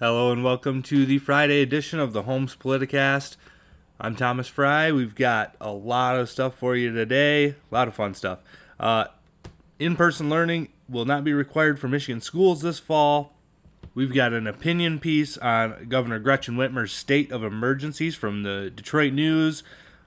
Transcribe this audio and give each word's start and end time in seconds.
Hello 0.00 0.30
and 0.30 0.44
welcome 0.44 0.80
to 0.84 1.04
the 1.04 1.18
Friday 1.18 1.60
edition 1.60 1.98
of 1.98 2.12
the 2.12 2.22
Holmes 2.22 2.54
Politicast. 2.54 3.36
I'm 3.98 4.14
Thomas 4.14 4.46
Fry. 4.46 4.92
We've 4.92 5.16
got 5.16 5.56
a 5.60 5.72
lot 5.72 6.16
of 6.16 6.30
stuff 6.30 6.54
for 6.54 6.76
you 6.76 6.92
today, 6.92 7.46
a 7.46 7.54
lot 7.72 7.88
of 7.88 7.94
fun 7.94 8.14
stuff. 8.14 8.38
Uh, 8.78 9.06
in 9.80 9.96
person 9.96 10.30
learning 10.30 10.68
will 10.88 11.04
not 11.04 11.24
be 11.24 11.32
required 11.32 11.80
for 11.80 11.88
Michigan 11.88 12.20
schools 12.20 12.62
this 12.62 12.78
fall. 12.78 13.32
We've 13.92 14.14
got 14.14 14.32
an 14.32 14.46
opinion 14.46 15.00
piece 15.00 15.36
on 15.38 15.86
Governor 15.88 16.20
Gretchen 16.20 16.54
Whitmer's 16.54 16.92
state 16.92 17.32
of 17.32 17.42
emergencies 17.42 18.14
from 18.14 18.44
the 18.44 18.70
Detroit 18.72 19.12
News. 19.12 19.64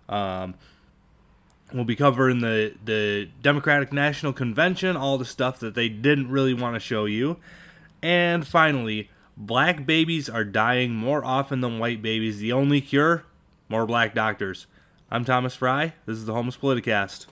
Um, 0.08 0.54
we'll 1.74 1.84
be 1.84 1.98
covering 1.98 2.40
the, 2.40 2.76
the 2.86 3.28
Democratic 3.42 3.92
National 3.92 4.32
Convention, 4.32 4.96
all 4.96 5.18
the 5.18 5.26
stuff 5.26 5.60
that 5.60 5.76
they 5.76 5.90
didn't 5.90 6.32
really 6.32 6.54
want 6.54 6.76
to 6.78 6.80
show 6.80 7.04
you. 7.04 7.36
And 8.02 8.48
finally, 8.48 9.10
black 9.46 9.88
babies 9.88 10.30
are 10.30 10.44
dying 10.44 10.94
more 10.94 11.26
often 11.26 11.62
than 11.62 11.80
white 11.80 12.02
babies. 12.02 12.38
The 12.38 12.52
only 12.52 12.80
cure? 12.80 13.24
More 13.70 13.88
black 13.88 14.14
doctors. 14.14 14.68
I'm 15.10 15.26
Thomas 15.26 15.56
Fry. 15.56 15.94
This 16.06 16.18
is 16.18 16.26
the 16.26 16.34
Homeless 16.34 16.58
Politicast. 16.58 17.26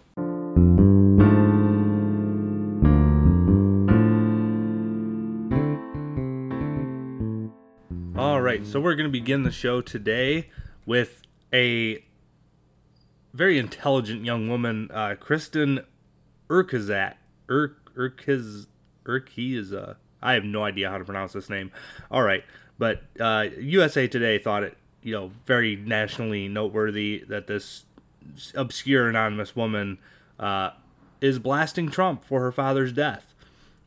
All 8.17 8.41
right, 8.41 8.65
so 8.65 8.79
we're 8.81 8.95
going 8.95 9.07
to 9.07 9.11
begin 9.11 9.43
the 9.43 9.51
show 9.51 9.79
today 9.79 10.49
with 10.87 11.21
a 11.53 12.03
very 13.33 13.59
intelligent 13.59 14.25
young 14.25 14.49
woman, 14.49 14.89
uh, 14.91 15.13
Kristen 15.19 15.81
Urkazat. 16.49 17.13
Ur 17.49 17.75
Urkaz 17.95 18.65
Urkiza. 19.05 19.97
I 20.21 20.33
have 20.33 20.43
no 20.43 20.63
idea 20.63 20.89
how 20.89 20.97
to 20.97 21.05
pronounce 21.05 21.33
this 21.33 21.49
name. 21.49 21.71
All 22.11 22.23
right, 22.23 22.43
but 22.77 23.03
uh, 23.19 23.47
USA 23.59 24.07
Today 24.07 24.37
thought 24.37 24.63
it, 24.63 24.77
you 25.01 25.13
know, 25.13 25.31
very 25.45 25.75
nationally 25.75 26.47
noteworthy 26.47 27.23
that 27.27 27.47
this 27.47 27.85
obscure 28.55 29.09
anonymous 29.09 29.55
woman 29.55 29.97
uh, 30.39 30.71
is 31.21 31.39
blasting 31.39 31.89
Trump 31.89 32.23
for 32.23 32.41
her 32.41 32.51
father's 32.51 32.93
death, 32.93 33.33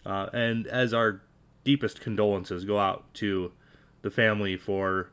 uh, 0.06 0.28
and 0.32 0.66
as 0.66 0.94
our 0.94 1.20
deepest 1.64 2.00
condolences 2.00 2.64
go 2.64 2.78
out 2.78 3.04
to 3.14 3.52
the 4.02 4.10
family 4.10 4.56
for 4.56 5.08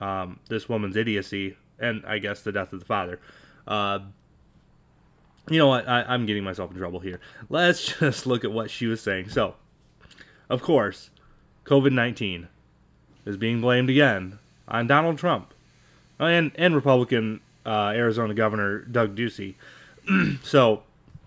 um, 0.00 0.40
this 0.48 0.68
woman's 0.68 0.96
idiocy 0.96 1.56
and 1.78 2.04
I 2.06 2.18
guess 2.18 2.42
the 2.42 2.52
death 2.52 2.72
of 2.72 2.80
the 2.80 2.86
father. 2.86 3.20
Uh, 3.66 4.00
you 5.48 5.58
know 5.58 5.68
what? 5.68 5.88
I, 5.88 6.14
am 6.14 6.26
getting 6.26 6.44
myself 6.44 6.70
in 6.70 6.78
trouble 6.78 7.00
here. 7.00 7.20
Let's 7.48 7.86
just 7.98 8.26
look 8.26 8.44
at 8.44 8.52
what 8.52 8.70
she 8.70 8.86
was 8.86 9.00
saying. 9.00 9.28
So, 9.30 9.54
of 10.48 10.62
course, 10.62 11.10
COVID 11.64 11.92
19 11.92 12.48
is 13.24 13.36
being 13.36 13.60
blamed 13.60 13.90
again 13.90 14.38
on 14.68 14.86
Donald 14.86 15.18
Trump 15.18 15.52
and, 16.18 16.52
and 16.56 16.74
Republican 16.74 17.40
uh, 17.64 17.92
Arizona 17.94 18.34
Governor 18.34 18.80
Doug 18.80 19.16
Ducey. 19.16 19.54
so, 20.42 20.82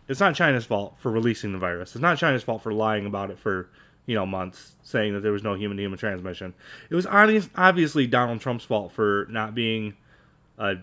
it's 0.07 0.19
not 0.19 0.35
China's 0.35 0.65
fault 0.65 0.95
for 0.99 1.11
releasing 1.11 1.51
the 1.51 1.57
virus. 1.57 1.95
It's 1.95 2.01
not 2.01 2.17
China's 2.17 2.43
fault 2.43 2.61
for 2.61 2.73
lying 2.73 3.05
about 3.05 3.29
it 3.31 3.39
for 3.39 3.69
you 4.05 4.15
know 4.15 4.25
months 4.25 4.75
saying 4.83 5.13
that 5.13 5.19
there 5.21 5.31
was 5.31 5.43
no 5.43 5.53
human 5.53 5.77
to 5.77 5.83
human 5.83 5.99
transmission. 5.99 6.53
It 6.89 6.95
was 6.95 7.05
obviously 7.05 8.07
Donald 8.07 8.39
Trump's 8.39 8.63
fault 8.63 8.93
for 8.93 9.27
not 9.29 9.53
being 9.53 9.95
a 10.57 10.77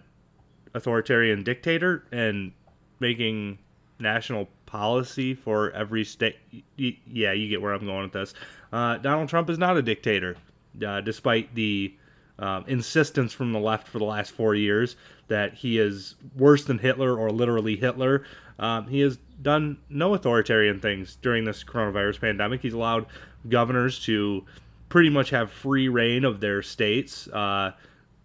authoritarian 0.74 1.42
dictator 1.42 2.04
and 2.12 2.52
making 3.00 3.58
national 3.98 4.48
policy 4.74 5.34
for 5.34 5.70
every 5.70 6.02
state. 6.02 6.36
Yeah, 6.76 7.30
you 7.30 7.48
get 7.48 7.62
where 7.62 7.72
I'm 7.72 7.86
going 7.86 8.02
with 8.02 8.12
this. 8.12 8.34
Uh, 8.72 8.98
Donald 8.98 9.28
Trump 9.28 9.48
is 9.48 9.56
not 9.56 9.76
a 9.76 9.82
dictator, 9.82 10.36
uh, 10.84 11.00
despite 11.00 11.54
the 11.54 11.94
um, 12.40 12.64
insistence 12.66 13.32
from 13.32 13.52
the 13.52 13.60
left 13.60 13.86
for 13.86 14.00
the 14.00 14.04
last 14.04 14.32
four 14.32 14.56
years 14.56 14.96
that 15.28 15.54
he 15.54 15.78
is 15.78 16.16
worse 16.36 16.64
than 16.64 16.80
Hitler 16.80 17.16
or 17.16 17.30
literally 17.30 17.76
Hitler. 17.76 18.24
Um, 18.58 18.88
he 18.88 18.98
has 18.98 19.16
done 19.40 19.78
no 19.88 20.12
authoritarian 20.12 20.80
things 20.80 21.18
during 21.22 21.44
this 21.44 21.62
coronavirus 21.62 22.20
pandemic. 22.20 22.62
He's 22.62 22.72
allowed 22.72 23.06
governors 23.48 24.00
to 24.06 24.44
pretty 24.88 25.08
much 25.08 25.30
have 25.30 25.52
free 25.52 25.88
reign 25.88 26.24
of 26.24 26.40
their 26.40 26.62
states, 26.62 27.28
uh, 27.28 27.70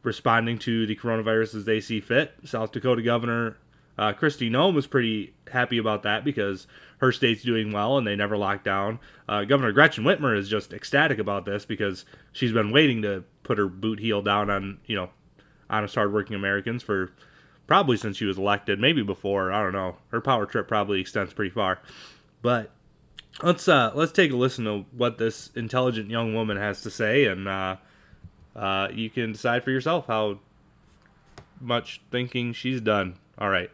responding 0.02 0.58
to 0.60 0.88
the 0.88 0.96
coronavirus 0.96 1.58
as 1.58 1.66
they 1.66 1.80
see 1.80 2.02
fit. 2.02 2.34
South 2.44 2.72
Dakota 2.72 3.04
Governor 3.04 3.56
uh, 4.00 4.14
Kristi 4.14 4.50
Noem 4.50 4.74
was 4.74 4.88
pretty 4.88 5.34
happy 5.52 5.78
about 5.78 6.04
that 6.04 6.24
because 6.24 6.68
her 7.00 7.12
state's 7.12 7.44
doing 7.44 7.74
well 7.74 7.98
and 7.98 8.08
they 8.08 8.16
never 8.16 8.38
locked 8.38 8.64
down. 8.64 8.98
Uh, 9.28 9.44
Governor 9.44 9.74
Gretchen 9.74 10.06
Whitmer 10.06 10.38
is 10.38 10.48
just 10.48 10.72
ecstatic 10.72 11.20
about 11.20 11.44
this 11.44 11.66
because 11.66 12.06
she's 12.32 12.54
been 12.54 12.72
waiting 12.72 13.02
to 13.02 13.26
put 13.44 13.58
her 13.58 13.68
boot 13.68 14.00
heel 14.00 14.22
down 14.22 14.50
on 14.50 14.80
you 14.86 14.96
know 14.96 15.10
honest, 15.70 15.96
hardworking 15.96 16.34
Americans 16.38 16.82
for 16.82 17.12
probably 17.68 17.98
since 17.98 18.16
she 18.16 18.24
was 18.24 18.38
elected, 18.38 18.80
maybe 18.80 19.04
before. 19.04 19.52
I 19.52 19.62
don't 19.62 19.74
know. 19.74 19.98
Her 20.12 20.22
power 20.22 20.46
trip 20.46 20.70
probably 20.70 21.02
extends 21.02 21.34
pretty 21.34 21.52
far. 21.52 21.80
But 22.42 22.72
let's 23.44 23.68
uh, 23.68 23.92
let's 23.96 24.14
take 24.14 24.32
a 24.32 24.36
listen 24.38 24.64
to 24.64 24.86
what 24.96 25.18
this 25.18 25.50
intelligent 25.56 26.10
young 26.10 26.34
woman 26.34 26.56
has 26.56 26.82
to 26.84 26.90
say, 26.90 27.26
and 27.26 27.50
uh, 27.50 27.76
uh, 28.56 28.88
you 28.94 29.10
can 29.10 29.34
decide 29.34 29.66
for 29.66 29.72
yourself 29.72 30.08
how 30.08 30.40
much 31.60 32.02
thinking 32.12 32.54
she's 32.54 32.80
done. 32.80 33.16
All 33.38 33.50
right. 33.50 33.70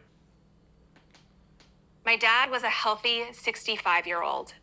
My 2.06 2.14
dad 2.14 2.52
was 2.52 2.62
a 2.62 2.68
healthy 2.68 3.24
65 3.32 4.06
year 4.06 4.22
old. 4.22 4.54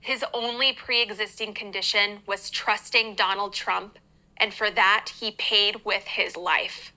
His 0.00 0.22
only 0.34 0.74
pre 0.74 1.00
existing 1.00 1.54
condition 1.54 2.18
was 2.26 2.50
trusting 2.50 3.14
Donald 3.14 3.54
Trump, 3.54 3.98
and 4.36 4.52
for 4.52 4.70
that, 4.70 5.10
he 5.18 5.30
paid 5.30 5.86
with 5.86 6.04
his 6.04 6.36
life. 6.36 6.92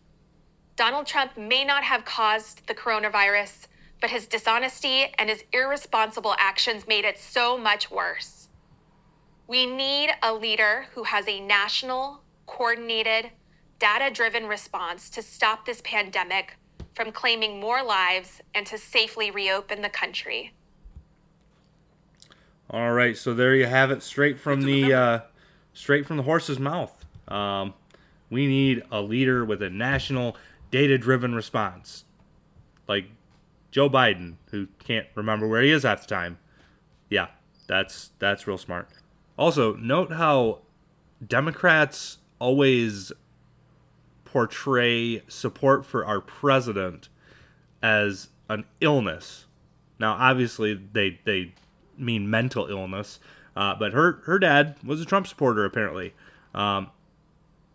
Donald 0.75 1.07
Trump 1.07 1.37
may 1.37 1.63
not 1.63 1.85
have 1.85 2.03
caused 2.03 2.67
the 2.67 2.75
coronavirus, 2.75 3.67
but 4.01 4.09
his 4.09 4.27
dishonesty 4.27 5.05
and 5.17 5.29
his 5.29 5.45
irresponsible 5.53 6.35
actions 6.37 6.85
made 6.89 7.05
it 7.05 7.17
so 7.17 7.57
much 7.57 7.89
worse. 7.89 8.49
We 9.47 9.65
need 9.65 10.09
a 10.21 10.33
leader 10.33 10.87
who 10.93 11.03
has 11.03 11.25
a 11.29 11.39
national, 11.39 12.21
coordinated, 12.47 13.31
data 13.79 14.13
driven 14.13 14.45
response 14.47 15.09
to 15.11 15.21
stop 15.21 15.65
this 15.65 15.79
pandemic 15.85 16.57
from 16.95 17.11
claiming 17.11 17.59
more 17.59 17.83
lives 17.83 18.41
and 18.53 18.65
to 18.65 18.77
safely 18.77 19.29
reopen 19.29 19.81
the 19.81 19.89
country. 19.89 20.53
All 22.69 22.93
right, 22.93 23.15
so 23.15 23.33
there 23.33 23.53
you 23.53 23.67
have 23.67 23.91
it, 23.91 24.01
straight 24.01 24.39
from 24.39 24.61
the 24.61 24.93
uh, 24.93 25.19
straight 25.73 26.07
from 26.07 26.17
the 26.17 26.23
horse's 26.23 26.57
mouth. 26.57 27.05
Um, 27.27 27.75
we 28.29 28.47
need 28.47 28.83
a 28.91 29.01
leader 29.01 29.45
with 29.45 29.61
a 29.61 29.69
national 29.69 30.35
data 30.71 30.97
driven 30.97 31.35
response. 31.35 32.05
Like 32.87 33.05
Joe 33.69 33.89
Biden, 33.89 34.35
who 34.51 34.67
can't 34.79 35.07
remember 35.15 35.47
where 35.47 35.61
he 35.61 35.71
is 35.71 35.83
half 35.83 36.01
the 36.01 36.07
time. 36.07 36.39
Yeah, 37.09 37.27
that's 37.67 38.11
that's 38.19 38.47
real 38.47 38.57
smart. 38.57 38.89
Also, 39.37 39.75
note 39.75 40.13
how 40.13 40.59
Democrats 41.25 42.17
always 42.39 43.11
portray 44.35 45.21
support 45.29 45.85
for 45.85 46.05
our 46.05 46.19
president 46.19 47.07
as 47.81 48.27
an 48.49 48.65
illness. 48.81 49.45
Now, 49.97 50.11
obviously, 50.11 50.73
they 50.73 51.21
they 51.23 51.53
mean 51.97 52.29
mental 52.29 52.67
illness, 52.67 53.21
uh, 53.55 53.75
but 53.75 53.93
her 53.93 54.19
her 54.25 54.37
dad 54.37 54.75
was 54.83 54.99
a 54.99 55.05
Trump 55.05 55.25
supporter 55.25 55.63
apparently. 55.63 56.13
Um, 56.53 56.91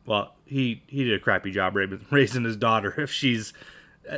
well, 0.05 0.35
he 0.45 0.83
he 0.87 1.03
did 1.03 1.15
a 1.15 1.19
crappy 1.19 1.51
job 1.51 1.75
raising 2.11 2.45
his 2.51 2.59
daughter. 2.59 2.95
If 3.01 3.11
she's 3.11 3.55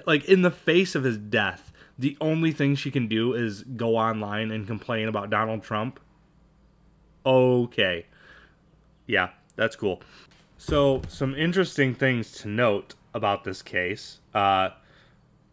like 0.04 0.24
in 0.24 0.42
the 0.42 0.50
face 0.50 0.96
of 0.96 1.04
his 1.04 1.18
death, 1.18 1.70
the 1.96 2.16
only 2.20 2.50
thing 2.50 2.74
she 2.74 2.90
can 2.90 3.06
do 3.06 3.34
is 3.34 3.62
go 3.62 3.96
online 3.96 4.50
and 4.50 4.66
complain 4.66 5.06
about 5.06 5.30
Donald 5.30 5.62
Trump. 5.62 6.00
Okay, 7.24 8.06
yeah, 9.06 9.28
that's 9.54 9.76
cool. 9.76 10.02
So, 10.64 11.02
some 11.08 11.34
interesting 11.34 11.92
things 11.92 12.30
to 12.34 12.48
note 12.48 12.94
about 13.12 13.42
this 13.42 13.62
case. 13.62 14.20
Uh, 14.32 14.68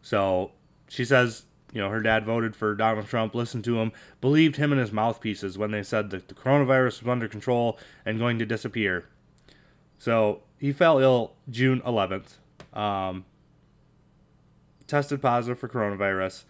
so, 0.03 0.51
she 0.88 1.03
says, 1.03 1.45
you 1.73 1.81
know, 1.81 1.89
her 1.89 2.00
dad 2.00 2.25
voted 2.25 2.56
for 2.56 2.75
Donald 2.75 3.07
Trump, 3.07 3.33
listened 3.33 3.63
to 3.63 3.79
him, 3.79 3.91
believed 4.21 4.57
him 4.57 4.71
and 4.71 4.79
his 4.79 4.91
mouthpieces 4.91 5.57
when 5.57 5.71
they 5.71 5.81
said 5.81 6.11
that 6.11 6.27
the 6.27 6.35
coronavirus 6.35 7.01
was 7.01 7.07
under 7.07 7.27
control 7.27 7.79
and 8.06 8.19
going 8.19 8.38
to 8.38 8.45
disappear. 8.45 9.09
So 9.97 10.44
he 10.59 10.71
fell 10.71 11.00
ill 11.00 11.33
June 11.50 11.81
11th, 11.81 12.38
um, 12.77 13.25
tested 14.85 15.23
positive 15.23 15.57
for 15.57 15.67
coronavirus, 15.67 16.44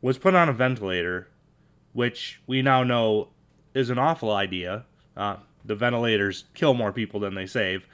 was 0.00 0.16
put 0.16 0.34
on 0.34 0.48
a 0.48 0.54
ventilator, 0.54 1.28
which 1.92 2.40
we 2.46 2.62
now 2.62 2.82
know 2.82 3.28
is 3.74 3.90
an 3.90 3.98
awful 3.98 4.32
idea. 4.32 4.86
Uh, 5.14 5.36
the 5.62 5.74
ventilators 5.74 6.44
kill 6.54 6.72
more 6.72 6.92
people 6.92 7.20
than 7.20 7.34
they 7.34 7.46
save. 7.46 7.86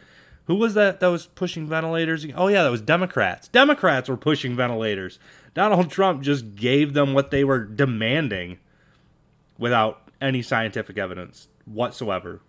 Who 0.46 0.56
was 0.56 0.74
that 0.74 1.00
that 1.00 1.06
was 1.06 1.26
pushing 1.26 1.66
ventilators? 1.66 2.26
Oh, 2.34 2.48
yeah, 2.48 2.64
that 2.64 2.70
was 2.70 2.82
Democrats. 2.82 3.48
Democrats 3.48 4.08
were 4.08 4.16
pushing 4.16 4.54
ventilators. 4.54 5.18
Donald 5.54 5.90
Trump 5.90 6.22
just 6.22 6.54
gave 6.54 6.92
them 6.92 7.14
what 7.14 7.30
they 7.30 7.44
were 7.44 7.64
demanding 7.64 8.58
without 9.58 10.10
any 10.20 10.42
scientific 10.42 10.98
evidence 10.98 11.48
whatsoever. 11.64 12.40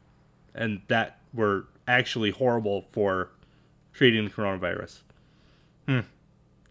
And 0.54 0.82
that 0.88 1.20
we're 1.34 1.64
actually 1.88 2.32
horrible 2.32 2.86
for 2.92 3.30
treating 3.94 4.26
the 4.26 4.32
coronavirus. 4.32 5.02
Hmm. 5.88 6.00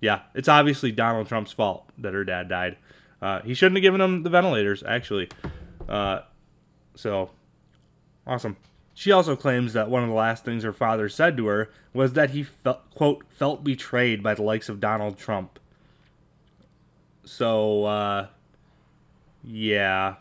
Yeah, 0.00 0.23
it's 0.35 0.49
obviously 0.49 0.93
Donald 0.93 1.29
Trump's 1.29 1.53
fault 1.53 1.88
that 1.99 2.12
her 2.12 2.25
dad 2.25 2.49
died. 2.49 2.76
Uh, 3.23 3.41
he 3.41 3.55
shouldn't 3.55 3.76
have 3.76 3.82
given 3.82 4.00
them 4.00 4.23
the 4.23 4.31
ventilators, 4.31 4.82
actually. 4.82 5.31
Uh, 5.88 6.21
so, 6.94 7.31
awesome. 8.26 8.56
She 8.94 9.11
also 9.11 9.35
claims 9.35 9.73
that 9.73 9.91
one 9.91 10.05
of 10.05 10.08
the 10.08 10.14
last 10.14 10.44
things 10.44 10.62
her 10.62 10.73
father 10.73 11.08
said 11.08 11.37
to 11.37 11.46
her 11.46 11.70
was 11.93 12.12
that 12.12 12.31
he 12.31 12.44
felt, 12.44 12.88
quote, 12.94 13.25
felt 13.29 13.64
betrayed 13.64 14.23
by 14.23 14.35
the 14.35 14.43
likes 14.43 14.69
of 14.69 14.79
Donald 14.79 15.19
Trump. 15.19 15.58
So, 17.25 17.85
uh, 17.85 18.26
yeah. 19.43 20.14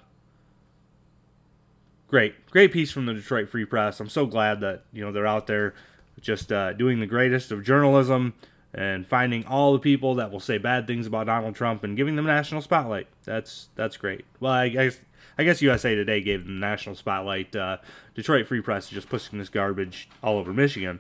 Great. 2.07 2.45
Great 2.49 2.71
piece 2.71 2.91
from 2.91 3.05
the 3.05 3.13
Detroit 3.13 3.49
Free 3.49 3.65
Press. 3.65 3.99
I'm 3.99 4.09
so 4.09 4.25
glad 4.25 4.61
that, 4.61 4.85
you 4.91 5.03
know, 5.03 5.11
they're 5.11 5.27
out 5.27 5.47
there 5.47 5.75
just 6.19 6.51
uh, 6.51 6.73
doing 6.73 6.99
the 6.99 7.07
greatest 7.07 7.51
of 7.51 7.63
journalism 7.63 8.33
and 8.73 9.05
finding 9.05 9.45
all 9.45 9.73
the 9.73 9.79
people 9.79 10.15
that 10.15 10.31
will 10.31 10.39
say 10.39 10.57
bad 10.57 10.87
things 10.87 11.05
about 11.05 11.27
Donald 11.27 11.55
Trump 11.55 11.83
and 11.83 11.95
giving 11.95 12.15
them 12.15 12.25
national 12.25 12.61
spotlight. 12.61 13.07
That's 13.23 13.69
that's 13.75 13.97
great. 13.97 14.25
Well, 14.39 14.51
I 14.51 14.69
guess 14.69 14.99
I 15.38 15.44
guess 15.44 15.62
USA 15.62 15.95
Today 15.95 16.21
gave 16.21 16.45
them 16.45 16.59
national 16.59 16.95
spotlight. 16.95 17.56
Uh, 17.56 17.77
Detroit 18.15 18.47
Free 18.47 18.62
Press 18.62 18.85
is 18.85 18.91
just 18.91 19.09
pushing 19.09 19.39
this 19.39 19.50
garbage 19.50 20.09
all 20.21 20.38
over 20.38 20.53
Michigan. 20.53 21.00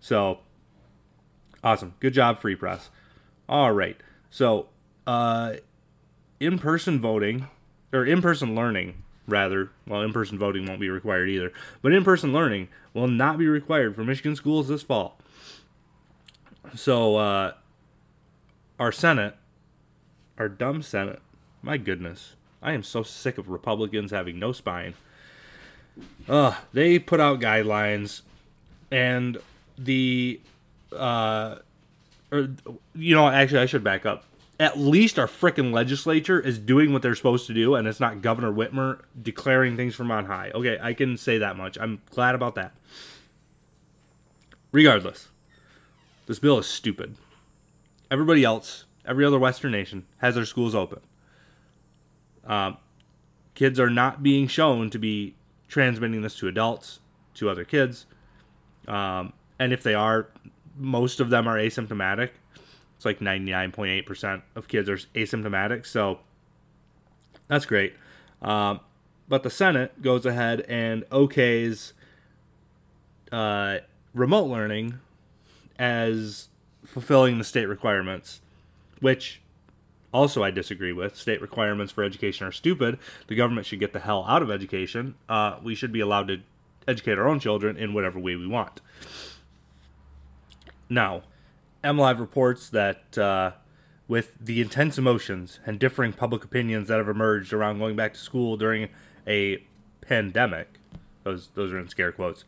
So 0.00 0.40
awesome, 1.62 1.94
good 2.00 2.14
job, 2.14 2.38
Free 2.38 2.56
Press. 2.56 2.90
All 3.48 3.72
right, 3.72 3.96
so 4.30 4.68
uh, 5.06 5.54
in-person 6.40 7.00
voting 7.00 7.48
or 7.92 8.04
in-person 8.04 8.54
learning 8.54 9.02
rather 9.26 9.70
well 9.86 10.02
in-person 10.02 10.38
voting 10.38 10.66
won't 10.66 10.80
be 10.80 10.90
required 10.90 11.28
either 11.28 11.52
but 11.82 11.92
in-person 11.92 12.32
learning 12.32 12.68
will 12.94 13.08
not 13.08 13.38
be 13.38 13.46
required 13.46 13.94
for 13.94 14.04
michigan 14.04 14.36
schools 14.36 14.68
this 14.68 14.82
fall 14.82 15.18
so 16.74 17.16
uh, 17.16 17.52
our 18.78 18.92
senate 18.92 19.34
our 20.38 20.48
dumb 20.48 20.80
senate 20.80 21.20
my 21.62 21.76
goodness 21.76 22.35
i 22.66 22.72
am 22.72 22.82
so 22.82 23.02
sick 23.02 23.38
of 23.38 23.48
republicans 23.48 24.10
having 24.10 24.38
no 24.38 24.52
spine 24.52 24.92
uh, 26.28 26.54
they 26.74 26.98
put 26.98 27.20
out 27.20 27.40
guidelines 27.40 28.20
and 28.90 29.38
the 29.78 30.38
uh, 30.92 31.56
or 32.30 32.48
you 32.94 33.14
know 33.14 33.26
actually 33.28 33.60
i 33.60 33.66
should 33.66 33.82
back 33.82 34.04
up 34.04 34.24
at 34.58 34.78
least 34.78 35.18
our 35.18 35.26
freaking 35.26 35.72
legislature 35.72 36.40
is 36.40 36.58
doing 36.58 36.92
what 36.92 37.02
they're 37.02 37.14
supposed 37.14 37.46
to 37.46 37.54
do, 37.54 37.74
and 37.74 37.86
it's 37.86 38.00
not 38.00 38.22
Governor 38.22 38.52
Whitmer 38.52 39.00
declaring 39.20 39.76
things 39.76 39.94
from 39.94 40.10
on 40.10 40.26
high. 40.26 40.50
Okay, 40.54 40.78
I 40.80 40.94
can 40.94 41.16
say 41.16 41.38
that 41.38 41.56
much. 41.56 41.76
I'm 41.78 42.00
glad 42.10 42.34
about 42.34 42.54
that. 42.54 42.72
Regardless, 44.72 45.28
this 46.26 46.38
bill 46.38 46.58
is 46.58 46.66
stupid. 46.66 47.16
Everybody 48.10 48.44
else, 48.44 48.84
every 49.04 49.24
other 49.24 49.38
Western 49.38 49.72
nation, 49.72 50.06
has 50.18 50.34
their 50.34 50.44
schools 50.44 50.74
open. 50.74 51.00
Um, 52.46 52.76
kids 53.54 53.78
are 53.80 53.90
not 53.90 54.22
being 54.22 54.46
shown 54.48 54.90
to 54.90 54.98
be 54.98 55.34
transmitting 55.68 56.22
this 56.22 56.36
to 56.38 56.48
adults, 56.48 57.00
to 57.34 57.50
other 57.50 57.64
kids. 57.64 58.06
Um, 58.86 59.32
and 59.58 59.72
if 59.72 59.82
they 59.82 59.94
are, 59.94 60.28
most 60.76 61.20
of 61.20 61.30
them 61.30 61.48
are 61.48 61.56
asymptomatic 61.56 62.30
it's 62.96 63.04
like 63.04 63.20
99.8% 63.20 64.42
of 64.54 64.68
kids 64.68 64.88
are 64.88 64.96
asymptomatic. 64.96 65.86
So 65.86 66.20
that's 67.46 67.66
great. 67.66 67.94
Um, 68.40 68.80
but 69.28 69.42
the 69.42 69.50
Senate 69.50 70.00
goes 70.02 70.24
ahead 70.24 70.62
and 70.62 71.04
okays 71.10 71.92
uh, 73.30 73.78
remote 74.14 74.46
learning 74.46 75.00
as 75.78 76.48
fulfilling 76.84 77.38
the 77.38 77.44
state 77.44 77.66
requirements, 77.66 78.40
which 79.00 79.42
also 80.16 80.42
I 80.42 80.50
disagree 80.50 80.92
with. 80.92 81.16
State 81.16 81.40
requirements 81.40 81.92
for 81.92 82.02
education 82.02 82.46
are 82.46 82.52
stupid. 82.52 82.98
The 83.28 83.36
government 83.36 83.66
should 83.66 83.80
get 83.80 83.92
the 83.92 84.00
hell 84.00 84.24
out 84.26 84.42
of 84.42 84.50
education. 84.50 85.14
Uh, 85.28 85.58
we 85.62 85.74
should 85.74 85.92
be 85.92 86.00
allowed 86.00 86.28
to 86.28 86.40
educate 86.88 87.18
our 87.18 87.28
own 87.28 87.38
children 87.38 87.76
in 87.76 87.92
whatever 87.92 88.18
way 88.18 88.34
we 88.34 88.46
want. 88.46 88.80
Now, 90.88 91.22
MLive 91.84 92.18
reports 92.18 92.70
that 92.70 93.18
uh, 93.18 93.52
with 94.08 94.38
the 94.40 94.60
intense 94.60 94.96
emotions 94.96 95.60
and 95.66 95.78
differing 95.78 96.12
public 96.12 96.44
opinions 96.44 96.88
that 96.88 96.98
have 96.98 97.08
emerged 97.08 97.52
around 97.52 97.78
going 97.78 97.96
back 97.96 98.14
to 98.14 98.20
school 98.20 98.56
during 98.56 98.88
a 99.26 99.62
pandemic, 100.00 100.78
those 101.24 101.48
those 101.54 101.72
are 101.72 101.78
in 101.78 101.88
scare 101.88 102.12
quotes, 102.12 102.44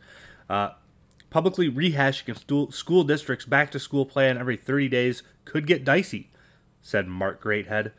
uh, 0.49 0.69
publicly 1.29 1.69
rehashing 1.69 2.73
school 2.73 3.03
district's 3.03 3.45
back 3.45 3.69
to 3.71 3.79
school 3.79 4.05
plan 4.05 4.37
every 4.37 4.57
30 4.57 4.87
days 4.89 5.23
could 5.45 5.67
get 5.67 5.83
dicey, 5.83 6.29
said 6.89 7.07
Mark 7.07 7.41
Greathead. 7.41 7.91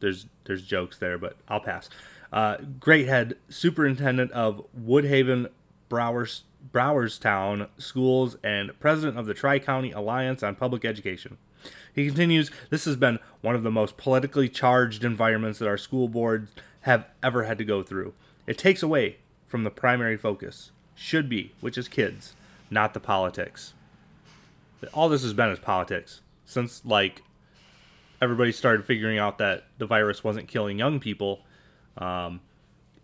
There's 0.00 0.26
there's 0.44 0.62
jokes 0.62 0.98
there, 0.98 1.18
but 1.18 1.36
I'll 1.48 1.60
pass. 1.60 1.90
Uh, 2.32 2.56
Greathead, 2.78 3.34
superintendent 3.48 4.30
of 4.32 4.64
Woodhaven 4.78 5.50
Browers 5.88 6.42
Browerstown 6.72 7.68
Schools 7.78 8.36
and 8.42 8.78
president 8.80 9.18
of 9.18 9.26
the 9.26 9.34
Tri 9.34 9.58
County 9.58 9.92
Alliance 9.92 10.42
on 10.42 10.54
Public 10.54 10.84
Education. 10.84 11.38
He 11.94 12.06
continues, 12.06 12.50
This 12.70 12.84
has 12.84 12.96
been 12.96 13.18
one 13.40 13.54
of 13.54 13.62
the 13.62 13.70
most 13.70 13.96
politically 13.96 14.48
charged 14.48 15.04
environments 15.04 15.58
that 15.58 15.68
our 15.68 15.78
school 15.78 16.08
boards 16.08 16.52
have 16.82 17.06
ever 17.22 17.44
had 17.44 17.58
to 17.58 17.64
go 17.64 17.82
through. 17.82 18.14
It 18.46 18.58
takes 18.58 18.82
away 18.82 19.18
from 19.46 19.64
the 19.64 19.70
primary 19.70 20.16
focus, 20.16 20.70
should 20.94 21.28
be, 21.28 21.52
which 21.60 21.78
is 21.78 21.88
kids, 21.88 22.34
not 22.70 22.92
the 22.94 23.00
politics. 23.00 23.72
All 24.92 25.08
this 25.08 25.22
has 25.22 25.32
been 25.32 25.50
is 25.50 25.58
politics. 25.58 26.20
Since, 26.44 26.84
like, 26.84 27.22
everybody 28.20 28.52
started 28.52 28.84
figuring 28.84 29.18
out 29.18 29.38
that 29.38 29.64
the 29.78 29.86
virus 29.86 30.24
wasn't 30.24 30.48
killing 30.48 30.78
young 30.78 31.00
people, 31.00 31.40
um, 31.98 32.40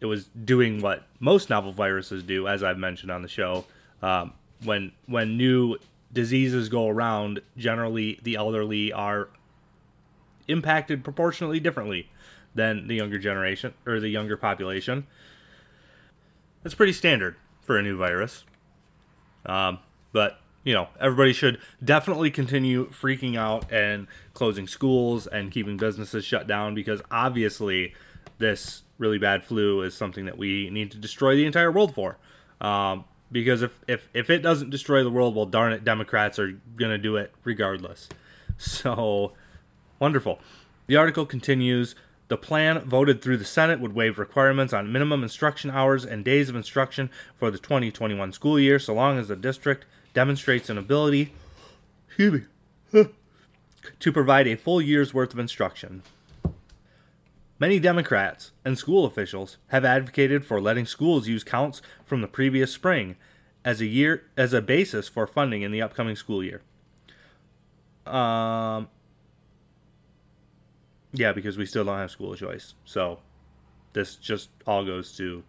it 0.00 0.06
was 0.06 0.26
doing 0.44 0.80
what 0.80 1.06
most 1.20 1.50
novel 1.50 1.72
viruses 1.72 2.22
do, 2.22 2.48
as 2.48 2.62
I've 2.62 2.78
mentioned 2.78 3.10
on 3.10 3.22
the 3.22 3.28
show. 3.28 3.64
Um, 4.02 4.32
when 4.64 4.92
when 5.06 5.36
new 5.36 5.76
diseases 6.12 6.68
go 6.68 6.88
around, 6.88 7.40
generally 7.56 8.18
the 8.22 8.36
elderly 8.36 8.92
are 8.92 9.28
impacted 10.46 11.02
proportionately 11.02 11.60
differently 11.60 12.10
than 12.54 12.86
the 12.86 12.94
younger 12.94 13.18
generation 13.18 13.74
or 13.86 14.00
the 14.00 14.08
younger 14.08 14.36
population. 14.36 15.06
That's 16.62 16.74
pretty 16.74 16.92
standard 16.92 17.36
for 17.62 17.78
a 17.78 17.82
new 17.82 17.96
virus. 17.96 18.44
Um, 19.46 19.78
but 20.12 20.40
you 20.64 20.72
know, 20.72 20.88
everybody 20.98 21.32
should 21.32 21.58
definitely 21.84 22.30
continue 22.30 22.88
freaking 22.88 23.36
out 23.36 23.70
and 23.70 24.06
closing 24.32 24.66
schools 24.66 25.26
and 25.26 25.52
keeping 25.52 25.76
businesses 25.76 26.24
shut 26.24 26.46
down 26.46 26.74
because 26.74 27.02
obviously 27.10 27.94
this 28.38 28.82
really 28.98 29.18
bad 29.18 29.44
flu 29.44 29.82
is 29.82 29.94
something 29.94 30.24
that 30.24 30.38
we 30.38 30.70
need 30.70 30.90
to 30.90 30.98
destroy 30.98 31.36
the 31.36 31.44
entire 31.44 31.70
world 31.70 31.94
for. 31.94 32.16
Um, 32.60 33.04
because 33.30 33.62
if, 33.62 33.78
if, 33.86 34.08
if 34.14 34.30
it 34.30 34.38
doesn't 34.38 34.70
destroy 34.70 35.04
the 35.04 35.10
world, 35.10 35.34
well, 35.34 35.46
darn 35.46 35.72
it, 35.72 35.84
Democrats 35.84 36.38
are 36.38 36.52
going 36.76 36.90
to 36.90 36.98
do 36.98 37.16
it 37.16 37.32
regardless. 37.44 38.08
So, 38.56 39.32
wonderful. 39.98 40.38
The 40.86 40.94
article 40.94 41.26
continues 41.26 41.96
The 42.28 42.36
plan 42.36 42.78
voted 42.82 43.20
through 43.20 43.38
the 43.38 43.44
Senate 43.44 43.80
would 43.80 43.96
waive 43.96 44.16
requirements 44.16 44.72
on 44.72 44.92
minimum 44.92 45.24
instruction 45.24 45.72
hours 45.72 46.04
and 46.04 46.24
days 46.24 46.48
of 46.48 46.54
instruction 46.54 47.10
for 47.34 47.50
the 47.50 47.58
2021 47.58 48.32
school 48.32 48.60
year 48.60 48.78
so 48.78 48.94
long 48.94 49.18
as 49.18 49.26
the 49.26 49.34
district 49.34 49.86
demonstrates 50.14 50.70
an 50.70 50.78
ability 50.78 51.34
to 52.16 54.12
provide 54.12 54.48
a 54.48 54.56
full 54.56 54.80
year's 54.80 55.12
worth 55.12 55.34
of 55.34 55.38
instruction. 55.38 56.02
Many 57.58 57.78
Democrats 57.78 58.52
and 58.64 58.78
school 58.78 59.04
officials 59.04 59.58
have 59.68 59.84
advocated 59.84 60.44
for 60.44 60.60
letting 60.60 60.86
schools 60.86 61.28
use 61.28 61.44
counts 61.44 61.82
from 62.04 62.20
the 62.20 62.28
previous 62.28 62.72
spring 62.72 63.16
as 63.64 63.80
a 63.80 63.86
year 63.86 64.24
as 64.36 64.52
a 64.52 64.60
basis 64.60 65.08
for 65.08 65.26
funding 65.26 65.62
in 65.62 65.72
the 65.72 65.82
upcoming 65.82 66.16
school 66.16 66.42
year. 66.42 66.62
Um 68.06 68.88
yeah, 71.12 71.32
because 71.32 71.56
we 71.56 71.64
still 71.64 71.84
don't 71.84 71.98
have 71.98 72.10
school 72.10 72.34
choice. 72.34 72.74
So 72.84 73.20
this 73.92 74.16
just 74.16 74.50
all 74.66 74.84
goes 74.84 75.16
to 75.16 75.44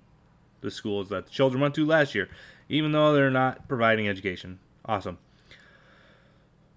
the 0.62 0.72
schools 0.72 1.10
that 1.10 1.26
the 1.26 1.32
children 1.32 1.62
went 1.62 1.76
to 1.76 1.86
last 1.86 2.16
year, 2.16 2.30
even 2.70 2.92
though 2.92 3.14
they're 3.14 3.30
not 3.32 3.68
providing 3.68 4.08
education. 4.08 4.60
Awesome. 4.86 5.18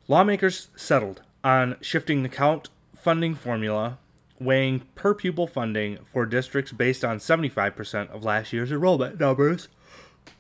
Lawmakers 0.06 0.68
settled 0.76 1.22
on 1.44 1.76
shifting 1.80 2.22
the 2.22 2.28
count 2.28 2.68
funding 2.96 3.34
formula 3.34 3.98
weighing 4.40 4.80
per 4.94 5.14
pupil 5.14 5.46
funding 5.46 5.98
for 6.04 6.26
districts 6.26 6.72
based 6.72 7.04
on 7.04 7.18
75% 7.18 8.10
of 8.10 8.24
last 8.24 8.52
year's 8.52 8.70
enrollment 8.70 9.18
numbers. 9.18 9.68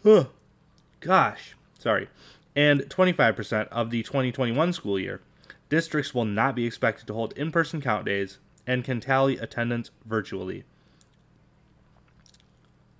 Huh. 0.02 0.26
Gosh, 1.00 1.54
sorry. 1.78 2.08
And 2.54 2.82
25% 2.82 3.68
of 3.68 3.90
the 3.90 4.02
2021 4.02 4.72
school 4.72 4.98
year. 4.98 5.20
Districts 5.68 6.14
will 6.14 6.24
not 6.24 6.54
be 6.54 6.64
expected 6.64 7.06
to 7.06 7.14
hold 7.14 7.32
in 7.36 7.52
person 7.52 7.80
count 7.80 8.06
days 8.06 8.38
and 8.66 8.84
can 8.84 9.00
tally 9.00 9.38
attendance 9.38 9.90
virtually. 10.04 10.64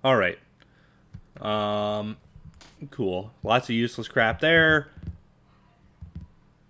All 0.03 0.15
right. 0.15 0.37
Um, 1.41 2.17
Cool. 2.91 3.31
Lots 3.43 3.69
of 3.69 3.75
useless 3.75 4.07
crap 4.07 4.39
there. 4.39 4.89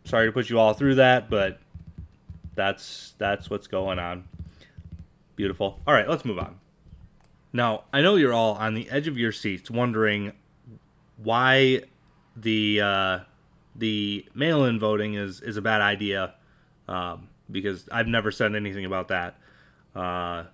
Sorry 0.05 0.27
to 0.27 0.31
put 0.31 0.49
you 0.49 0.59
all 0.59 0.73
through 0.73 0.95
that, 0.95 1.29
but 1.29 1.59
that's 2.55 3.13
that's 3.17 3.49
what's 3.49 3.67
going 3.67 3.99
on. 3.99 4.25
Beautiful. 5.35 5.79
All 5.85 5.93
right, 5.93 6.09
let's 6.09 6.25
move 6.25 6.39
on. 6.39 6.59
Now, 7.53 7.83
I 7.93 8.01
know 8.01 8.15
you're 8.15 8.33
all 8.33 8.55
on 8.55 8.73
the 8.73 8.89
edge 8.89 9.07
of 9.07 9.17
your 9.17 9.31
seats 9.31 9.69
wondering 9.69 10.33
why 11.17 11.83
the 12.35 12.81
uh, 12.81 13.19
the 13.75 14.25
mail-in 14.33 14.79
voting 14.79 15.13
is 15.13 15.41
is 15.41 15.57
a 15.57 15.61
bad 15.61 15.81
idea 15.81 16.33
um, 16.87 17.29
because 17.49 17.87
I've 17.91 18.07
never 18.07 18.31
said 18.31 18.55
anything 18.55 18.85
about 18.85 19.09
that. 19.09 19.37
Uh, 19.95 20.45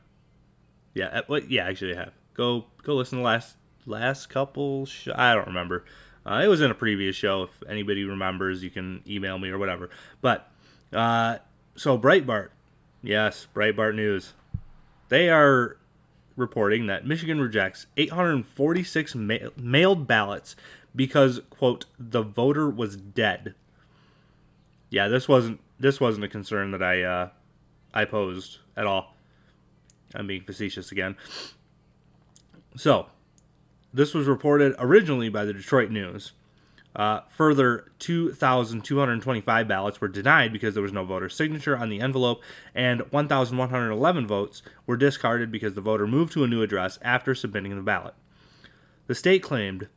yeah, 0.94 1.22
uh, 1.30 1.40
yeah, 1.48 1.66
actually, 1.66 1.96
I 1.96 2.00
have. 2.00 2.14
Go 2.34 2.66
go 2.84 2.96
listen 2.96 3.20
to 3.20 3.24
last 3.24 3.56
last 3.86 4.28
couple. 4.30 4.86
Sh- 4.86 5.10
I 5.14 5.34
don't 5.34 5.48
remember. 5.48 5.86
Uh, 6.26 6.42
it 6.44 6.48
was 6.48 6.62
in 6.62 6.72
a 6.72 6.76
previous 6.76 7.16
show. 7.16 7.44
If 7.44 7.64
anybody 7.70 8.04
remembers, 8.04 8.64
you 8.64 8.70
can 8.70 9.04
email 9.08 9.38
me 9.38 9.50
or 9.50 9.58
whatever. 9.58 9.90
But 10.22 10.50
uh, 10.92 11.38
so 11.76 11.98
Breitbart, 11.98 12.50
yes, 13.04 13.48
Breitbart 13.54 13.96
News, 13.96 14.34
they 15.10 15.30
are 15.30 15.78
reporting 16.36 16.88
that 16.88 17.06
Michigan 17.06 17.40
rejects 17.40 17.86
846 17.96 19.16
ma- 19.16 19.36
mailed 19.56 20.08
ballots 20.08 20.56
because 20.96 21.42
quote 21.50 21.86
the 22.00 22.24
voter 22.24 22.70
was 22.70 22.96
dead. 22.96 23.56
Yeah, 24.90 25.08
this 25.08 25.28
wasn't 25.28 25.60
this 25.80 26.00
wasn't 26.00 26.26
a 26.26 26.30
concern 26.30 26.72
that 26.72 26.82
I 26.82 27.04
uh, 27.04 27.30
I 27.94 28.06
posed 28.06 28.60
at 28.76 28.86
all. 28.86 29.16
I'm 30.14 30.28
being 30.28 30.44
facetious 30.44 30.92
again. 30.92 31.18
So, 32.78 33.08
this 33.96 34.14
was 34.14 34.28
reported 34.28 34.76
originally 34.78 35.30
by 35.30 35.46
the 35.46 35.54
Detroit 35.54 35.90
News. 35.90 36.34
Uh, 36.96 37.22
further, 37.30 37.92
2,225 38.00 39.68
ballots 39.68 40.00
were 40.00 40.08
denied 40.08 40.54
because 40.54 40.74
there 40.74 40.84
was 40.84 40.94
no 40.94 41.04
voter 41.04 41.30
signature 41.30 41.78
on 41.78 41.90
the 41.90 42.00
envelope, 42.00 42.42
and 42.74 43.02
1,111 43.12 44.28
votes 44.28 44.62
were 44.86 44.98
discarded 44.98 45.52
because 45.52 45.74
the 45.74 45.82
voter 45.82 46.08
moved 46.08 46.32
to 46.34 46.44
a 46.44 46.48
new 46.48 46.62
address 46.62 47.00
after 47.02 47.34
submitting 47.36 47.76
the 47.76 47.82
ballot. 47.82 48.14
The 49.08 49.16
state 49.16 49.44
claimed 49.44 49.88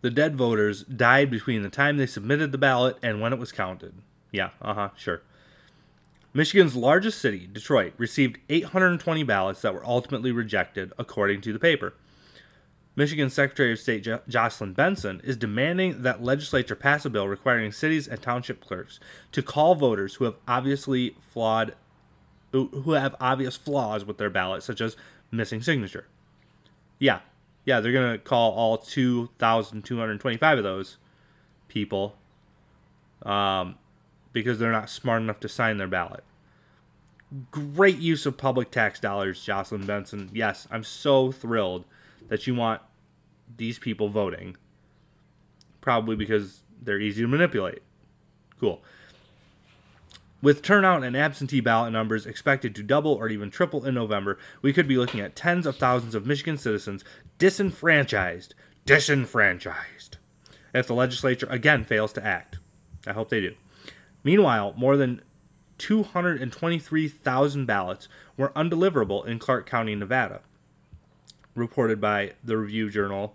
the 0.00 0.10
dead 0.10 0.36
voters 0.36 0.82
died 0.84 1.30
between 1.30 1.62
the 1.62 1.68
time 1.68 1.96
they 1.96 2.06
submitted 2.06 2.52
the 2.52 2.58
ballot 2.58 2.98
and 3.02 3.20
when 3.20 3.32
it 3.32 3.38
was 3.38 3.52
counted. 3.52 3.94
Yeah, 4.32 4.50
uh 4.62 4.74
huh, 4.74 4.88
sure. 4.96 5.22
Michigan's 6.32 6.76
largest 6.76 7.20
city, 7.20 7.48
Detroit, 7.52 7.92
received 7.96 8.38
820 8.48 9.24
ballots 9.24 9.62
that 9.62 9.74
were 9.74 9.84
ultimately 9.84 10.30
rejected, 10.30 10.92
according 10.98 11.40
to 11.42 11.52
the 11.52 11.58
paper. 11.58 11.94
Michigan 12.96 13.30
Secretary 13.30 13.72
of 13.72 13.78
State 13.78 14.02
jo- 14.02 14.20
Jocelyn 14.28 14.72
Benson 14.72 15.20
is 15.24 15.36
demanding 15.36 16.02
that 16.02 16.22
legislature 16.22 16.74
pass 16.74 17.04
a 17.04 17.10
bill 17.10 17.28
requiring 17.28 17.72
cities 17.72 18.08
and 18.08 18.20
township 18.20 18.60
clerks 18.64 18.98
to 19.32 19.42
call 19.42 19.74
voters 19.74 20.16
who 20.16 20.24
have 20.24 20.36
obviously 20.48 21.16
flawed 21.20 21.74
who 22.52 22.92
have 22.92 23.14
obvious 23.20 23.56
flaws 23.56 24.04
with 24.04 24.18
their 24.18 24.28
ballot 24.30 24.62
such 24.62 24.80
as 24.80 24.96
missing 25.30 25.62
signature. 25.62 26.06
Yeah. 26.98 27.20
Yeah, 27.64 27.78
they're 27.80 27.92
going 27.92 28.12
to 28.12 28.18
call 28.18 28.52
all 28.52 28.78
2225 28.78 30.58
of 30.58 30.64
those 30.64 30.96
people 31.68 32.16
um, 33.22 33.76
because 34.32 34.58
they're 34.58 34.72
not 34.72 34.90
smart 34.90 35.22
enough 35.22 35.38
to 35.40 35.48
sign 35.48 35.76
their 35.76 35.86
ballot. 35.86 36.24
Great 37.52 37.98
use 37.98 38.26
of 38.26 38.36
public 38.36 38.72
tax 38.72 38.98
dollars, 38.98 39.44
Jocelyn 39.44 39.86
Benson. 39.86 40.30
Yes, 40.32 40.66
I'm 40.70 40.82
so 40.82 41.30
thrilled 41.30 41.84
that 42.28 42.46
you 42.46 42.54
want 42.54 42.82
these 43.56 43.78
people 43.78 44.08
voting. 44.08 44.56
Probably 45.80 46.16
because 46.16 46.62
they're 46.80 47.00
easy 47.00 47.22
to 47.22 47.28
manipulate. 47.28 47.82
Cool. 48.58 48.82
With 50.42 50.62
turnout 50.62 51.04
and 51.04 51.16
absentee 51.16 51.60
ballot 51.60 51.92
numbers 51.92 52.24
expected 52.24 52.74
to 52.74 52.82
double 52.82 53.12
or 53.12 53.28
even 53.28 53.50
triple 53.50 53.84
in 53.84 53.94
November, 53.94 54.38
we 54.62 54.72
could 54.72 54.88
be 54.88 54.96
looking 54.96 55.20
at 55.20 55.36
tens 55.36 55.66
of 55.66 55.76
thousands 55.76 56.14
of 56.14 56.26
Michigan 56.26 56.56
citizens 56.56 57.04
disenfranchised. 57.38 58.54
Disenfranchised. 58.86 60.16
If 60.72 60.86
the 60.86 60.94
legislature 60.94 61.46
again 61.50 61.84
fails 61.84 62.12
to 62.14 62.24
act. 62.24 62.58
I 63.06 63.12
hope 63.12 63.28
they 63.28 63.40
do. 63.40 63.54
Meanwhile, 64.24 64.74
more 64.76 64.96
than 64.96 65.20
223,000 65.78 67.66
ballots 67.66 68.08
were 68.36 68.50
undeliverable 68.50 69.26
in 69.26 69.38
Clark 69.38 69.68
County, 69.68 69.94
Nevada 69.94 70.40
reported 71.54 72.00
by 72.00 72.32
the 72.42 72.56
Review 72.56 72.90
Journal. 72.90 73.34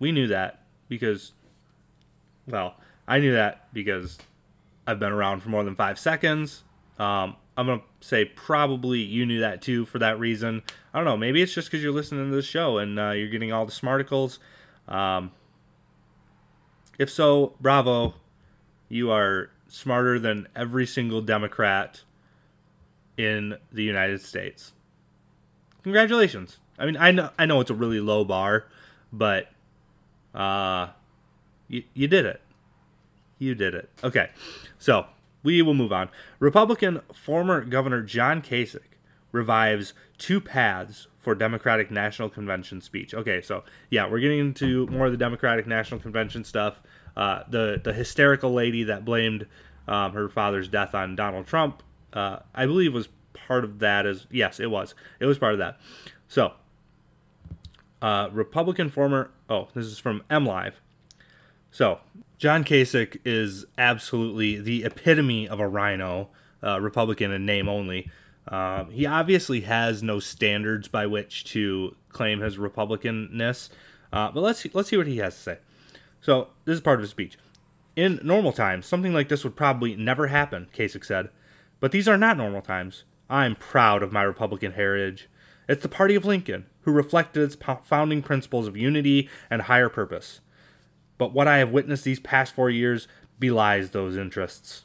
We 0.00 0.10
knew 0.10 0.26
that 0.28 0.64
because, 0.88 1.32
well, 2.48 2.74
I 3.06 3.20
knew 3.20 3.34
that 3.34 3.72
because 3.72 4.18
I've 4.86 4.98
been 4.98 5.12
around 5.12 5.40
for 5.40 5.50
more 5.50 5.62
than 5.62 5.76
five 5.76 5.98
seconds. 5.98 6.64
Um, 6.98 7.36
I'm 7.56 7.66
to 7.66 7.82
say 8.00 8.24
probably 8.24 9.00
you 9.00 9.26
knew 9.26 9.40
that 9.40 9.62
too 9.62 9.84
for 9.84 9.98
that 9.98 10.18
reason. 10.18 10.62
I 10.92 10.98
don't 10.98 11.04
know. 11.04 11.16
Maybe 11.16 11.42
it's 11.42 11.52
just 11.52 11.68
because 11.68 11.82
you're 11.82 11.92
listening 11.92 12.30
to 12.30 12.34
this 12.34 12.46
show 12.46 12.78
and 12.78 12.98
uh, 12.98 13.10
you're 13.10 13.28
getting 13.28 13.52
all 13.52 13.66
the 13.66 13.72
smarticles. 13.72 14.38
Um, 14.88 15.30
if 16.98 17.10
so, 17.10 17.54
bravo. 17.60 18.14
You 18.88 19.10
are 19.10 19.50
smarter 19.68 20.18
than 20.18 20.48
every 20.56 20.86
single 20.86 21.20
Democrat 21.20 22.02
in 23.16 23.56
the 23.70 23.84
United 23.84 24.22
States. 24.22 24.72
Congratulations. 25.82 26.58
I 26.78 26.86
mean, 26.86 26.96
I 26.96 27.10
know 27.10 27.30
I 27.38 27.46
know 27.46 27.60
it's 27.60 27.70
a 27.70 27.74
really 27.74 28.00
low 28.00 28.24
bar, 28.24 28.66
but 29.12 29.48
uh, 30.34 30.88
you, 31.68 31.84
you 31.94 32.08
did 32.08 32.26
it. 32.26 32.40
You 33.38 33.54
did 33.54 33.74
it. 33.74 33.88
Okay, 34.04 34.30
so 34.78 35.06
we 35.42 35.62
will 35.62 35.74
move 35.74 35.92
on. 35.92 36.10
Republican 36.38 37.00
former 37.14 37.64
Governor 37.64 38.02
John 38.02 38.42
Kasich 38.42 38.80
revives 39.32 39.94
two 40.18 40.40
paths 40.40 41.06
for 41.18 41.34
Democratic 41.34 41.90
National 41.90 42.28
Convention 42.28 42.80
speech. 42.80 43.14
Okay, 43.14 43.40
so 43.40 43.64
yeah, 43.90 44.08
we're 44.08 44.20
getting 44.20 44.40
into 44.40 44.86
more 44.88 45.06
of 45.06 45.12
the 45.12 45.18
Democratic 45.18 45.66
National 45.66 46.00
Convention 46.00 46.44
stuff. 46.44 46.82
Uh, 47.16 47.42
the 47.48 47.80
the 47.82 47.92
hysterical 47.92 48.52
lady 48.52 48.84
that 48.84 49.04
blamed 49.04 49.46
um, 49.88 50.12
her 50.12 50.28
father's 50.28 50.68
death 50.68 50.94
on 50.94 51.16
Donald 51.16 51.46
Trump, 51.46 51.82
uh, 52.12 52.38
I 52.54 52.66
believe, 52.66 52.94
was 52.94 53.08
part 53.32 53.64
of 53.64 53.80
that. 53.80 54.06
As 54.06 54.26
yes, 54.30 54.60
it 54.60 54.70
was. 54.70 54.94
It 55.18 55.26
was 55.26 55.38
part 55.38 55.52
of 55.52 55.58
that. 55.58 55.78
So 56.28 56.52
uh, 58.02 58.28
Republican 58.32 58.90
former, 58.90 59.30
oh, 59.48 59.68
this 59.74 59.86
is 59.86 59.98
from 59.98 60.22
M 60.30 60.46
Live. 60.46 60.80
So, 61.70 62.00
John 62.38 62.64
Kasich 62.64 63.18
is 63.24 63.66
absolutely 63.76 64.60
the 64.60 64.84
epitome 64.84 65.48
of 65.48 65.60
a 65.60 65.68
RINO, 65.68 66.28
uh, 66.62 66.80
Republican 66.80 67.30
in 67.30 67.44
name 67.44 67.68
only. 67.68 68.10
Um, 68.48 68.90
he 68.90 69.06
obviously 69.06 69.60
has 69.62 70.02
no 70.02 70.18
standards 70.18 70.88
by 70.88 71.06
which 71.06 71.44
to 71.52 71.94
claim 72.08 72.40
his 72.40 72.56
Republicanness, 72.56 73.68
uh, 74.12 74.30
but 74.32 74.40
let's 74.40 74.66
let's 74.74 74.88
see 74.88 74.96
what 74.96 75.06
he 75.06 75.18
has 75.18 75.34
to 75.36 75.40
say. 75.40 75.58
So 76.20 76.48
this 76.64 76.74
is 76.74 76.80
part 76.80 76.98
of 76.98 77.02
his 77.02 77.10
speech. 77.10 77.38
In 77.96 78.20
normal 78.22 78.52
times, 78.52 78.86
something 78.86 79.12
like 79.12 79.28
this 79.28 79.44
would 79.44 79.56
probably 79.56 79.94
never 79.94 80.28
happen, 80.28 80.68
Kasich 80.74 81.04
said. 81.04 81.28
But 81.80 81.92
these 81.92 82.08
are 82.08 82.18
not 82.18 82.36
normal 82.36 82.62
times. 82.62 83.04
I'm 83.28 83.54
proud 83.54 84.02
of 84.02 84.12
my 84.12 84.22
Republican 84.22 84.72
heritage. 84.72 85.28
It's 85.68 85.82
the 85.82 85.88
party 85.88 86.14
of 86.14 86.24
Lincoln, 86.24 86.66
who 86.82 86.92
reflected 86.92 87.42
its 87.42 87.56
founding 87.84 88.22
principles 88.22 88.66
of 88.66 88.76
unity 88.76 89.28
and 89.50 89.62
higher 89.62 89.88
purpose. 89.88 90.40
But 91.18 91.32
what 91.32 91.46
I 91.46 91.58
have 91.58 91.70
witnessed 91.70 92.04
these 92.04 92.20
past 92.20 92.54
four 92.54 92.70
years 92.70 93.06
belies 93.38 93.90
those 93.90 94.16
interests. 94.16 94.84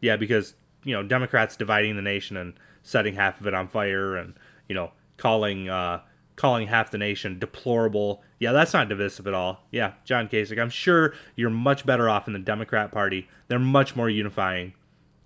Yeah, 0.00 0.16
because, 0.16 0.54
you 0.84 0.94
know, 0.94 1.02
Democrats 1.02 1.56
dividing 1.56 1.96
the 1.96 2.02
nation 2.02 2.36
and 2.36 2.54
setting 2.82 3.14
half 3.14 3.40
of 3.40 3.46
it 3.46 3.54
on 3.54 3.68
fire 3.68 4.16
and, 4.16 4.34
you 4.68 4.74
know, 4.74 4.92
calling 5.16 5.68
uh, 5.68 6.00
calling 6.36 6.68
half 6.68 6.92
the 6.92 6.98
nation 6.98 7.38
deplorable. 7.38 8.22
Yeah, 8.38 8.52
that's 8.52 8.72
not 8.72 8.88
divisive 8.88 9.26
at 9.26 9.34
all. 9.34 9.64
Yeah, 9.72 9.94
John 10.04 10.28
Kasich, 10.28 10.60
I'm 10.60 10.70
sure 10.70 11.12
you're 11.34 11.50
much 11.50 11.84
better 11.84 12.08
off 12.08 12.28
in 12.28 12.32
the 12.32 12.38
Democrat 12.38 12.92
Party. 12.92 13.28
They're 13.48 13.58
much 13.58 13.96
more 13.96 14.08
unifying, 14.08 14.74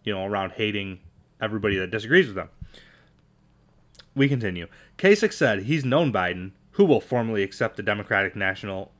you 0.05 0.15
know, 0.15 0.25
around 0.25 0.53
hating 0.53 1.01
everybody 1.41 1.77
that 1.77 1.91
disagrees 1.91 2.27
with 2.27 2.37
them. 2.37 2.49
We 4.15 4.29
continue. 4.29 4.67
Kasich 5.03 5.33
said 5.33 5.65
he's 5.65 5.85
known 5.85 6.13
Biden, 6.13 6.53
who 6.73 6.85
will 6.85 7.01
formally 7.01 7.43
accept 7.43 7.77
the 7.77 7.83
Democratic 7.83 8.37
National 8.37 8.93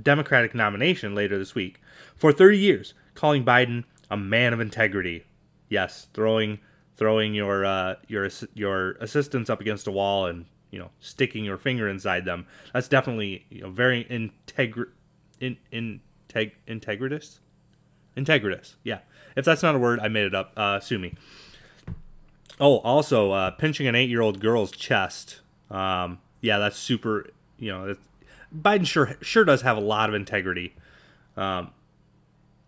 Democratic 0.00 0.54
nomination 0.54 1.12
later 1.12 1.38
this 1.38 1.56
week, 1.56 1.80
for 2.14 2.32
30 2.32 2.56
years, 2.56 2.94
calling 3.14 3.44
Biden 3.44 3.82
a 4.08 4.16
man 4.16 4.52
of 4.52 4.60
integrity. 4.60 5.24
Yes, 5.68 6.06
throwing 6.14 6.60
throwing 6.96 7.34
your 7.34 7.64
uh, 7.64 7.96
your 8.06 8.30
your 8.54 8.92
assistants 9.00 9.50
up 9.50 9.60
against 9.60 9.88
a 9.88 9.90
wall 9.90 10.26
and 10.26 10.46
you 10.70 10.78
know 10.78 10.90
sticking 11.00 11.44
your 11.44 11.58
finger 11.58 11.88
inside 11.88 12.24
them. 12.24 12.46
That's 12.72 12.86
definitely 12.86 13.44
you 13.50 13.62
know 13.62 13.70
very 13.70 14.04
integri 14.04 14.86
in 15.40 15.56
integ 15.72 16.52
integritous 16.68 17.40
integritous. 18.16 18.76
Yeah, 18.84 19.00
if 19.34 19.44
that's 19.44 19.64
not 19.64 19.74
a 19.74 19.80
word, 19.80 19.98
I 19.98 20.06
made 20.06 20.26
it 20.26 20.34
up. 20.34 20.52
Uh, 20.56 20.78
sue 20.78 21.00
me. 21.00 21.14
Oh, 22.60 22.76
also 22.80 23.32
uh, 23.32 23.50
pinching 23.52 23.86
an 23.86 23.94
eight-year-old 23.94 24.38
girl's 24.38 24.70
chest. 24.70 25.40
Um, 25.70 26.18
yeah, 26.42 26.58
that's 26.58 26.76
super. 26.76 27.30
You 27.58 27.72
know, 27.72 27.96
Biden 28.54 28.86
sure 28.86 29.16
sure 29.22 29.44
does 29.44 29.62
have 29.62 29.78
a 29.78 29.80
lot 29.80 30.10
of 30.10 30.14
integrity, 30.14 30.74
um, 31.38 31.70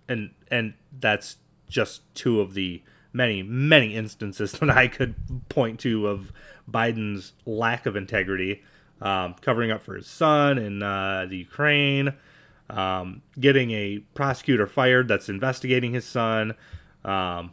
and 0.09 0.31
and 0.51 0.73
that's 0.99 1.37
just 1.69 2.03
two 2.15 2.41
of 2.41 2.55
the 2.55 2.83
many 3.13 3.43
many 3.43 3.95
instances 3.95 4.53
that 4.61 4.71
I 4.71 4.89
could 4.89 5.15
point 5.51 5.79
to 5.81 6.09
of 6.09 6.33
Biden's 6.71 7.35
lack 7.45 7.85
of 7.85 7.95
integrity, 7.95 8.63
um, 9.03 9.35
covering 9.43 9.71
up 9.71 9.83
for 9.83 9.95
his 9.95 10.07
son 10.07 10.57
in 10.57 10.83
uh, 10.83 11.27
the 11.29 11.37
Ukraine, 11.37 12.15
um, 12.71 13.21
getting 13.39 13.73
a 13.73 13.99
prosecutor 14.15 14.67
fired 14.67 15.09
that's 15.09 15.29
investigating 15.29 15.93
his 15.93 16.07
son, 16.07 16.55
um, 17.05 17.53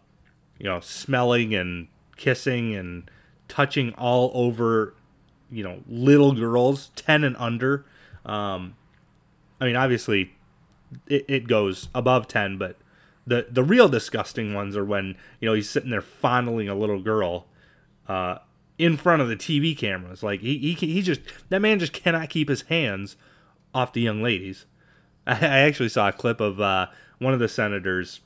you 0.58 0.66
know, 0.66 0.80
smelling 0.80 1.54
and 1.54 1.88
kissing 2.20 2.76
and 2.76 3.10
touching 3.48 3.94
all 3.94 4.30
over, 4.36 4.94
you 5.50 5.64
know, 5.64 5.80
little 5.88 6.34
girls, 6.34 6.92
10 6.96 7.24
and 7.24 7.36
under. 7.38 7.86
Um, 8.26 8.76
I 9.60 9.66
mean, 9.66 9.76
obviously, 9.76 10.34
it, 11.08 11.26
it 11.28 11.48
goes 11.48 11.90
above 11.96 12.28
10, 12.28 12.58
but 12.58 12.78
the 13.30 13.46
the 13.50 13.64
real 13.64 13.88
disgusting 13.88 14.54
ones 14.54 14.76
are 14.76 14.84
when 14.84 15.16
you 15.40 15.48
know 15.48 15.54
he's 15.54 15.70
sitting 15.70 15.92
there 15.92 16.02
fondling 16.02 16.68
a 16.68 16.74
little 16.74 17.00
girl 17.00 17.46
uh, 18.08 18.40
in 18.78 18.98
front 18.98 19.22
of 19.22 19.30
the 19.30 19.36
TV 19.36 19.78
cameras. 19.78 20.24
Like 20.24 20.42
he, 20.42 20.58
he 20.58 20.74
he 20.74 21.02
just 21.02 21.22
that 21.50 21.62
man 21.62 21.80
just 21.80 21.94
cannot 21.94 22.30
keep 22.30 22.50
his 22.50 22.64
hands 22.64 23.16
off 23.74 23.94
the 23.94 24.02
young 24.02 24.22
ladies. 24.22 24.66
I, 25.28 25.34
I 25.46 25.60
actually 25.60 25.90
saw 25.90 26.10
a 26.10 26.14
clip 26.14 26.42
of 26.42 26.60
uh, 26.60 26.88
one 27.20 27.34
of 27.34 27.40
the 27.40 27.48
senators. 27.48 28.22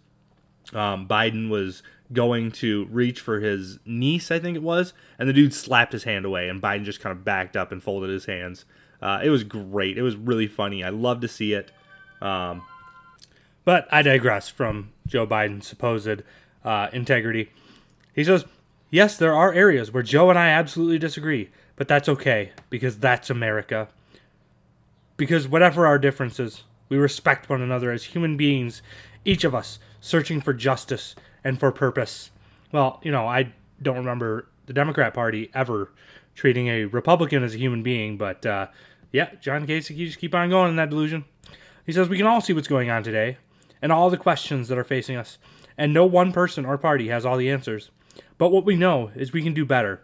Um, 0.72 1.06
Biden 1.08 1.50
was 1.50 1.84
going 2.12 2.52
to 2.52 2.86
reach 2.86 3.20
for 3.22 3.40
his 3.40 3.80
niece, 3.86 4.30
I 4.32 4.40
think 4.40 4.56
it 4.56 4.64
was, 4.64 4.94
and 5.18 5.28
the 5.28 5.34
dude 5.34 5.54
slapped 5.54 5.94
his 5.94 6.04
hand 6.04 6.26
away, 6.26 6.50
and 6.50 6.62
Biden 6.62 6.84
just 6.84 7.00
kind 7.00 7.16
of 7.16 7.24
backed 7.24 7.56
up 7.56 7.72
and 7.72 7.82
folded 7.82 8.10
his 8.10 8.26
hands. 8.26 8.66
Uh, 9.02 9.20
it 9.24 9.30
was 9.30 9.44
great. 9.44 9.98
It 9.98 10.02
was 10.02 10.16
really 10.16 10.48
funny. 10.48 10.84
I 10.84 10.90
love 10.90 11.22
to 11.22 11.28
see 11.28 11.54
it. 11.54 11.72
Um, 12.22 12.64
but 13.66 13.88
I 13.92 14.02
digress 14.02 14.50
from 14.50 14.92
Joe 15.08 15.26
Biden's 15.26 15.68
supposed 15.68 16.24
uh, 16.64 16.88
integrity. 16.94 17.52
He 18.14 18.24
says 18.24 18.46
Yes, 18.94 19.18
there 19.18 19.34
are 19.34 19.52
areas 19.52 19.92
where 19.92 20.04
Joe 20.04 20.30
and 20.30 20.38
I 20.38 20.50
absolutely 20.50 21.00
disagree, 21.00 21.50
but 21.76 21.88
that's 21.88 22.08
okay 22.08 22.52
because 22.70 23.00
that's 23.00 23.32
America. 23.32 23.88
Because 25.18 25.48
whatever 25.48 25.88
our 25.88 25.98
differences, 25.98 26.62
we 26.90 26.98
respect 26.98 27.50
one 27.50 27.64
another 27.64 27.92
as 27.92 28.04
human 28.04 28.38
beings, 28.38 28.84
each 29.26 29.44
of 29.44 29.56
us 29.56 29.80
searching 30.00 30.42
for 30.42 30.54
justice 30.54 31.16
and 31.44 31.60
for 31.60 31.72
purpose. 31.72 32.32
Well, 32.72 33.00
you 33.04 33.12
know, 33.12 33.28
I 33.28 33.54
don't 33.82 33.98
remember 33.98 34.48
the 34.66 34.74
Democrat 34.74 35.14
Party 35.14 35.50
ever 35.54 35.92
treating 36.36 36.68
a 36.68 36.86
Republican 36.86 37.44
as 37.44 37.54
a 37.54 37.58
human 37.58 37.84
being, 37.84 38.18
but 38.18 38.46
uh, 38.46 38.68
yeah, 39.12 39.30
John 39.42 39.68
Kasich, 39.68 39.96
you 39.96 40.08
just 40.08 40.20
keep 40.20 40.34
on 40.34 40.50
going 40.50 40.72
in 40.72 40.76
that 40.78 40.90
delusion. 40.90 41.26
He 41.86 41.92
says 41.92 42.10
we 42.10 42.18
can 42.18 42.26
all 42.26 42.42
see 42.42 42.54
what's 42.54 42.68
going 42.68 42.90
on 42.90 43.04
today 43.04 43.38
and 43.82 43.92
all 43.92 44.10
the 44.10 44.18
questions 44.18 44.68
that 44.70 44.78
are 44.78 44.84
facing 44.84 45.16
us, 45.18 45.38
and 45.78 45.94
no 45.94 46.06
one 46.06 46.32
person 46.32 46.66
or 46.66 46.78
party 46.78 47.10
has 47.10 47.26
all 47.26 47.38
the 47.38 47.50
answers. 47.50 47.92
But 48.38 48.50
what 48.50 48.66
we 48.66 48.76
know 48.76 49.12
is 49.16 49.34
we 49.34 49.44
can 49.44 49.54
do 49.54 49.66
better 49.66 50.02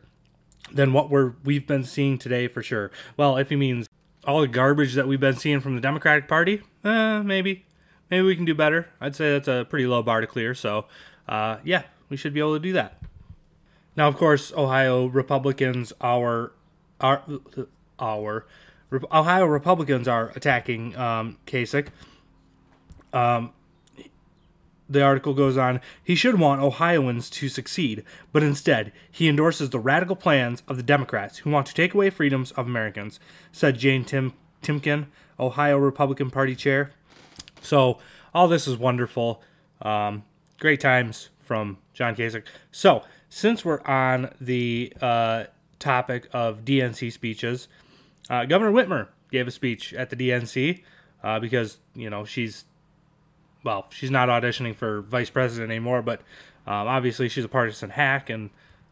than 0.71 0.93
what 0.93 1.09
we're 1.09 1.33
we've 1.43 1.65
been 1.65 1.83
seeing 1.83 2.17
today 2.17 2.47
for 2.47 2.61
sure. 2.61 2.91
Well, 3.17 3.37
if 3.37 3.49
he 3.49 3.55
means 3.55 3.87
all 4.25 4.41
the 4.41 4.47
garbage 4.47 4.93
that 4.93 5.07
we've 5.07 5.19
been 5.19 5.35
seeing 5.35 5.61
from 5.61 5.75
the 5.75 5.81
Democratic 5.81 6.27
Party, 6.27 6.61
uh, 6.83 7.23
maybe, 7.23 7.65
maybe 8.11 8.25
we 8.25 8.35
can 8.35 8.45
do 8.45 8.53
better. 8.53 8.89
I'd 8.99 9.15
say 9.15 9.31
that's 9.31 9.47
a 9.47 9.65
pretty 9.69 9.87
low 9.87 10.03
bar 10.03 10.21
to 10.21 10.27
clear. 10.27 10.53
So, 10.53 10.85
uh, 11.29 11.59
yeah, 11.63 11.83
we 12.09 12.17
should 12.17 12.33
be 12.33 12.39
able 12.39 12.55
to 12.55 12.59
do 12.59 12.73
that. 12.73 13.01
Now, 13.95 14.07
of 14.07 14.17
course, 14.17 14.51
Ohio 14.53 15.05
Republicans 15.05 15.93
are 16.01 16.51
are 16.99 17.23
our 17.99 18.45
Ohio 19.11 19.45
Republicans 19.45 20.07
are 20.07 20.31
attacking 20.35 20.97
um, 20.97 21.37
Kasich. 21.45 21.87
Um, 23.13 23.53
the 24.89 25.03
article 25.03 25.35
goes 25.35 25.55
on, 25.55 25.81
he 26.03 26.15
should 26.15 26.39
want 26.39 26.61
Ohioans 26.61 27.29
to 27.29 27.47
succeed, 27.47 28.03
but 28.33 28.41
instead, 28.41 28.91
he 29.11 29.29
endorses 29.29 29.69
the 29.69 29.77
radical 29.77 30.15
plans 30.15 30.63
of 30.67 30.77
the 30.77 30.83
Democrats 30.83 31.39
who 31.39 31.51
want 31.51 31.67
to 31.67 31.75
take 31.75 31.93
away 31.93 32.09
freedoms 32.09 32.51
of 32.53 32.65
Americans, 32.65 33.19
said 33.51 33.77
Jane 33.77 34.03
Tim- 34.03 34.33
Timken, 34.63 35.05
Ohio 35.39 35.77
Republican 35.77 36.31
Party 36.31 36.55
chair. 36.55 36.91
So, 37.61 37.99
all 38.33 38.47
this 38.47 38.67
is 38.67 38.77
wonderful. 38.77 39.43
Um, 39.83 40.23
great 40.59 40.79
times 40.79 41.29
from 41.39 41.77
John 41.93 42.15
Kasich. 42.15 42.43
So, 42.71 43.03
since 43.29 43.63
we're 43.63 43.81
on 43.81 44.33
the 44.39 44.93
uh, 45.01 45.45
topic 45.79 46.27
of 46.33 46.65
DNC 46.65 47.11
speeches, 47.11 47.67
uh, 48.29 48.45
Governor 48.45 48.71
Whitmer 48.71 49.07
gave 49.31 49.47
a 49.47 49.51
speech 49.51 49.93
at 49.93 50.09
the 50.09 50.15
DNC 50.15 50.81
uh, 51.23 51.39
because, 51.39 51.77
you 51.95 52.09
know, 52.09 52.25
she's 52.25 52.65
well, 53.63 53.87
she's 53.89 54.11
not 54.11 54.29
auditioning 54.29 54.75
for 54.75 55.01
vice 55.01 55.29
president 55.29 55.69
anymore, 55.69 56.01
but 56.01 56.21
um, 56.65 56.87
obviously 56.87 57.27
she's 57.27 57.43
a 57.43 57.49
partisan 57.49 57.89
hack 57.89 58.29
and 58.29 58.49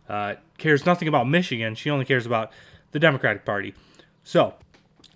uh, 0.09 0.35
cares 0.57 0.85
nothing 0.85 1.07
about 1.07 1.27
Michigan. 1.27 1.75
She 1.75 1.89
only 1.89 2.05
cares 2.05 2.25
about 2.25 2.51
the 2.91 2.99
Democratic 2.99 3.45
Party. 3.45 3.73
So, 4.23 4.55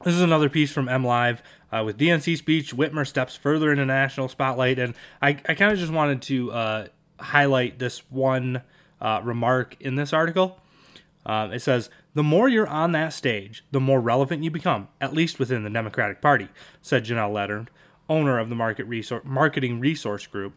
this 0.03 0.13
is 0.13 0.21
another 0.21 0.49
piece 0.49 0.71
from 0.71 0.87
MLive. 0.87 1.39
Uh, 1.71 1.83
with 1.85 1.97
DNC 1.97 2.37
speech, 2.37 2.75
Whitmer 2.75 3.07
steps 3.07 3.35
further 3.35 3.71
into 3.71 3.85
national 3.85 4.27
spotlight, 4.27 4.77
and 4.77 4.93
I, 5.21 5.29
I 5.47 5.53
kind 5.53 5.71
of 5.71 5.79
just 5.79 5.91
wanted 5.91 6.21
to 6.23 6.51
uh, 6.51 6.87
highlight 7.19 7.79
this 7.79 7.99
one 8.09 8.63
uh, 8.99 9.21
remark 9.23 9.77
in 9.79 9.95
this 9.95 10.11
article. 10.11 10.59
Uh, 11.25 11.49
it 11.53 11.59
says, 11.59 11.89
The 12.13 12.23
more 12.23 12.49
you're 12.49 12.67
on 12.67 12.91
that 12.91 13.13
stage, 13.13 13.63
the 13.71 13.79
more 13.79 14.01
relevant 14.01 14.43
you 14.43 14.51
become, 14.51 14.89
at 14.99 15.13
least 15.13 15.39
within 15.39 15.63
the 15.63 15.69
Democratic 15.69 16.21
Party, 16.21 16.49
said 16.81 17.05
Janelle 17.05 17.31
Leonard 17.31 17.69
owner 18.11 18.37
of 18.37 18.49
the 18.49 18.55
market 18.55 18.83
resource, 18.85 19.23
marketing 19.25 19.79
resource 19.79 20.27
group. 20.27 20.53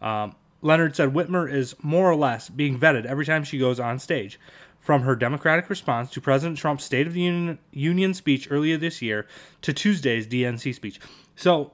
Um, 0.00 0.34
Leonard 0.62 0.96
said 0.96 1.12
Whitmer 1.12 1.52
is 1.52 1.76
more 1.82 2.10
or 2.10 2.16
less 2.16 2.48
being 2.48 2.80
vetted 2.80 3.04
every 3.04 3.26
time 3.26 3.44
she 3.44 3.58
goes 3.58 3.78
on 3.78 3.98
stage. 3.98 4.40
From 4.84 5.00
her 5.04 5.16
Democratic 5.16 5.70
response 5.70 6.10
to 6.10 6.20
President 6.20 6.58
Trump's 6.58 6.84
State 6.84 7.06
of 7.06 7.14
the 7.14 7.56
Union, 7.72 8.12
speech 8.12 8.48
earlier 8.50 8.76
this 8.76 9.00
year 9.00 9.26
to 9.62 9.72
Tuesday's 9.72 10.26
DNC 10.26 10.74
speech. 10.74 11.00
So 11.34 11.72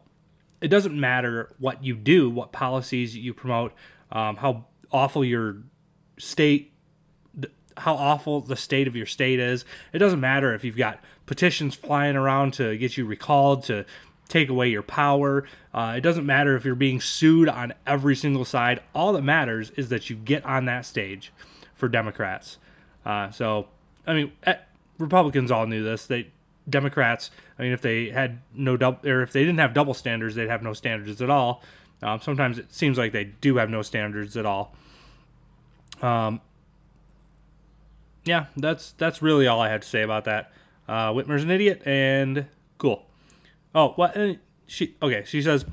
it 0.61 0.68
doesn't 0.68 0.99
matter 0.99 1.53
what 1.59 1.83
you 1.83 1.96
do, 1.96 2.31
what 2.31 2.53
policies 2.53 3.16
you 3.16 3.35
promote, 3.35 3.73
um, 4.12 4.37
how 4.37 4.66
awful 4.92 5.25
your 5.25 5.57
state, 6.18 6.73
how 7.77 7.96
awful 7.96 8.42
the 8.42 8.55
state 8.55 8.87
of 8.87 8.94
your 8.94 9.07
state 9.07 9.40
is. 9.40 9.64
It 9.92 9.99
doesn't 9.99 10.20
matter 10.20 10.55
if 10.55 10.62
you've 10.62 10.77
got 10.77 11.03
petitions 11.27 11.75
flying 11.75 12.14
around 12.14 12.55
to 12.55 12.77
get 12.77 12.96
you 12.96 13.07
recalled, 13.07 13.64
to 13.64 13.87
take 14.29 14.49
away 14.49 14.68
your 14.68 14.85
power. 14.85 15.49
Uh, 15.75 15.94
it 15.96 16.03
doesn't 16.03 16.27
matter 16.27 16.55
if 16.55 16.64
you're 16.64 16.77
being 16.77 17.01
sued 17.01 17.49
on 17.49 17.75
every 17.88 18.14
single 18.14 18.44
side. 18.44 18.81
All 18.94 19.12
that 19.14 19.23
matters 19.23 19.70
is 19.70 19.88
that 19.88 20.11
you 20.11 20.14
get 20.14 20.44
on 20.44 20.66
that 20.66 20.87
stage 20.87 21.33
for 21.75 21.88
Democrats. 21.88 22.59
Uh, 23.11 23.29
so, 23.33 23.66
I 24.07 24.14
mean, 24.14 24.33
eh, 24.44 24.55
Republicans 24.99 25.51
all 25.51 25.66
knew 25.66 25.83
this. 25.83 26.07
They 26.07 26.29
Democrats. 26.68 27.33
I 27.59 27.62
mean, 27.62 27.73
if 27.73 27.81
they 27.81 28.11
had 28.11 28.38
no 28.55 28.77
double, 28.77 29.09
or 29.09 29.23
if 29.23 29.33
they 29.33 29.40
didn't 29.40 29.59
have 29.59 29.75
double 29.75 29.94
standards, 29.94 30.37
they'd 30.37 30.49
have 30.49 30.62
no 30.62 30.75
standards 30.75 31.20
at 31.20 31.29
all. 31.29 31.61
Um, 32.03 32.20
sometimes 32.20 32.57
it 32.57 32.73
seems 32.73 32.99
like 32.99 33.11
they 33.11 33.25
do 33.25 33.57
have 33.57 33.68
no 33.68 33.83
standards 33.83 34.37
at 34.37 34.46
all. 34.46 34.77
Um, 36.01 36.40
yeah, 38.25 38.46
that's 38.57 38.92
that's 38.92 39.20
really 39.20 39.49
all 39.49 39.61
I 39.61 39.70
had 39.70 39.83
to 39.83 39.88
say 39.88 40.03
about 40.03 40.25
that. 40.27 40.53
Uh, 40.87 41.11
Whitmer's 41.11 41.42
an 41.42 41.51
idiot, 41.51 41.83
and 41.85 42.46
cool. 42.79 43.07
Oh, 43.75 43.88
what? 43.96 44.16
Uh, 44.16 44.35
she 44.68 44.94
okay? 45.03 45.25
She 45.27 45.42
says 45.42 45.64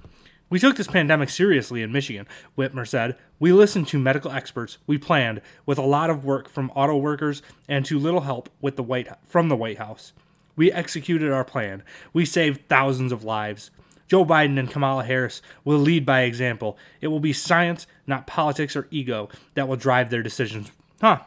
we 0.50 0.60
took 0.60 0.78
this 0.78 0.88
pandemic 0.88 1.30
seriously 1.30 1.82
in 1.82 1.92
Michigan. 1.92 2.26
Whitmer 2.58 2.88
said 2.88 3.18
we 3.40 3.52
listened 3.52 3.88
to 3.90 4.00
medical 4.00 4.32
experts. 4.32 4.78
We 4.88 4.98
planned 4.98 5.42
with 5.66 5.78
a 5.78 5.84
lot 5.84 6.10
of 6.10 6.24
work 6.24 6.50
from 6.50 6.72
auto 6.72 6.96
workers 6.96 7.42
and 7.68 7.86
too 7.86 8.00
little 8.00 8.22
help 8.22 8.50
with 8.62 8.76
the 8.76 8.84
White 8.84 9.10
from 9.26 9.50
the 9.50 9.56
White 9.56 9.78
House. 9.78 10.14
We 10.56 10.72
executed 10.72 11.32
our 11.32 11.44
plan. 11.44 11.84
We 12.14 12.26
saved 12.26 12.68
thousands 12.68 13.12
of 13.12 13.24
lives. 13.24 13.72
Joe 14.08 14.26
Biden 14.26 14.58
and 14.58 14.72
Kamala 14.72 15.04
Harris 15.04 15.42
will 15.66 15.80
lead 15.80 16.06
by 16.06 16.22
example. 16.22 16.78
It 17.02 17.08
will 17.08 17.20
be 17.20 17.34
science, 17.34 17.86
not 18.08 18.26
politics 18.26 18.76
or 18.76 18.88
ego, 18.90 19.30
that 19.54 19.68
will 19.68 19.76
drive 19.76 20.10
their 20.10 20.24
decisions. 20.24 20.72
Huh. 21.02 21.20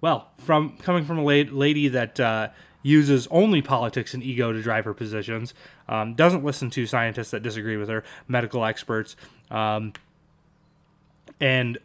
Well, 0.00 0.30
from 0.38 0.76
coming 0.78 1.04
from 1.04 1.18
a 1.18 1.24
lady 1.24 1.88
that 1.88 2.18
uh, 2.20 2.48
uses 2.82 3.26
only 3.30 3.62
politics 3.62 4.14
and 4.14 4.22
ego 4.22 4.52
to 4.52 4.62
drive 4.62 4.84
her 4.84 4.94
positions, 4.94 5.54
um, 5.88 6.14
doesn't 6.14 6.44
listen 6.44 6.70
to 6.70 6.86
scientists 6.86 7.30
that 7.30 7.42
disagree 7.42 7.76
with 7.76 7.88
her, 7.88 8.04
medical 8.28 8.64
experts, 8.64 9.16
um, 9.50 9.92
and 11.40 11.78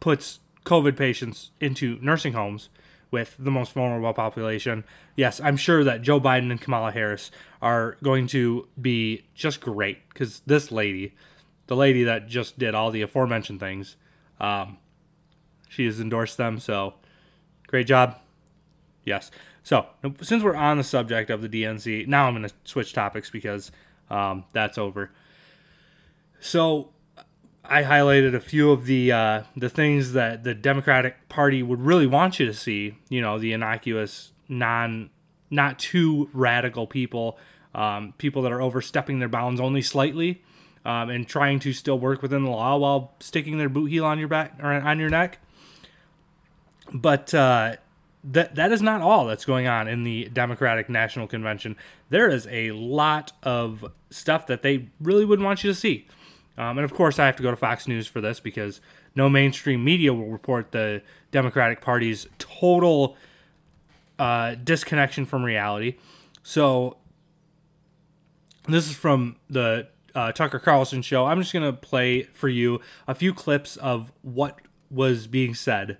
puts 0.00 0.40
COVID 0.64 0.96
patients 0.96 1.50
into 1.60 1.98
nursing 2.00 2.32
homes 2.32 2.68
with 3.10 3.36
the 3.38 3.50
most 3.50 3.72
vulnerable 3.72 4.12
population. 4.14 4.84
Yes, 5.16 5.40
I'm 5.40 5.56
sure 5.56 5.84
that 5.84 6.02
Joe 6.02 6.20
Biden 6.20 6.50
and 6.50 6.60
Kamala 6.60 6.90
Harris 6.90 7.30
are 7.60 7.96
going 8.02 8.26
to 8.28 8.66
be 8.80 9.24
just 9.34 9.60
great 9.60 10.08
because 10.08 10.40
this 10.46 10.72
lady, 10.72 11.14
the 11.66 11.76
lady 11.76 12.04
that 12.04 12.26
just 12.26 12.58
did 12.58 12.74
all 12.74 12.90
the 12.90 13.02
aforementioned 13.02 13.60
things, 13.60 13.96
um, 14.40 14.78
she 15.68 15.84
has 15.84 16.00
endorsed 16.00 16.38
them. 16.38 16.58
So 16.58 16.94
great 17.66 17.86
job. 17.86 18.18
Yes. 19.04 19.30
So, 19.62 19.86
since 20.20 20.42
we're 20.42 20.56
on 20.56 20.78
the 20.78 20.84
subject 20.84 21.30
of 21.30 21.40
the 21.42 21.48
DNC, 21.48 22.06
now 22.08 22.26
I'm 22.26 22.34
going 22.34 22.48
to 22.48 22.54
switch 22.64 22.92
topics 22.92 23.30
because 23.30 23.70
um, 24.10 24.44
that's 24.52 24.76
over. 24.76 25.10
So, 26.40 26.90
I 27.64 27.84
highlighted 27.84 28.34
a 28.34 28.40
few 28.40 28.72
of 28.72 28.86
the 28.86 29.12
uh, 29.12 29.42
the 29.56 29.68
things 29.68 30.12
that 30.12 30.42
the 30.42 30.54
Democratic 30.54 31.28
Party 31.28 31.62
would 31.62 31.80
really 31.80 32.06
want 32.06 32.40
you 32.40 32.46
to 32.46 32.54
see. 32.54 32.98
You 33.08 33.20
know, 33.20 33.38
the 33.38 33.52
innocuous, 33.52 34.32
non, 34.48 35.10
not 35.48 35.78
too 35.78 36.28
radical 36.32 36.86
people, 36.86 37.38
um, 37.74 38.14
people 38.18 38.42
that 38.42 38.52
are 38.52 38.60
overstepping 38.60 39.20
their 39.20 39.28
bounds 39.28 39.60
only 39.60 39.80
slightly, 39.80 40.42
um, 40.84 41.08
and 41.08 41.28
trying 41.28 41.60
to 41.60 41.72
still 41.72 41.98
work 41.98 42.20
within 42.20 42.44
the 42.44 42.50
law 42.50 42.76
while 42.76 43.14
sticking 43.20 43.58
their 43.58 43.68
boot 43.68 43.86
heel 43.86 44.04
on 44.04 44.18
your 44.18 44.28
back 44.28 44.54
or 44.60 44.72
on 44.72 44.98
your 44.98 45.10
neck. 45.10 45.38
But 46.92 47.32
uh, 47.32 47.76
that 48.24 48.54
that 48.54 48.70
is 48.72 48.80
not 48.80 49.00
all 49.00 49.26
that's 49.26 49.44
going 49.44 49.66
on 49.66 49.88
in 49.88 50.04
the 50.04 50.28
Democratic 50.32 50.88
National 50.88 51.26
Convention. 51.26 51.76
There 52.08 52.28
is 52.28 52.46
a 52.50 52.70
lot 52.72 53.32
of 53.42 53.84
stuff 54.10 54.46
that 54.46 54.62
they 54.62 54.88
really 55.00 55.24
wouldn't 55.24 55.44
want 55.44 55.64
you 55.64 55.70
to 55.70 55.74
see. 55.74 56.06
Um, 56.56 56.78
and 56.78 56.84
of 56.84 56.92
course, 56.92 57.18
I 57.18 57.26
have 57.26 57.36
to 57.36 57.42
go 57.42 57.50
to 57.50 57.56
Fox 57.56 57.88
News 57.88 58.06
for 58.06 58.20
this 58.20 58.38
because 58.38 58.80
no 59.14 59.28
mainstream 59.28 59.82
media 59.82 60.12
will 60.12 60.30
report 60.30 60.72
the 60.72 61.02
Democratic 61.30 61.80
Party's 61.80 62.26
total 62.38 63.16
uh, 64.18 64.54
disconnection 64.54 65.26
from 65.26 65.42
reality. 65.42 65.96
So, 66.42 66.98
this 68.68 68.88
is 68.88 68.96
from 68.96 69.36
the 69.48 69.88
uh, 70.14 70.30
Tucker 70.32 70.58
Carlson 70.58 71.02
show. 71.02 71.26
I'm 71.26 71.40
just 71.40 71.52
going 71.52 71.64
to 71.64 71.72
play 71.72 72.24
for 72.34 72.48
you 72.48 72.80
a 73.08 73.14
few 73.14 73.34
clips 73.34 73.76
of 73.76 74.12
what 74.22 74.60
was 74.90 75.26
being 75.26 75.54
said 75.54 75.96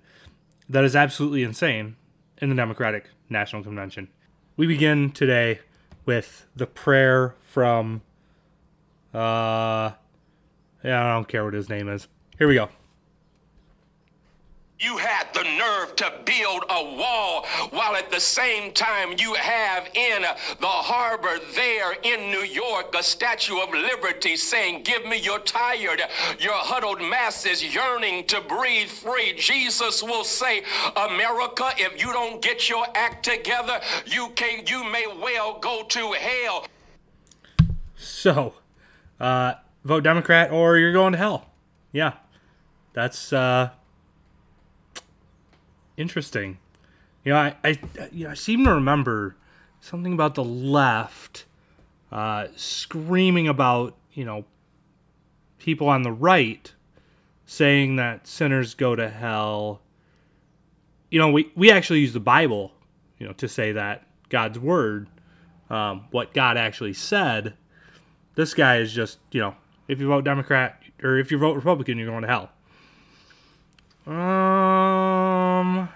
that 0.69 0.83
is 0.85 0.95
absolutely 0.95 1.43
insane 1.43 1.95
in 2.43 2.49
the 2.49 2.55
Democratic 2.55 3.05
National 3.29 3.63
Convention. 3.63 4.09
We 4.57 4.67
begin 4.67 5.11
today 5.11 5.61
with 6.05 6.45
the 6.57 6.67
prayer 6.67 7.35
from, 7.39 8.01
uh, 9.13 9.91
yeah, 10.83 11.05
I 11.05 11.13
don't 11.13 11.25
care 11.25 11.45
what 11.45 11.53
his 11.53 11.69
name 11.69 11.87
is. 11.87 12.09
Here 12.37 12.49
we 12.49 12.55
go. 12.55 12.67
You 14.83 14.97
had 14.97 15.33
the 15.33 15.43
nerve 15.43 15.95
to 15.95 16.11
build 16.25 16.65
a 16.69 16.83
wall 16.83 17.45
while 17.69 17.95
at 17.95 18.11
the 18.11 18.19
same 18.19 18.73
time 18.73 19.15
you 19.17 19.33
have 19.35 19.87
in 19.93 20.23
the 20.59 20.67
harbor 20.67 21.39
there 21.55 21.93
in 22.03 22.29
New 22.29 22.43
York 22.43 22.93
a 22.93 23.01
Statue 23.01 23.59
of 23.59 23.71
Liberty 23.71 24.35
saying, 24.35 24.83
Give 24.83 25.05
me 25.05 25.21
your 25.21 25.39
tired, 25.39 26.01
your 26.37 26.55
huddled 26.55 26.99
masses 26.99 27.63
yearning 27.63 28.27
to 28.27 28.41
breathe 28.41 28.89
free. 28.89 29.33
Jesus 29.37 30.03
will 30.03 30.25
say, 30.25 30.63
America, 30.97 31.69
if 31.77 32.03
you 32.03 32.11
don't 32.11 32.41
get 32.41 32.67
your 32.67 32.85
act 32.93 33.23
together, 33.23 33.79
you 34.05 34.31
can 34.35 34.67
you 34.67 34.83
may 34.83 35.05
well 35.07 35.59
go 35.59 35.83
to 35.83 36.11
hell. 36.11 36.67
So, 37.95 38.55
uh, 39.17 39.53
vote 39.85 40.03
Democrat 40.03 40.51
or 40.51 40.77
you're 40.77 40.91
going 40.91 41.13
to 41.13 41.17
hell. 41.17 41.45
Yeah. 41.93 42.15
That's 42.93 43.31
uh 43.31 43.69
interesting. 45.97 46.57
You 47.23 47.33
know, 47.33 47.39
I, 47.39 47.55
I, 47.63 47.79
you 48.11 48.25
know, 48.25 48.31
I 48.31 48.33
seem 48.33 48.65
to 48.65 48.73
remember 48.73 49.35
something 49.79 50.13
about 50.13 50.35
the 50.35 50.43
left 50.43 51.45
uh, 52.11 52.47
screaming 52.55 53.47
about, 53.47 53.95
you 54.13 54.25
know, 54.25 54.45
people 55.57 55.87
on 55.87 56.03
the 56.03 56.11
right 56.11 56.73
saying 57.45 57.95
that 57.95 58.27
sinners 58.27 58.75
go 58.75 58.95
to 58.95 59.09
hell. 59.09 59.81
You 61.09 61.19
know, 61.19 61.31
we, 61.31 61.51
we 61.55 61.71
actually 61.71 61.99
use 61.99 62.13
the 62.13 62.19
Bible, 62.19 62.71
you 63.17 63.27
know, 63.27 63.33
to 63.33 63.47
say 63.47 63.71
that 63.73 64.05
God's 64.29 64.59
word, 64.59 65.07
um, 65.69 66.05
what 66.11 66.33
God 66.33 66.57
actually 66.57 66.93
said. 66.93 67.53
This 68.35 68.53
guy 68.53 68.77
is 68.77 68.93
just, 68.93 69.19
you 69.31 69.41
know, 69.41 69.55
if 69.87 69.99
you 69.99 70.07
vote 70.07 70.23
Democrat 70.23 70.81
or 71.01 71.17
if 71.17 71.31
you 71.31 71.37
vote 71.37 71.55
Republican, 71.55 71.97
you're 71.97 72.09
going 72.09 72.21
to 72.21 72.27
hell. 72.27 72.49
Um. 74.05 75.89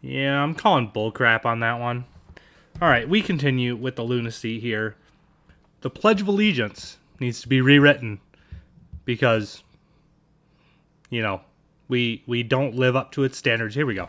Yeah, 0.00 0.42
I'm 0.42 0.54
calling 0.54 0.90
bullcrap 0.90 1.44
on 1.44 1.60
that 1.60 1.80
one. 1.80 2.04
All 2.80 2.88
right, 2.88 3.08
we 3.08 3.22
continue 3.22 3.76
with 3.76 3.96
the 3.96 4.02
lunacy 4.02 4.58
here. 4.60 4.96
The 5.80 5.90
Pledge 5.90 6.20
of 6.20 6.28
Allegiance 6.28 6.98
needs 7.20 7.40
to 7.42 7.48
be 7.48 7.60
rewritten 7.60 8.20
because, 9.04 9.62
you 11.10 11.22
know, 11.22 11.42
we 11.88 12.22
we 12.26 12.42
don't 12.42 12.74
live 12.74 12.96
up 12.96 13.12
to 13.12 13.24
its 13.24 13.36
standards. 13.36 13.74
Here 13.74 13.86
we 13.86 13.94
go. 13.94 14.08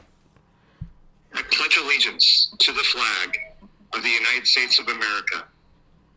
I 1.33 1.41
pledge 1.51 1.77
allegiance 1.77 2.53
to 2.59 2.71
the 2.71 2.83
flag 2.83 3.37
of 3.93 4.03
the 4.03 4.09
United 4.09 4.45
States 4.45 4.79
of 4.79 4.87
America 4.87 5.43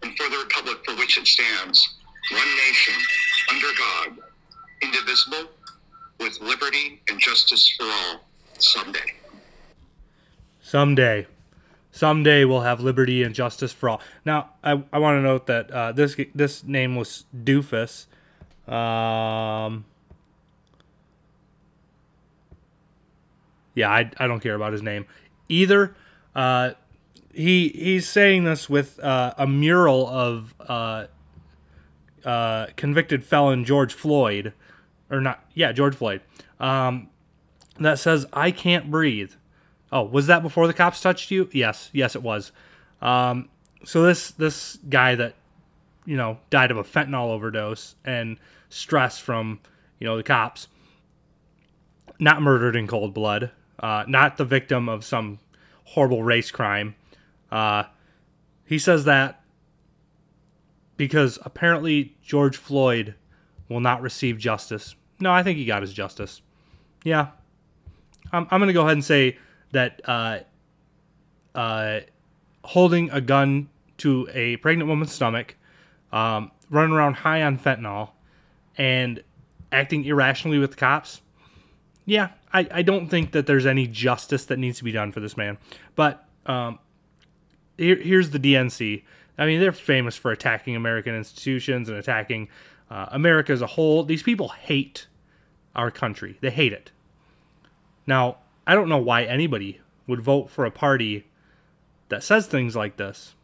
and 0.03 0.16
for 0.16 0.29
the 0.29 0.38
republic 0.38 0.79
for 0.85 0.94
which 0.96 1.18
it 1.18 1.27
stands, 1.27 1.96
one 2.33 2.49
nation, 2.68 2.94
under 3.51 3.66
God, 3.79 4.18
indivisible 4.83 5.51
with 6.18 6.40
liberty 6.40 7.00
and 7.09 7.18
justice 7.20 7.68
for 7.68 7.85
all 7.85 8.24
someday. 8.59 9.14
Someday. 10.61 11.26
Someday 11.92 12.44
we'll 12.44 12.61
have 12.61 12.81
liberty 12.81 13.22
and 13.22 13.35
justice 13.35 13.72
for 13.72 13.88
all. 13.88 14.00
Now, 14.24 14.50
I, 14.62 14.83
I 14.92 14.98
want 14.98 15.18
to 15.18 15.22
note 15.22 15.46
that 15.46 15.70
uh, 15.70 15.92
this 15.92 16.16
this 16.35 16.62
name 16.62 16.94
was 16.94 17.24
Doofus. 17.35 18.07
Um, 18.70 19.85
yeah, 23.74 23.90
I, 23.90 24.11
I 24.18 24.26
don't 24.26 24.40
care 24.40 24.55
about 24.55 24.72
his 24.72 24.83
name 24.83 25.07
either. 25.48 25.94
Uh, 26.35 26.72
he 27.33 27.68
he's 27.68 28.09
saying 28.09 28.44
this 28.44 28.68
with 28.68 28.98
uh, 29.00 29.35
a 29.38 29.46
mural 29.46 30.07
of 30.09 30.55
uh, 30.61 31.07
uh, 32.24 32.66
convicted 32.76 33.24
felon 33.24 33.64
George 33.64 33.94
Floyd 33.94 34.52
or 35.10 35.20
not, 35.20 35.44
yeah, 35.54 35.72
George 35.72 35.94
Floyd, 35.94 36.20
um, 36.60 37.08
that 37.78 37.98
says, 37.98 38.26
I 38.32 38.50
can't 38.50 38.90
breathe. 38.90 39.32
Oh, 39.92 40.02
was 40.02 40.26
that 40.26 40.42
before 40.42 40.66
the 40.66 40.74
cops 40.74 41.00
touched 41.00 41.30
you? 41.30 41.48
Yes, 41.52 41.90
yes, 41.92 42.16
it 42.16 42.22
was. 42.22 42.52
Um, 43.00 43.48
so 43.84 44.02
this 44.02 44.32
this 44.32 44.78
guy 44.88 45.14
that 45.14 45.34
you 46.04 46.16
know 46.16 46.38
died 46.50 46.70
of 46.70 46.76
a 46.76 46.82
fentanyl 46.82 47.30
overdose 47.30 47.94
and 48.04 48.38
stress 48.68 49.18
from 49.18 49.60
you 49.98 50.06
know 50.06 50.16
the 50.16 50.22
cops, 50.22 50.66
not 52.18 52.42
murdered 52.42 52.74
in 52.74 52.86
cold 52.86 53.14
blood, 53.14 53.52
uh, 53.78 54.04
not 54.08 54.38
the 54.38 54.44
victim 54.44 54.88
of 54.88 55.04
some 55.04 55.38
horrible 55.84 56.22
race 56.22 56.50
crime. 56.50 56.96
Uh, 57.50 57.84
he 58.64 58.78
says 58.78 59.04
that 59.04 59.40
because 60.96 61.38
apparently 61.44 62.16
George 62.22 62.56
Floyd 62.56 63.14
will 63.68 63.81
not 63.81 64.02
receive 64.02 64.38
justice. 64.38 64.94
No, 65.20 65.33
I 65.33 65.42
think 65.42 65.59
he 65.59 65.64
got 65.64 65.83
his 65.83 65.92
justice. 65.92 66.42
Yeah. 67.05 67.29
I'm, 68.33 68.46
I'm 68.50 68.61
going 68.61 68.68
to 68.68 68.74
go 68.74 68.83
ahead 68.83 68.92
and 68.92 69.05
say 69.05 69.38
that 69.72 70.00
uh, 70.05 70.40
uh, 71.55 72.00
holding 72.64 73.11
a 73.11 73.20
gun 73.20 73.68
to 73.98 74.29
a 74.33 74.57
pregnant 74.59 74.88
woman's 74.88 75.12
stomach, 75.12 75.57
um, 76.12 76.50
running 76.70 76.94
around 76.94 77.14
high 77.14 77.42
on 77.42 77.59
fentanyl, 77.59 78.11
and 78.76 79.22
acting 79.72 80.05
irrationally 80.05 80.59
with 80.59 80.76
cops, 80.76 81.22
yeah, 82.05 82.31
I, 82.52 82.68
I 82.70 82.83
don't 82.83 83.09
think 83.09 83.33
that 83.33 83.46
there's 83.46 83.66
any 83.66 83.87
justice 83.87 84.44
that 84.46 84.59
needs 84.59 84.79
to 84.79 84.85
be 84.85 84.92
done 84.92 85.12
for 85.12 85.20
this 85.20 85.37
man. 85.37 85.59
But 85.94 86.24
um, 86.46 86.79
here, 87.76 87.96
here's 87.96 88.31
the 88.31 88.38
DNC. 88.38 89.02
I 89.38 89.46
mean, 89.46 89.61
they're 89.61 89.72
famous 89.72 90.16
for 90.16 90.31
attacking 90.31 90.76
American 90.76 91.14
institutions 91.14 91.88
and 91.88 91.98
attacking 91.98 92.48
uh, 92.90 93.07
America 93.11 93.53
as 93.53 93.62
a 93.62 93.66
whole. 93.66 94.05
These 94.05 94.22
people 94.22 94.49
hate 94.49 95.07
our 95.75 95.90
country, 95.90 96.38
they 96.40 96.51
hate 96.51 96.72
it. 96.72 96.90
Now, 98.07 98.38
I 98.66 98.75
don't 98.75 98.88
know 98.88 98.99
why 98.99 99.25
anybody 99.25 99.81
would 100.07 100.20
vote 100.20 100.51
for 100.51 100.64
a 100.64 100.70
party 100.70 101.27
that 102.09 102.22
says 102.22 102.46
things 102.46 102.77
like 102.77 102.96
this, 102.96 103.35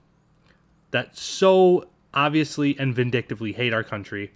that 0.92 1.16
so 1.16 1.88
obviously 2.14 2.78
and 2.78 2.94
vindictively 2.94 3.52
hate 3.52 3.74
our 3.74 3.84
country. 3.84 4.32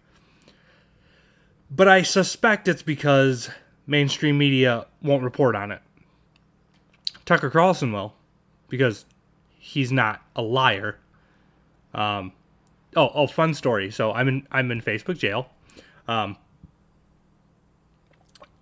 But 1.71 1.89
I 1.89 2.03
suspect 2.03 2.69
it's 2.69 2.83
because 2.83 3.51
mainstream 3.87 4.39
media 4.39 4.87
won't 5.03 5.23
report 5.23 5.55
on 5.57 5.73
it. 5.73 5.81
Tucker 7.25 7.51
Carlson 7.51 7.93
will, 7.93 8.15
because 8.69 9.05
he's 9.59 9.91
not 9.91 10.23
a 10.37 10.43
liar. 10.43 10.99
Um, 11.93 12.33
oh, 12.97 13.11
oh, 13.15 13.27
fun 13.27 13.55
story. 13.55 13.91
So 13.91 14.13
I'm 14.13 14.29
in 14.29 14.47
I'm 14.51 14.71
in 14.71 14.81
Facebook 14.81 15.19
jail, 15.19 15.49
um, 16.09 16.37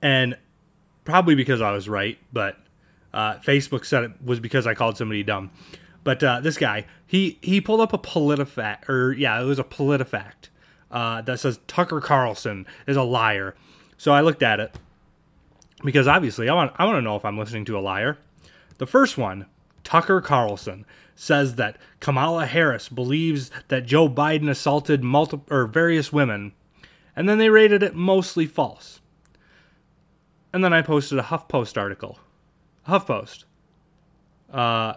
and 0.02 0.36
probably 1.04 1.34
because 1.34 1.60
I 1.60 1.70
was 1.70 1.88
right, 1.88 2.18
but 2.32 2.58
uh, 3.12 3.34
Facebook 3.36 3.84
said 3.84 4.04
it 4.04 4.12
was 4.22 4.40
because 4.40 4.66
I 4.66 4.74
called 4.74 4.96
somebody 4.96 5.22
dumb. 5.22 5.50
But 6.02 6.22
uh, 6.22 6.40
this 6.40 6.58
guy, 6.58 6.84
he 7.06 7.38
he 7.40 7.60
pulled 7.60 7.80
up 7.80 7.92
a 7.92 7.98
PolitiFact, 7.98 8.88
or 8.88 9.12
yeah, 9.12 9.40
it 9.40 9.44
was 9.44 9.58
a 9.58 9.64
PolitiFact 9.64 10.48
uh, 10.90 11.22
that 11.22 11.40
says 11.40 11.60
Tucker 11.66 12.00
Carlson 12.00 12.66
is 12.86 12.96
a 12.96 13.02
liar. 13.02 13.54
So 13.96 14.12
I 14.12 14.20
looked 14.20 14.42
at 14.42 14.60
it 14.60 14.74
because 15.82 16.06
obviously 16.06 16.48
I 16.48 16.54
want 16.54 16.72
I 16.76 16.84
want 16.84 16.96
to 16.98 17.02
know 17.02 17.16
if 17.16 17.24
I'm 17.24 17.38
listening 17.38 17.64
to 17.66 17.78
a 17.78 17.80
liar. 17.80 18.18
The 18.78 18.86
first 18.86 19.16
one, 19.16 19.46
Tucker 19.84 20.20
Carlson 20.20 20.84
says 21.14 21.54
that 21.56 21.76
Kamala 22.00 22.46
Harris 22.46 22.88
believes 22.88 23.50
that 23.68 23.86
Joe 23.86 24.08
Biden 24.08 24.48
assaulted 24.48 25.04
multiple 25.04 25.46
or 25.54 25.66
various 25.66 26.12
women, 26.12 26.52
and 27.14 27.28
then 27.28 27.38
they 27.38 27.48
rated 27.48 27.82
it 27.82 27.94
mostly 27.94 28.46
false. 28.46 29.00
And 30.52 30.62
then 30.62 30.72
I 30.72 30.82
posted 30.82 31.18
a 31.18 31.22
HuffPost 31.22 31.76
article. 31.76 32.18
HuffPost. 32.88 33.44
Uh, 34.52 34.94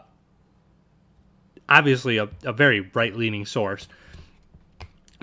obviously 1.69 2.17
a, 2.17 2.29
a 2.43 2.53
very 2.53 2.81
right-leaning 2.93 3.45
source. 3.45 3.87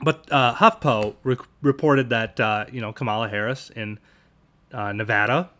But 0.02 0.30
uh, 0.30 0.54
HuffPo 0.54 1.14
re- 1.22 1.37
reported 1.62 2.11
that 2.11 2.38
uh, 2.40 2.66
you 2.70 2.80
know 2.80 2.92
Kamala 2.92 3.28
Harris 3.28 3.70
in 3.74 3.98
uh, 4.72 4.92
Nevada 4.92 5.50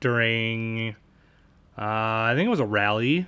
during 0.00 0.90
uh, 1.76 1.82
I 1.82 2.32
think 2.34 2.46
it 2.46 2.50
was 2.50 2.60
a 2.60 2.66
rally. 2.66 3.26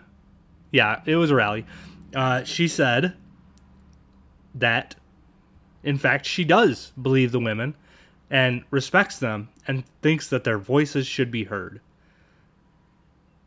Yeah, 0.70 1.00
it 1.04 1.16
was 1.16 1.30
a 1.30 1.34
rally. 1.34 1.66
Uh, 2.14 2.44
she 2.44 2.68
said 2.68 3.14
that, 4.54 4.94
in 5.82 5.98
fact, 5.98 6.26
she 6.26 6.44
does 6.44 6.92
believe 7.00 7.32
the 7.32 7.40
women 7.40 7.74
and 8.30 8.62
respects 8.70 9.18
them 9.18 9.48
and 9.66 9.84
thinks 10.02 10.28
that 10.28 10.44
their 10.44 10.58
voices 10.58 11.06
should 11.06 11.30
be 11.30 11.44
heard. 11.44 11.80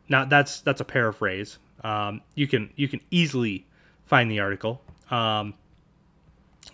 Now 0.08 0.26
that's 0.26 0.60
that's 0.60 0.80
a 0.80 0.84
paraphrase. 0.84 1.58
Um, 1.82 2.20
you 2.34 2.46
can 2.46 2.70
you 2.76 2.88
can 2.88 3.00
easily 3.10 3.66
find 4.04 4.30
the 4.30 4.40
article. 4.40 4.82
Um, 5.10 5.54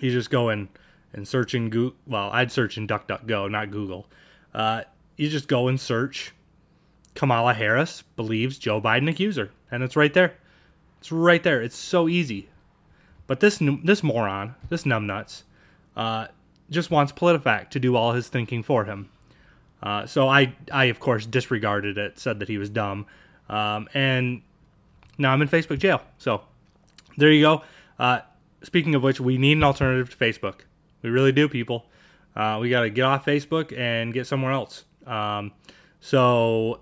you 0.01 0.11
just 0.11 0.31
go 0.31 0.49
in 0.49 0.69
and 1.13 1.27
search 1.27 1.55
in 1.55 1.71
Google. 1.71 1.97
Well, 2.07 2.31
I'd 2.33 2.51
search 2.51 2.77
in 2.77 2.87
DuckDuckGo, 2.87 3.51
not 3.51 3.71
Google. 3.71 4.07
Uh, 4.53 4.83
you 5.17 5.29
just 5.29 5.49
go 5.49 5.69
and 5.69 5.81
search 5.81 6.33
Kamala 7.15 7.55
Harris 7.55 8.03
believes 8.17 8.59
Joe 8.59 8.81
Biden 8.81 9.09
accuser, 9.09 9.51
and 9.71 9.83
it's 9.83 9.97
right 9.97 10.13
there. 10.13 10.35
It's 11.01 11.11
right 11.11 11.43
there. 11.43 11.63
It's 11.63 11.77
so 11.77 12.09
easy. 12.09 12.51
But 13.27 13.41
this 13.41 13.61
this 13.85 14.03
moron, 14.03 14.55
this 14.69 14.85
numbnuts, 14.85 15.45
uh, 15.97 16.27
just 16.71 16.91
wants 16.91 17.13
PolitiFact 17.13 17.71
to 17.71 17.81
do 17.81 17.97
all 17.97 18.13
his 18.13 18.29
thinking 18.29 18.63
for 18.63 18.85
him. 18.85 19.09
Uh, 19.83 20.05
so 20.05 20.29
I, 20.29 20.55
I 20.71 20.85
of 20.87 21.01
course 21.01 21.25
disregarded 21.25 21.97
it, 21.97 22.19
said 22.19 22.39
that 22.41 22.49
he 22.49 22.59
was 22.59 22.69
dumb, 22.69 23.07
um, 23.49 23.89
and 23.95 24.43
now 25.17 25.33
I'm 25.33 25.41
in 25.41 25.49
Facebook 25.49 25.79
jail. 25.79 26.03
So 26.19 26.43
there 27.17 27.31
you 27.31 27.43
go. 27.43 27.63
Uh, 27.99 28.21
speaking 28.63 28.95
of 28.95 29.03
which, 29.03 29.21
we 29.21 29.39
need 29.39 29.57
an 29.57 29.65
alternative 29.65 30.11
to 30.11 30.17
Facebook. 30.17 30.61
We 31.03 31.09
really 31.09 31.33
do, 31.33 31.49
people. 31.49 31.87
Uh, 32.37 32.59
we 32.61 32.69
got 32.69 32.83
to 32.83 32.91
get 32.91 33.05
off 33.05 33.25
Facebook 33.25 33.77
and 33.77 34.13
get 34.13 34.27
somewhere 34.27 34.53
else. 34.53 34.85
Um, 35.07 35.53
so 36.01 36.81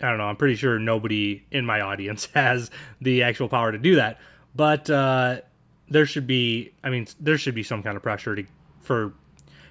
I 0.00 0.08
don't 0.08 0.18
know. 0.18 0.24
I'm 0.24 0.36
pretty 0.36 0.54
sure 0.54 0.78
nobody 0.78 1.44
in 1.50 1.66
my 1.66 1.80
audience 1.80 2.26
has 2.34 2.70
the 3.00 3.22
actual 3.22 3.48
power 3.48 3.72
to 3.72 3.78
do 3.78 3.96
that. 3.96 4.18
But 4.54 4.88
uh, 4.88 5.40
there 5.88 6.06
should 6.06 6.26
be. 6.26 6.72
I 6.82 6.90
mean, 6.90 7.06
there 7.20 7.38
should 7.38 7.54
be 7.54 7.62
some 7.62 7.82
kind 7.82 7.96
of 7.96 8.02
pressure 8.02 8.36
to 8.36 8.44
for 8.80 9.12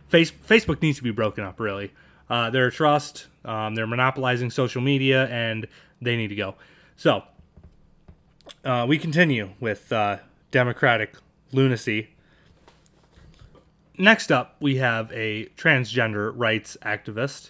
face 0.07 0.31
Facebook 0.31 0.81
needs 0.81 0.97
to 0.97 1.03
be 1.03 1.11
broken 1.11 1.43
up. 1.43 1.59
Really, 1.59 1.91
uh, 2.29 2.49
they're 2.49 2.67
a 2.67 2.71
trust. 2.71 3.27
Um, 3.45 3.75
they're 3.75 3.87
monopolizing 3.87 4.51
social 4.51 4.81
media, 4.81 5.27
and 5.27 5.67
they 6.01 6.15
need 6.15 6.27
to 6.27 6.35
go. 6.35 6.55
So 6.95 7.23
uh, 8.63 8.85
we 8.87 8.97
continue 8.97 9.51
with 9.59 9.91
uh, 9.91 10.17
Democratic 10.51 11.15
lunacy. 11.51 12.09
Next 13.97 14.31
up, 14.31 14.57
we 14.59 14.77
have 14.77 15.11
a 15.11 15.47
transgender 15.57 16.31
rights 16.35 16.77
activist. 16.83 17.49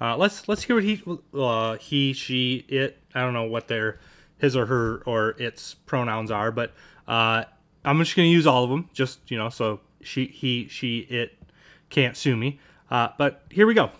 Uh, 0.00 0.16
let's 0.16 0.48
let's 0.48 0.62
hear 0.62 0.76
what 0.76 0.84
he 0.84 1.02
uh, 1.34 1.76
he 1.76 2.12
she 2.12 2.64
it 2.68 2.98
I 3.14 3.20
don't 3.20 3.34
know 3.34 3.44
what 3.44 3.68
their 3.68 3.98
his 4.38 4.56
or 4.56 4.66
her 4.66 5.02
or 5.06 5.30
its 5.38 5.74
pronouns 5.74 6.30
are, 6.30 6.52
but 6.52 6.72
uh, 7.06 7.44
I'm 7.84 7.98
just 7.98 8.14
gonna 8.14 8.28
use 8.28 8.46
all 8.46 8.64
of 8.64 8.70
them, 8.70 8.88
just 8.92 9.30
you 9.30 9.36
know, 9.36 9.48
so 9.48 9.80
she 10.00 10.26
he 10.26 10.68
she 10.68 11.00
it 11.00 11.36
can't 11.90 12.16
sue 12.16 12.36
me. 12.36 12.60
Uh, 12.90 13.08
but 13.18 13.42
here 13.50 13.66
we 13.66 13.74
go. 13.74 13.90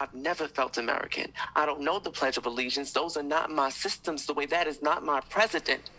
I've 0.00 0.14
never 0.14 0.48
felt 0.48 0.76
American. 0.76 1.32
I 1.54 1.66
don't 1.66 1.80
know 1.80 1.98
the 1.98 2.10
Pledge 2.10 2.36
of 2.36 2.46
Allegiance. 2.46 2.92
Those 2.92 3.16
are 3.16 3.22
not 3.22 3.50
my 3.50 3.70
systems. 3.70 4.26
The 4.26 4.34
way 4.34 4.46
that 4.46 4.66
is 4.66 4.82
not 4.82 5.04
my 5.04 5.20
president. 5.30 5.90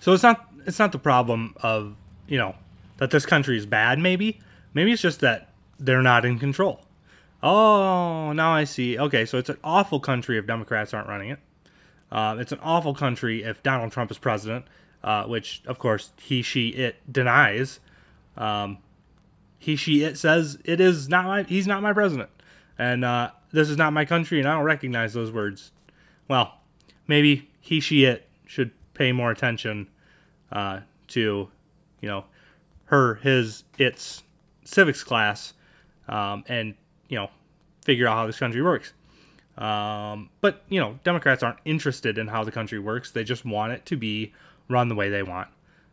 So 0.00 0.12
it's 0.12 0.22
not 0.22 0.48
it's 0.66 0.78
not 0.78 0.92
the 0.92 0.98
problem 0.98 1.54
of 1.62 1.96
you 2.28 2.38
know 2.38 2.54
that 2.98 3.10
this 3.10 3.26
country 3.26 3.56
is 3.56 3.66
bad. 3.66 3.98
Maybe 3.98 4.40
maybe 4.74 4.92
it's 4.92 5.02
just 5.02 5.20
that 5.20 5.48
they're 5.78 6.02
not 6.02 6.24
in 6.24 6.38
control. 6.38 6.83
Oh, 7.46 8.32
now 8.32 8.54
I 8.54 8.64
see. 8.64 8.98
Okay, 8.98 9.26
so 9.26 9.36
it's 9.36 9.50
an 9.50 9.58
awful 9.62 10.00
country 10.00 10.38
if 10.38 10.46
Democrats 10.46 10.94
aren't 10.94 11.08
running 11.08 11.28
it. 11.28 11.38
Uh, 12.10 12.36
it's 12.38 12.52
an 12.52 12.58
awful 12.62 12.94
country 12.94 13.42
if 13.42 13.62
Donald 13.62 13.92
Trump 13.92 14.10
is 14.10 14.16
president, 14.16 14.64
uh, 15.02 15.24
which 15.24 15.62
of 15.66 15.78
course 15.78 16.12
he, 16.18 16.40
she, 16.40 16.68
it 16.70 16.96
denies. 17.12 17.80
Um, 18.38 18.78
he, 19.58 19.76
she, 19.76 20.04
it 20.04 20.16
says 20.16 20.58
it 20.64 20.80
is 20.80 21.10
not 21.10 21.26
my. 21.26 21.42
He's 21.42 21.66
not 21.66 21.82
my 21.82 21.92
president, 21.92 22.30
and 22.78 23.04
uh, 23.04 23.32
this 23.52 23.68
is 23.68 23.76
not 23.76 23.92
my 23.92 24.06
country, 24.06 24.38
and 24.38 24.48
I 24.48 24.54
don't 24.54 24.64
recognize 24.64 25.12
those 25.12 25.30
words. 25.30 25.70
Well, 26.28 26.60
maybe 27.06 27.50
he, 27.60 27.78
she, 27.80 28.04
it 28.04 28.26
should 28.46 28.70
pay 28.94 29.12
more 29.12 29.30
attention 29.30 29.88
uh, 30.50 30.80
to, 31.08 31.48
you 32.00 32.08
know, 32.08 32.24
her, 32.86 33.16
his, 33.16 33.64
its 33.78 34.22
civics 34.64 35.04
class, 35.04 35.52
um, 36.08 36.44
and 36.48 36.74
you 37.14 37.20
know, 37.20 37.30
figure 37.84 38.08
out 38.08 38.16
how 38.16 38.26
this 38.26 38.40
country 38.40 38.60
works. 38.60 38.92
Um, 39.56 40.30
but 40.40 40.64
you 40.68 40.80
know, 40.80 40.98
Democrats 41.04 41.44
aren't 41.44 41.60
interested 41.64 42.18
in 42.18 42.26
how 42.26 42.42
the 42.42 42.50
country 42.50 42.80
works. 42.80 43.12
They 43.12 43.22
just 43.22 43.44
want 43.44 43.72
it 43.72 43.86
to 43.86 43.96
be 43.96 44.32
run 44.68 44.88
the 44.88 44.96
way 44.96 45.10
they 45.10 45.22
want. 45.22 45.46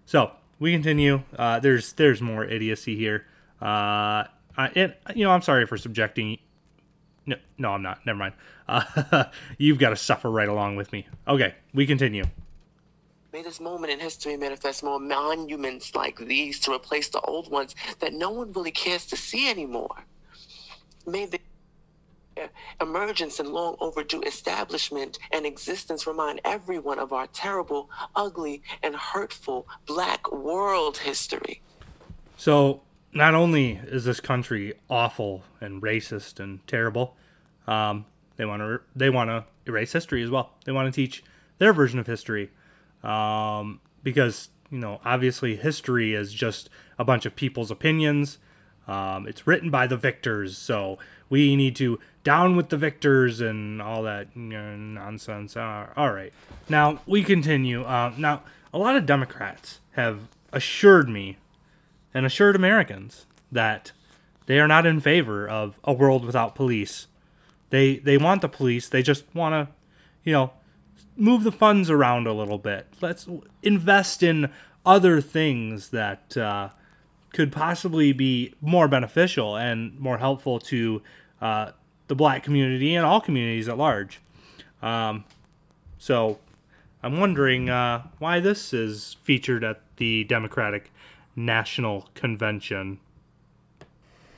So 0.07 0.31
we 0.57 0.71
continue. 0.71 1.21
Uh, 1.37 1.59
there's 1.59 1.93
there's 1.93 2.19
more 2.19 2.43
idiocy 2.43 2.95
here. 2.95 3.27
Uh, 3.61 4.25
I, 4.57 4.71
and 4.75 4.95
you 5.15 5.23
know, 5.23 5.29
I'm 5.29 5.43
sorry 5.43 5.67
for 5.67 5.77
subjecting. 5.77 6.39
No, 7.27 7.35
no, 7.59 7.69
I'm 7.69 7.83
not. 7.83 8.03
Never 8.03 8.17
mind. 8.17 8.33
Uh, 8.67 9.25
you've 9.59 9.77
got 9.77 9.91
to 9.91 9.95
suffer 9.95 10.31
right 10.31 10.49
along 10.49 10.75
with 10.75 10.91
me. 10.91 11.05
Okay, 11.27 11.53
we 11.71 11.85
continue. 11.85 12.23
May 13.31 13.43
this 13.43 13.59
moment 13.59 13.93
in 13.93 13.99
history 13.99 14.35
manifest 14.37 14.83
more 14.83 14.99
monuments 14.99 15.93
like 15.93 16.17
these 16.17 16.59
to 16.61 16.73
replace 16.73 17.09
the 17.09 17.21
old 17.21 17.51
ones 17.51 17.75
that 17.99 18.11
no 18.11 18.31
one 18.31 18.51
really 18.53 18.71
cares 18.71 19.05
to 19.05 19.15
see 19.15 19.47
anymore. 19.49 20.03
May 21.05 21.25
the 21.25 21.39
emergence 22.79 23.39
and 23.39 23.49
long 23.49 23.75
overdue 23.79 24.21
establishment 24.21 25.19
and 25.31 25.45
existence 25.45 26.07
remind 26.07 26.41
everyone 26.45 26.99
of 26.99 27.13
our 27.13 27.27
terrible, 27.27 27.89
ugly, 28.15 28.61
and 28.81 28.95
hurtful 28.95 29.67
black 29.85 30.31
world 30.31 30.97
history. 30.97 31.61
So, 32.37 32.81
not 33.13 33.35
only 33.35 33.79
is 33.83 34.05
this 34.05 34.19
country 34.19 34.73
awful 34.89 35.43
and 35.59 35.81
racist 35.81 36.39
and 36.39 36.65
terrible, 36.67 37.15
um, 37.67 38.05
they 38.37 38.45
want 38.45 38.61
to 38.61 38.81
they 38.95 39.09
want 39.09 39.29
to 39.29 39.45
erase 39.67 39.91
history 39.91 40.23
as 40.23 40.29
well. 40.29 40.51
They 40.65 40.71
want 40.71 40.91
to 40.91 40.95
teach 40.95 41.23
their 41.57 41.73
version 41.73 41.99
of 41.99 42.07
history, 42.07 42.49
um, 43.03 43.79
because 44.03 44.49
you 44.71 44.79
know 44.79 44.99
obviously 45.05 45.55
history 45.55 46.13
is 46.15 46.33
just 46.33 46.69
a 46.97 47.03
bunch 47.03 47.25
of 47.25 47.35
people's 47.35 47.69
opinions. 47.69 48.39
Um, 48.87 49.27
it's 49.27 49.45
written 49.45 49.69
by 49.69 49.87
the 49.87 49.97
victors, 49.97 50.57
so 50.57 50.97
we 51.29 51.55
need 51.55 51.75
to 51.77 51.99
down 52.23 52.55
with 52.55 52.69
the 52.69 52.77
victors 52.77 53.41
and 53.41 53.81
all 53.81 54.03
that 54.03 54.35
nonsense. 54.35 55.55
Uh, 55.55 55.87
all 55.95 56.11
right, 56.11 56.33
now 56.69 56.99
we 57.05 57.23
continue. 57.23 57.83
Uh, 57.83 58.13
now 58.17 58.43
a 58.73 58.77
lot 58.77 58.95
of 58.95 59.05
Democrats 59.05 59.79
have 59.91 60.27
assured 60.51 61.09
me 61.09 61.37
and 62.13 62.25
assured 62.25 62.55
Americans 62.55 63.25
that 63.51 63.91
they 64.45 64.59
are 64.59 64.67
not 64.67 64.85
in 64.85 64.99
favor 64.99 65.47
of 65.47 65.79
a 65.83 65.93
world 65.93 66.25
without 66.25 66.55
police. 66.55 67.07
They 67.69 67.97
they 67.97 68.17
want 68.17 68.41
the 68.41 68.49
police. 68.49 68.89
They 68.89 69.01
just 69.01 69.23
want 69.33 69.53
to, 69.53 69.73
you 70.23 70.33
know, 70.33 70.51
move 71.15 71.43
the 71.43 71.51
funds 71.51 71.89
around 71.89 72.27
a 72.27 72.33
little 72.33 72.57
bit. 72.57 72.87
Let's 72.99 73.27
invest 73.63 74.23
in 74.23 74.51
other 74.85 75.21
things 75.21 75.89
that 75.89 76.35
uh, 76.35 76.69
could 77.33 77.51
possibly 77.51 78.11
be 78.11 78.53
more 78.61 78.87
beneficial 78.87 79.55
and 79.55 79.97
more 79.99 80.17
helpful 80.17 80.59
to 80.59 81.01
uh, 81.41 81.71
the 82.07 82.15
black 82.15 82.43
community 82.43 82.95
and 82.95 83.05
all 83.05 83.21
communities 83.21 83.69
at 83.69 83.77
large. 83.77 84.19
Um, 84.81 85.23
so 85.97 86.39
I'm 87.03 87.19
wondering 87.19 87.69
uh, 87.69 88.03
why 88.19 88.39
this 88.39 88.73
is 88.73 89.17
featured 89.23 89.63
at 89.63 89.81
the 89.97 90.23
Democratic 90.25 90.91
National 91.35 92.09
Convention. 92.13 92.99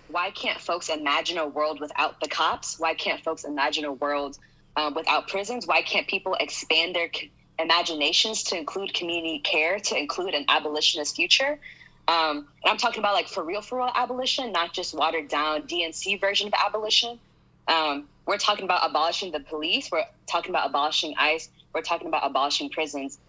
Why 0.10 0.30
can't 0.32 0.62
folks 0.62 0.90
imagine 0.90 1.40
a 1.40 1.48
world 1.48 1.80
without 1.80 2.20
the 2.22 2.28
cops? 2.28 2.80
Why 2.80 2.94
can't 2.94 3.24
folks 3.24 3.44
imagine 3.44 3.86
a 3.86 3.94
world 3.94 4.38
um, 4.76 4.94
without 4.94 5.28
prisons? 5.28 5.66
Why 5.66 5.82
can't 5.82 6.08
people 6.08 6.36
expand 6.40 6.96
their 6.96 7.10
imaginations 7.58 8.44
to 8.44 8.58
include 8.58 8.94
community 8.94 9.40
care, 9.40 9.80
to 9.80 9.98
include 9.98 10.36
an 10.36 10.46
abolitionist 10.50 11.16
future? 11.16 11.60
Um, 12.08 12.48
and 12.64 12.72
I'm 12.72 12.78
talking 12.78 13.00
about 13.00 13.14
like 13.14 13.28
for 13.28 13.44
real, 13.44 13.62
for 13.62 13.78
real 13.78 13.92
abolition, 13.96 14.52
not 14.52 14.74
just 14.74 14.94
watered 14.94 15.28
down 15.28 15.64
DNC 15.64 16.20
version 16.20 16.48
of 16.48 16.54
abolition. 16.54 17.20
Um, 17.68 18.08
we're 18.26 18.38
talking 18.38 18.66
about 18.66 18.90
abolishing 18.90 19.32
the 19.32 19.40
police. 19.40 19.90
We're 19.92 20.06
talking 20.28 20.50
about 20.50 20.70
abolishing 20.70 21.14
ICE. 21.18 21.50
We're 21.74 21.82
talking 21.82 22.08
about 22.08 22.26
abolishing 22.26 22.70
prisons. 22.70 23.20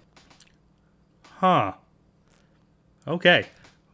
Huh. 1.39 1.73
Okay. 3.07 3.47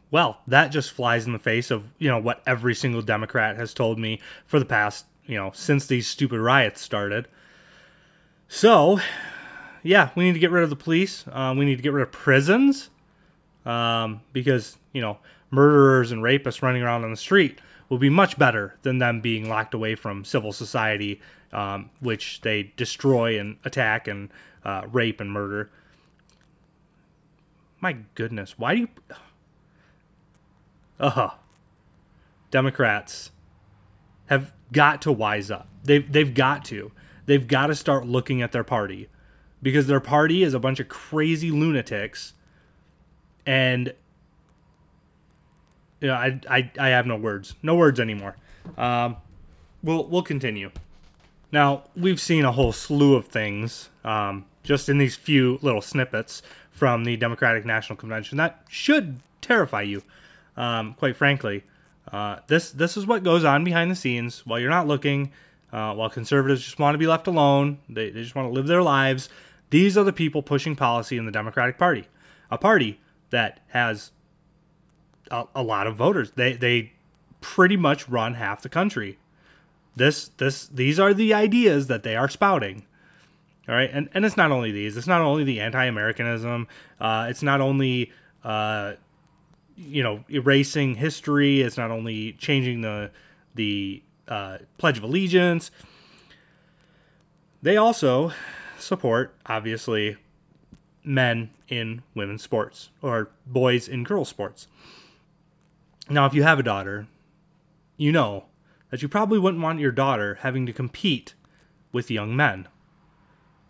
Well, 0.09 0.39
that 0.47 0.69
just 0.69 0.91
flies 0.91 1.25
in 1.25 1.33
the 1.33 1.39
face 1.39 1.71
of, 1.71 1.85
you 1.97 2.09
know, 2.09 2.19
what 2.19 2.41
every 2.45 2.75
single 2.75 3.01
Democrat 3.01 3.55
has 3.57 3.73
told 3.73 3.97
me 3.97 4.19
for 4.45 4.59
the 4.59 4.65
past, 4.65 5.05
you 5.25 5.35
know, 5.35 5.51
since 5.53 5.85
these 5.87 6.07
stupid 6.07 6.39
riots 6.39 6.81
started. 6.81 7.27
So, 8.47 8.99
yeah, 9.83 10.09
we 10.15 10.25
need 10.25 10.33
to 10.33 10.39
get 10.39 10.51
rid 10.51 10.63
of 10.63 10.69
the 10.69 10.75
police. 10.75 11.23
Um, 11.31 11.57
we 11.57 11.65
need 11.65 11.77
to 11.77 11.81
get 11.81 11.93
rid 11.93 12.03
of 12.03 12.11
prisons 12.11 12.89
um, 13.65 14.21
because, 14.33 14.77
you 14.93 15.01
know, 15.01 15.17
murderers 15.49 16.11
and 16.11 16.23
rapists 16.23 16.61
running 16.61 16.81
around 16.81 17.03
on 17.03 17.11
the 17.11 17.17
street 17.17 17.59
will 17.89 17.97
be 17.97 18.09
much 18.09 18.37
better 18.39 18.75
than 18.81 18.97
them 18.99 19.21
being 19.21 19.49
locked 19.49 19.73
away 19.73 19.95
from 19.95 20.23
civil 20.23 20.51
society, 20.51 21.21
um, 21.51 21.89
which 21.99 22.41
they 22.41 22.71
destroy 22.77 23.39
and 23.39 23.57
attack 23.65 24.07
and 24.07 24.29
uh, 24.63 24.83
rape 24.91 25.19
and 25.19 25.31
murder. 25.31 25.69
My 27.81 27.97
goodness, 28.15 28.57
why 28.57 28.75
do 28.75 28.81
you? 28.81 28.87
Uh 30.99 31.09
huh. 31.09 31.29
Democrats 32.51 33.31
have 34.27 34.53
got 34.71 35.01
to 35.01 35.11
wise 35.11 35.49
up. 35.49 35.67
They've 35.83 36.09
they've 36.09 36.33
got 36.33 36.63
to. 36.65 36.91
They've 37.25 37.47
got 37.47 37.67
to 37.67 37.75
start 37.75 38.05
looking 38.05 38.41
at 38.41 38.51
their 38.51 38.63
party 38.63 39.09
because 39.61 39.87
their 39.87 39.99
party 39.99 40.43
is 40.43 40.53
a 40.53 40.59
bunch 40.59 40.79
of 40.79 40.89
crazy 40.89 41.51
lunatics, 41.51 42.33
and 43.45 43.93
know, 46.07 46.13
I 46.13 46.39
I 46.49 46.71
I 46.79 46.89
have 46.89 47.05
no 47.05 47.15
words, 47.15 47.55
no 47.63 47.75
words 47.75 47.99
anymore. 47.99 48.35
Um, 48.77 49.17
we'll 49.83 50.05
we'll 50.07 50.23
continue. 50.23 50.71
Now 51.51 51.83
we've 51.95 52.19
seen 52.19 52.45
a 52.45 52.51
whole 52.51 52.71
slew 52.71 53.15
of 53.15 53.27
things 53.27 53.89
um, 54.03 54.45
just 54.63 54.89
in 54.89 54.97
these 54.97 55.15
few 55.15 55.59
little 55.61 55.81
snippets 55.81 56.41
from 56.71 57.03
the 57.03 57.17
Democratic 57.17 57.65
National 57.65 57.97
Convention. 57.97 58.37
That 58.37 58.63
should 58.69 59.19
terrify 59.41 59.81
you, 59.83 60.03
um, 60.57 60.93
quite 60.93 61.15
frankly. 61.15 61.63
Uh, 62.11 62.37
this 62.47 62.71
this 62.71 62.97
is 62.97 63.05
what 63.05 63.23
goes 63.23 63.43
on 63.43 63.63
behind 63.63 63.91
the 63.91 63.95
scenes 63.95 64.45
while 64.45 64.59
you're 64.59 64.69
not 64.69 64.87
looking. 64.87 65.31
Uh, 65.71 65.93
while 65.93 66.09
conservatives 66.09 66.61
just 66.61 66.79
want 66.79 66.93
to 66.93 66.97
be 66.97 67.07
left 67.07 67.27
alone, 67.27 67.77
they, 67.87 68.09
they 68.09 68.21
just 68.21 68.35
want 68.35 68.45
to 68.45 68.51
live 68.53 68.67
their 68.67 68.83
lives. 68.83 69.29
These 69.69 69.97
are 69.97 70.03
the 70.03 70.11
people 70.11 70.41
pushing 70.43 70.75
policy 70.75 71.15
in 71.15 71.25
the 71.25 71.31
Democratic 71.31 71.77
Party, 71.77 72.07
a 72.49 72.57
party 72.57 72.99
that 73.31 73.59
has 73.69 74.11
a, 75.31 75.45
a 75.55 75.63
lot 75.63 75.87
of 75.87 75.95
voters. 75.95 76.31
They 76.31 76.53
they 76.53 76.93
pretty 77.41 77.75
much 77.77 78.07
run 78.07 78.35
half 78.35 78.61
the 78.61 78.69
country. 78.69 79.17
This 79.95 80.29
this 80.37 80.67
these 80.67 80.99
are 80.99 81.13
the 81.13 81.33
ideas 81.33 81.87
that 81.87 82.03
they 82.03 82.15
are 82.15 82.29
spouting. 82.29 82.85
All 83.67 83.75
right, 83.75 83.89
and 83.91 84.09
and 84.13 84.23
it's 84.25 84.37
not 84.37 84.51
only 84.51 84.71
these. 84.71 84.95
It's 84.97 85.07
not 85.07 85.21
only 85.21 85.43
the 85.43 85.59
anti-Americanism. 85.59 86.67
Uh, 86.99 87.27
it's 87.29 87.43
not 87.43 87.61
only 87.61 88.11
uh, 88.43 88.93
you 89.75 90.03
know 90.03 90.23
erasing 90.29 90.95
history. 90.95 91.61
It's 91.61 91.77
not 91.77 91.91
only 91.91 92.33
changing 92.33 92.81
the 92.81 93.11
the 93.55 94.01
uh, 94.27 94.59
Pledge 94.77 94.97
of 94.97 95.03
Allegiance. 95.03 95.71
They 97.61 97.77
also 97.77 98.31
support, 98.79 99.35
obviously, 99.45 100.17
men 101.03 101.49
in 101.67 102.03
women's 102.15 102.43
sports 102.43 102.89
or 103.01 103.29
boys 103.45 103.87
in 103.87 104.03
girls' 104.03 104.29
sports. 104.29 104.67
Now, 106.09 106.25
if 106.25 106.33
you 106.33 106.43
have 106.43 106.59
a 106.59 106.63
daughter, 106.63 107.07
you 107.97 108.11
know 108.11 108.45
that 108.89 109.01
you 109.01 109.07
probably 109.07 109.39
wouldn't 109.39 109.63
want 109.63 109.79
your 109.79 109.91
daughter 109.91 110.35
having 110.41 110.65
to 110.65 110.73
compete 110.73 111.33
with 111.91 112.11
young 112.11 112.35
men. 112.35 112.67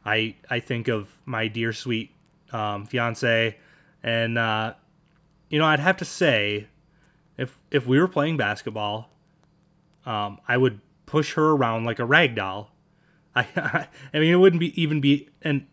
I 0.05 0.35
I 0.49 0.59
think 0.59 0.87
of 0.87 1.17
my 1.25 1.47
dear 1.47 1.73
sweet 1.73 2.11
um, 2.51 2.85
fiance, 2.85 3.57
and 4.03 4.37
uh, 4.37 4.73
you 5.49 5.59
know 5.59 5.65
I'd 5.65 5.79
have 5.79 5.97
to 5.97 6.05
say, 6.05 6.67
if 7.37 7.57
if 7.69 7.85
we 7.85 7.99
were 7.99 8.07
playing 8.07 8.37
basketball, 8.37 9.09
um, 10.05 10.39
I 10.47 10.57
would 10.57 10.79
push 11.05 11.33
her 11.33 11.51
around 11.51 11.85
like 11.85 11.99
a 11.99 12.05
rag 12.05 12.35
doll. 12.35 12.71
I 13.35 13.87
I 14.13 14.19
mean 14.19 14.33
it 14.33 14.37
wouldn't 14.37 14.59
be 14.59 14.81
even 14.81 15.01
be 15.01 15.29
and 15.41 15.67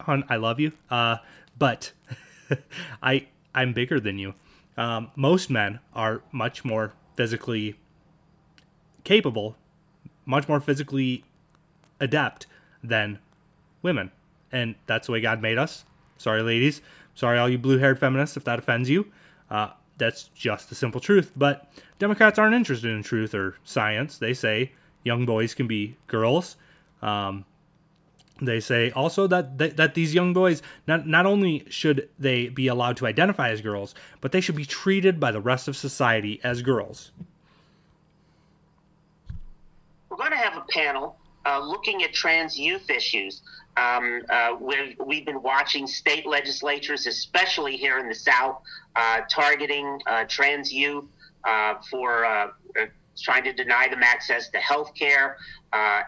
hon 0.00 0.24
I 0.28 0.36
love 0.36 0.60
you, 0.60 0.72
uh, 0.90 1.16
but 1.58 1.92
I 3.02 3.26
I'm 3.54 3.72
bigger 3.72 4.00
than 4.00 4.18
you. 4.18 4.34
Um, 4.76 5.10
most 5.16 5.50
men 5.50 5.80
are 5.94 6.22
much 6.32 6.64
more 6.64 6.92
physically 7.16 7.76
capable, 9.04 9.56
much 10.24 10.48
more 10.48 10.60
physically 10.60 11.24
adept 12.00 12.46
than 12.82 13.18
women. 13.82 14.10
And 14.52 14.74
that's 14.86 15.06
the 15.06 15.12
way 15.12 15.20
God 15.20 15.42
made 15.42 15.58
us. 15.58 15.84
Sorry, 16.18 16.42
ladies. 16.42 16.82
Sorry, 17.14 17.38
all 17.38 17.48
you 17.48 17.58
blue 17.58 17.78
haired 17.78 17.98
feminists, 17.98 18.36
if 18.36 18.44
that 18.44 18.58
offends 18.58 18.88
you. 18.88 19.06
Uh, 19.50 19.70
that's 19.98 20.24
just 20.34 20.68
the 20.68 20.74
simple 20.74 21.00
truth. 21.00 21.32
But 21.36 21.70
Democrats 21.98 22.38
aren't 22.38 22.54
interested 22.54 22.90
in 22.90 23.02
truth 23.02 23.34
or 23.34 23.56
science. 23.64 24.18
They 24.18 24.34
say 24.34 24.72
young 25.04 25.26
boys 25.26 25.54
can 25.54 25.66
be 25.66 25.96
girls. 26.06 26.56
Um, 27.02 27.44
they 28.40 28.60
say 28.60 28.90
also 28.92 29.26
that, 29.26 29.58
that 29.58 29.76
that 29.76 29.94
these 29.94 30.14
young 30.14 30.32
boys 30.32 30.62
not 30.86 31.06
not 31.06 31.26
only 31.26 31.64
should 31.68 32.08
they 32.18 32.48
be 32.48 32.68
allowed 32.68 32.96
to 32.98 33.06
identify 33.06 33.50
as 33.50 33.60
girls, 33.60 33.94
but 34.20 34.32
they 34.32 34.40
should 34.40 34.56
be 34.56 34.64
treated 34.64 35.20
by 35.20 35.30
the 35.30 35.40
rest 35.40 35.68
of 35.68 35.76
society 35.76 36.40
as 36.42 36.62
girls. 36.62 37.12
We're 40.08 40.16
going 40.16 40.32
to 40.32 40.36
have 40.36 40.56
a 40.56 40.64
panel 40.70 41.16
uh, 41.46 41.60
looking 41.60 42.02
at 42.02 42.12
trans 42.12 42.58
youth 42.58 42.90
issues. 42.90 43.42
Um, 43.76 44.22
uh, 44.28 44.56
we've, 44.60 44.96
we've 45.04 45.24
been 45.24 45.42
watching 45.42 45.86
state 45.86 46.26
legislatures, 46.26 47.06
especially 47.06 47.76
here 47.76 47.98
in 47.98 48.08
the 48.08 48.14
South, 48.14 48.60
uh, 48.96 49.20
targeting 49.30 50.00
uh, 50.06 50.24
trans 50.28 50.72
youth 50.72 51.04
uh, 51.44 51.74
for 51.88 52.24
uh, 52.24 52.48
trying 53.20 53.44
to 53.44 53.52
deny 53.52 53.88
them 53.88 54.02
access 54.02 54.48
to 54.50 54.58
health 54.58 54.94
care, 54.94 55.36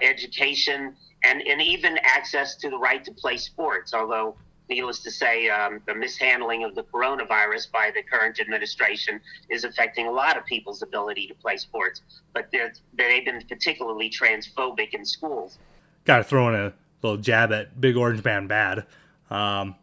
education, 0.03 0.95
and, 1.25 1.43
and 1.43 1.63
even 1.63 1.99
access 2.03 2.57
to 2.57 2.71
the 2.71 2.79
right 2.79 3.05
to 3.05 3.13
play 3.13 3.37
sports. 3.37 3.95
Although 3.95 4.37
needless 4.69 5.01
to 5.01 5.11
say, 5.11 5.49
um, 5.49 5.81
the 5.87 5.95
mishandling 5.95 6.65
of 6.65 6.75
the 6.75 6.83
coronavirus 6.85 7.71
by 7.71 7.91
the 7.95 8.03
current 8.03 8.41
administration 8.41 9.21
is 9.51 9.65
affecting 9.65 10.07
a 10.07 10.11
lot 10.11 10.37
of 10.37 10.45
people's 10.47 10.83
ability 10.83 11.27
to 11.27 11.35
play 11.35 11.57
sports. 11.57 12.03
But 12.33 12.51
they've 12.51 13.25
been 13.25 13.43
particularly 13.49 14.11
transphobic 14.11 14.95
in 14.95 15.05
schools. 15.05 15.59
Got 16.05 16.19
to 16.19 16.25
throw 16.25 16.49
in 16.49 16.55
a 16.55 16.73
little 17.03 17.19
jab 17.19 17.53
at 17.53 17.81
Big 17.81 17.97
Orange 17.97 18.25
Man 18.25 18.47
Bad 18.47 18.87
um, 19.31 19.77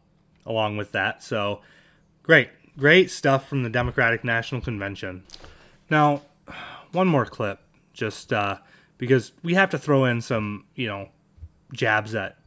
along 0.46 0.78
with 0.78 0.92
that. 0.94 1.24
So 1.24 1.62
great, 2.24 2.50
great 2.78 3.12
stuff 3.12 3.48
from 3.48 3.64
the 3.64 3.70
Democratic 3.70 4.24
National 4.24 4.62
Convention. 4.62 5.24
Now, 5.90 6.22
one 6.92 7.08
more 7.08 7.26
clip, 7.26 7.60
just 7.94 8.34
uh, 8.34 8.58
because 8.98 9.32
we 9.44 9.54
have 9.56 9.70
to 9.72 9.78
throw 9.78 10.06
in 10.06 10.22
some, 10.22 10.66
you 10.76 10.88
know, 10.88 11.10
jabs 11.74 12.16
at 12.16 12.38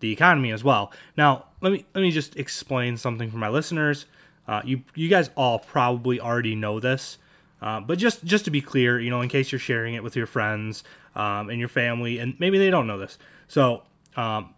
the 0.00 0.12
economy 0.12 0.52
as 0.52 0.62
well. 0.62 0.92
Now, 1.16 1.46
let 1.60 1.72
me 1.72 1.84
let 1.94 2.02
me 2.02 2.10
just 2.10 2.36
explain 2.36 2.96
something 2.96 3.30
for 3.30 3.38
my 3.38 3.48
listeners. 3.48 4.06
Uh, 4.46 4.60
you 4.64 4.82
you 4.94 5.08
guys 5.08 5.30
all 5.36 5.58
probably 5.58 6.20
already 6.20 6.54
know 6.54 6.80
this, 6.80 7.18
uh, 7.62 7.80
but 7.80 7.98
just 7.98 8.24
just 8.24 8.44
to 8.44 8.50
be 8.50 8.60
clear, 8.60 9.00
you 9.00 9.10
know, 9.10 9.22
in 9.22 9.28
case 9.28 9.50
you're 9.50 9.58
sharing 9.58 9.94
it 9.94 10.02
with 10.02 10.16
your 10.16 10.26
friends 10.26 10.84
um, 11.14 11.48
and 11.48 11.58
your 11.58 11.68
family, 11.68 12.18
and 12.18 12.38
maybe 12.38 12.58
they 12.58 12.70
don't 12.70 12.86
know 12.86 12.98
this. 12.98 13.18
So, 13.48 13.82
um, 14.16 14.54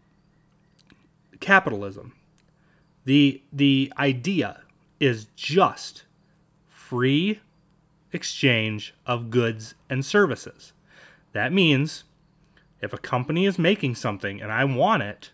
capitalism, 1.40 2.12
the 3.04 3.40
the 3.52 3.92
idea 3.98 4.62
is 4.98 5.26
just 5.36 6.04
free 6.68 7.40
exchange 8.12 8.94
of 9.06 9.30
goods 9.30 9.74
and 9.90 10.04
services. 10.04 10.72
That 11.32 11.52
means 11.52 12.04
if 12.80 12.92
a 12.92 12.98
company 12.98 13.46
is 13.46 13.58
making 13.58 13.94
something 13.94 14.40
and 14.40 14.52
I 14.52 14.64
want 14.64 15.02
it, 15.02 15.30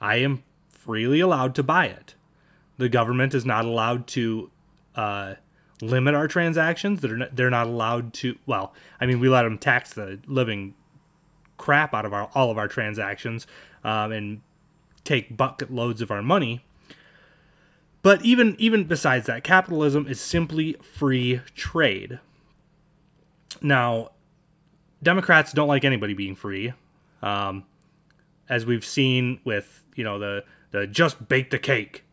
I 0.00 0.16
am 0.16 0.42
freely 0.70 1.20
allowed 1.20 1.54
to 1.56 1.62
buy 1.62 1.86
it. 1.86 2.14
The 2.78 2.88
government 2.88 3.34
is 3.34 3.44
not 3.44 3.64
allowed 3.64 4.06
to 4.08 4.50
uh, 4.94 5.34
limit 5.80 6.14
our 6.14 6.28
transactions. 6.28 7.00
They're 7.00 7.16
not, 7.16 7.34
they're 7.34 7.50
not 7.50 7.66
allowed 7.66 8.14
to. 8.14 8.36
Well, 8.46 8.72
I 9.00 9.06
mean, 9.06 9.20
we 9.20 9.28
let 9.28 9.42
them 9.42 9.58
tax 9.58 9.92
the 9.92 10.20
living 10.26 10.74
crap 11.56 11.92
out 11.92 12.04
of 12.04 12.12
our 12.12 12.30
all 12.34 12.50
of 12.50 12.58
our 12.58 12.68
transactions 12.68 13.46
um, 13.84 14.12
and 14.12 14.40
take 15.04 15.36
bucket 15.36 15.72
loads 15.72 16.00
of 16.00 16.10
our 16.10 16.22
money. 16.22 16.64
But 18.02 18.24
even 18.24 18.54
even 18.58 18.84
besides 18.84 19.26
that, 19.26 19.44
capitalism 19.44 20.06
is 20.06 20.20
simply 20.20 20.74
free 20.82 21.40
trade. 21.54 22.20
Now, 23.60 24.10
Democrats 25.02 25.52
don't 25.52 25.68
like 25.68 25.84
anybody 25.84 26.14
being 26.14 26.36
free, 26.36 26.72
um, 27.22 27.64
as 28.48 28.66
we've 28.66 28.84
seen 28.84 29.40
with 29.44 29.86
you 29.96 30.04
know 30.04 30.18
the 30.18 30.44
the 30.70 30.86
just 30.86 31.28
bake 31.28 31.50
the 31.50 31.58
cake. 31.58 32.04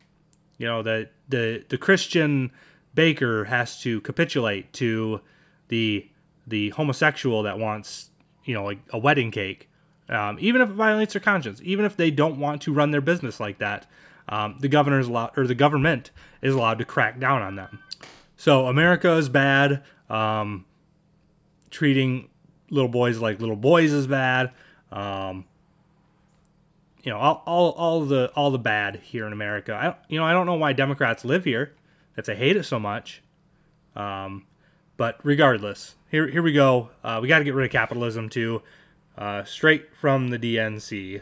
You 0.57 0.67
know 0.67 0.81
the 0.81 1.09
the 1.29 1.63
the 1.69 1.77
Christian 1.77 2.51
baker 2.93 3.43
has 3.45 3.79
to 3.81 4.01
capitulate 4.01 4.73
to 4.73 5.21
the 5.67 6.07
the 6.47 6.69
homosexual 6.69 7.43
that 7.43 7.59
wants 7.59 8.09
you 8.43 8.53
know 8.53 8.63
like 8.63 8.79
a 8.89 8.97
wedding 8.97 9.31
cake, 9.31 9.69
um, 10.09 10.37
even 10.39 10.61
if 10.61 10.69
it 10.69 10.73
violates 10.73 11.13
their 11.13 11.21
conscience, 11.21 11.59
even 11.63 11.85
if 11.85 11.95
they 11.95 12.11
don't 12.11 12.39
want 12.39 12.61
to 12.63 12.73
run 12.73 12.91
their 12.91 13.01
business 13.01 13.39
like 13.39 13.59
that. 13.59 13.85
Um, 14.27 14.57
the 14.59 14.67
governor 14.67 14.99
is 14.99 15.07
allowed, 15.07 15.37
or 15.37 15.45
the 15.47 15.55
government 15.55 16.11
is 16.41 16.53
allowed 16.53 16.79
to 16.79 16.85
crack 16.85 17.19
down 17.19 17.41
on 17.41 17.55
them. 17.55 17.79
So 18.37 18.67
America 18.67 19.13
is 19.13 19.29
bad. 19.29 19.83
Um, 20.09 20.65
treating 21.69 22.29
little 22.69 22.89
boys 22.89 23.19
like 23.19 23.39
little 23.39 23.55
boys 23.55 23.91
is 23.91 24.07
bad. 24.07 24.51
Um, 24.91 25.45
you 27.03 27.11
know, 27.11 27.19
all, 27.19 27.43
all, 27.45 27.71
all 27.71 28.05
the 28.05 28.31
all 28.35 28.51
the 28.51 28.59
bad 28.59 29.01
here 29.03 29.27
in 29.27 29.33
America. 29.33 29.73
I 29.73 29.95
you 30.09 30.19
know 30.19 30.25
I 30.25 30.33
don't 30.33 30.45
know 30.45 30.55
why 30.55 30.73
Democrats 30.73 31.23
live 31.23 31.43
here 31.43 31.73
if 32.17 32.25
they 32.25 32.35
hate 32.35 32.57
it 32.57 32.63
so 32.63 32.79
much. 32.79 33.21
Um, 33.95 34.45
but 34.97 35.19
regardless, 35.23 35.95
here 36.09 36.27
here 36.27 36.41
we 36.41 36.53
go. 36.53 36.89
Uh, 37.03 37.19
we 37.21 37.27
got 37.27 37.39
to 37.39 37.43
get 37.43 37.53
rid 37.53 37.65
of 37.65 37.71
capitalism 37.71 38.29
too. 38.29 38.61
Uh, 39.17 39.43
straight 39.43 39.95
from 39.95 40.29
the 40.29 40.39
DNC. 40.39 41.21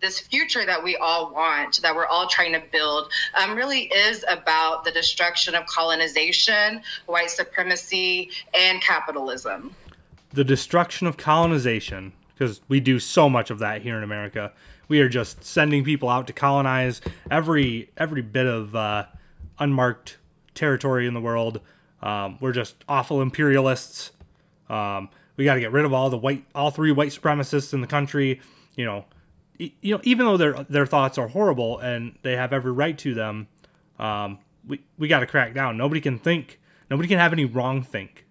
This 0.00 0.18
future 0.18 0.64
that 0.64 0.82
we 0.82 0.96
all 0.96 1.32
want, 1.32 1.80
that 1.82 1.94
we're 1.94 2.06
all 2.06 2.26
trying 2.26 2.52
to 2.52 2.62
build, 2.72 3.10
um, 3.40 3.54
really 3.54 3.82
is 3.82 4.24
about 4.28 4.84
the 4.84 4.90
destruction 4.90 5.54
of 5.54 5.66
colonization, 5.66 6.82
white 7.06 7.30
supremacy, 7.30 8.30
and 8.54 8.80
capitalism. 8.80 9.74
The 10.32 10.44
destruction 10.44 11.06
of 11.06 11.16
colonization, 11.16 12.12
because 12.34 12.60
we 12.68 12.80
do 12.80 12.98
so 12.98 13.28
much 13.28 13.50
of 13.50 13.58
that 13.58 13.82
here 13.82 13.96
in 13.96 14.02
America. 14.02 14.52
We 14.88 15.00
are 15.00 15.08
just 15.08 15.44
sending 15.44 15.84
people 15.84 16.08
out 16.08 16.26
to 16.28 16.32
colonize 16.32 17.00
every 17.30 17.90
every 17.96 18.22
bit 18.22 18.46
of 18.46 18.74
uh, 18.74 19.06
unmarked 19.58 20.18
territory 20.54 21.06
in 21.06 21.14
the 21.14 21.20
world. 21.20 21.60
Um, 22.02 22.38
we're 22.40 22.52
just 22.52 22.76
awful 22.88 23.20
imperialists. 23.22 24.10
Um, 24.68 25.10
we 25.36 25.44
got 25.44 25.54
to 25.54 25.60
get 25.60 25.72
rid 25.72 25.84
of 25.84 25.92
all 25.92 26.10
the 26.10 26.16
white, 26.16 26.44
all 26.54 26.70
three 26.70 26.92
white 26.92 27.10
supremacists 27.10 27.72
in 27.72 27.80
the 27.80 27.86
country. 27.86 28.40
You 28.76 28.84
know, 28.84 29.04
you 29.60 29.94
know, 29.94 30.00
even 30.04 30.26
though 30.26 30.36
their 30.36 30.64
their 30.64 30.86
thoughts 30.86 31.18
are 31.18 31.28
horrible 31.28 31.78
and 31.78 32.16
they 32.22 32.36
have 32.36 32.52
every 32.52 32.72
right 32.72 32.96
to 32.98 33.14
them, 33.14 33.48
um, 33.98 34.38
we 34.66 34.80
we 34.98 35.08
got 35.08 35.20
to 35.20 35.26
crack 35.26 35.54
down. 35.54 35.76
Nobody 35.76 36.00
can 36.00 36.18
think. 36.18 36.58
Nobody 36.90 37.08
can 37.08 37.18
have 37.18 37.32
any 37.32 37.44
wrong 37.44 37.82
think, 37.82 38.24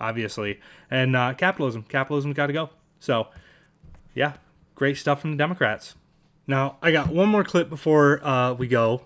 obviously. 0.00 0.60
And 0.90 1.16
uh, 1.16 1.34
capitalism, 1.34 1.82
capitalism 1.82 2.32
got 2.32 2.46
to 2.46 2.52
go. 2.52 2.70
So, 3.00 3.28
yeah, 4.14 4.34
great 4.74 4.96
stuff 4.96 5.20
from 5.20 5.32
the 5.32 5.36
Democrats. 5.36 5.94
Now 6.46 6.78
I 6.80 6.92
got 6.92 7.08
one 7.08 7.28
more 7.28 7.44
clip 7.44 7.68
before 7.68 8.24
uh, 8.24 8.54
we 8.54 8.68
go. 8.68 9.02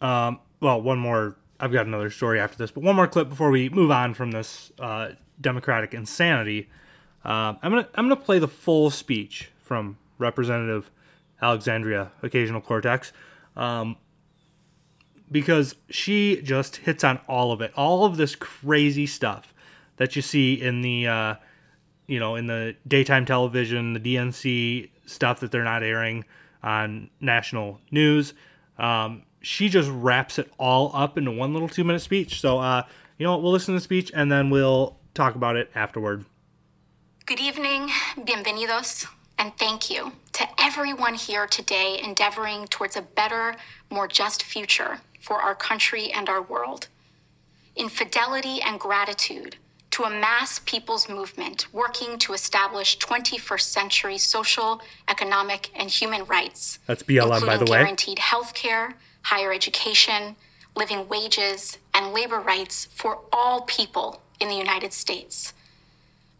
Um, 0.00 0.40
well, 0.60 0.80
one 0.80 0.98
more. 0.98 1.36
I've 1.58 1.72
got 1.72 1.86
another 1.86 2.10
story 2.10 2.38
after 2.38 2.56
this, 2.58 2.70
but 2.70 2.82
one 2.82 2.94
more 2.96 3.08
clip 3.08 3.28
before 3.28 3.50
we 3.50 3.68
move 3.70 3.90
on 3.90 4.14
from 4.14 4.30
this 4.30 4.70
uh, 4.78 5.10
Democratic 5.40 5.94
insanity. 5.94 6.68
Uh, 7.24 7.54
I'm 7.60 7.72
gonna 7.72 7.88
I'm 7.94 8.08
gonna 8.08 8.20
play 8.20 8.38
the 8.38 8.48
full 8.48 8.90
speech 8.90 9.50
from 9.62 9.98
Representative 10.18 10.90
Alexandria 11.40 12.12
Occasional 12.22 12.60
Cortex, 12.60 13.12
um, 13.56 13.96
because 15.30 15.74
she 15.90 16.40
just 16.42 16.76
hits 16.76 17.04
on 17.04 17.18
all 17.28 17.52
of 17.52 17.60
it, 17.60 17.72
all 17.76 18.04
of 18.04 18.16
this 18.16 18.36
crazy 18.36 19.06
stuff 19.06 19.54
that 19.96 20.16
you 20.16 20.22
see 20.22 20.54
in 20.54 20.82
the, 20.82 21.06
uh, 21.06 21.34
you 22.06 22.20
know, 22.20 22.36
in 22.36 22.46
the 22.46 22.76
daytime 22.86 23.24
television, 23.24 23.92
the 23.92 24.00
DNC 24.00 24.90
stuff 25.06 25.40
that 25.40 25.50
they're 25.50 25.64
not 25.64 25.82
airing 25.82 26.24
on 26.62 27.10
national 27.20 27.80
news. 27.90 28.34
Um, 28.78 29.22
she 29.40 29.68
just 29.68 29.90
wraps 29.90 30.38
it 30.38 30.50
all 30.58 30.90
up 30.94 31.16
into 31.16 31.30
one 31.30 31.52
little 31.52 31.68
two 31.68 31.84
minute 31.84 32.00
speech. 32.00 32.40
So, 32.40 32.58
uh, 32.58 32.82
you 33.18 33.24
know 33.24 33.32
what? 33.32 33.42
We'll 33.42 33.52
listen 33.52 33.74
to 33.74 33.78
the 33.78 33.84
speech 33.84 34.10
and 34.14 34.30
then 34.30 34.50
we'll 34.50 34.98
talk 35.14 35.34
about 35.34 35.56
it 35.56 35.70
afterward. 35.74 36.24
Good 37.24 37.40
evening. 37.40 37.90
Bienvenidos 38.16 39.06
and 39.38 39.56
thank 39.56 39.90
you 39.90 40.12
to 40.32 40.46
everyone 40.58 41.14
here 41.14 41.46
today 41.46 42.00
endeavoring 42.02 42.66
towards 42.66 42.96
a 42.96 43.02
better, 43.02 43.56
more 43.90 44.08
just 44.08 44.42
future 44.42 45.00
for 45.20 45.40
our 45.40 45.54
country 45.54 46.10
and 46.12 46.28
our 46.28 46.42
world. 46.42 46.88
In 47.74 47.88
fidelity 47.88 48.60
and 48.64 48.80
gratitude 48.80 49.56
to 49.90 50.04
a 50.04 50.10
mass 50.10 50.60
people's 50.60 51.08
movement 51.08 51.72
working 51.72 52.18
to 52.18 52.32
establish 52.32 52.98
21st 52.98 53.60
century 53.60 54.18
social, 54.18 54.80
economic, 55.08 55.70
and 55.74 55.90
human 55.90 56.24
rights. 56.24 56.78
That's 56.86 57.02
BLM, 57.02 57.46
by 57.46 57.56
the 57.56 57.64
way. 57.64 57.78
Guaranteed 57.78 58.18
health 58.18 58.54
care, 58.54 58.94
higher 59.22 59.52
education, 59.52 60.36
living 60.74 61.08
wages, 61.08 61.78
and 61.94 62.12
labor 62.12 62.40
rights 62.40 62.88
for 62.94 63.20
all 63.32 63.62
people 63.62 64.22
in 64.40 64.48
the 64.48 64.54
United 64.54 64.92
States 64.92 65.54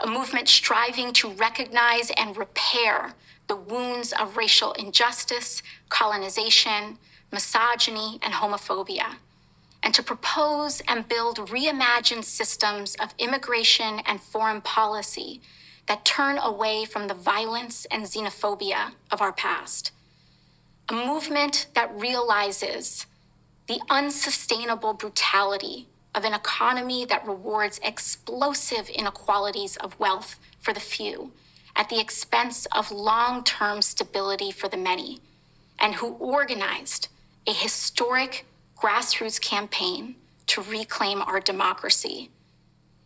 a 0.01 0.07
movement 0.07 0.49
striving 0.49 1.13
to 1.15 1.31
recognize 1.31 2.11
and 2.17 2.37
repair 2.37 3.15
the 3.47 3.57
wounds 3.57 4.13
of 4.13 4.37
racial 4.37 4.73
injustice, 4.73 5.63
colonization, 5.89 6.99
misogyny, 7.33 8.19
and 8.23 8.35
homophobia, 8.35 9.17
and 9.83 9.95
to 9.95 10.03
propose 10.03 10.83
and 10.89 11.09
build 11.09 11.39
reimagined 11.39 12.25
systems 12.25 12.95
of 12.97 13.15
immigration 13.19 14.01
and 14.07 14.21
foreign 14.21 14.61
policy 14.61 15.41
that 15.87 16.05
turn 16.05 16.39
away 16.39 16.85
from 16.85 17.07
the 17.07 17.15
violence 17.15 17.87
and 17.91 18.05
xenophobia 18.05 18.93
of 19.11 19.21
our 19.21 19.33
past. 19.33 19.93
A 20.89 20.93
movement 20.93 21.69
that 21.75 21.95
realizes 21.99 23.07
the 23.67 23.81
unsustainable 23.89 24.93
brutality 24.93 25.89
of 26.17 26.25
an 26.25 26.35
economy 26.35 27.05
that 27.05 27.27
rewards 27.27 27.79
explosive 27.85 28.89
inequalities 28.89 29.77
of 29.77 29.99
wealth 30.01 30.41
for 30.59 30.73
the 30.73 30.81
few 30.81 31.31
at 31.77 31.91
the 31.91 32.01
expense 32.01 32.67
of 32.73 32.91
long 32.91 33.45
term 33.45 33.83
stability 33.83 34.51
for 34.51 34.67
the 34.69 34.79
many, 34.79 35.21
and 35.79 35.95
who 35.95 36.15
organized 36.15 37.09
a 37.47 37.53
historic 37.53 38.47
grassroots 38.77 39.41
campaign 39.41 40.17
to 40.47 40.63
reclaim 40.63 41.21
our 41.23 41.39
democracy. 41.39 42.31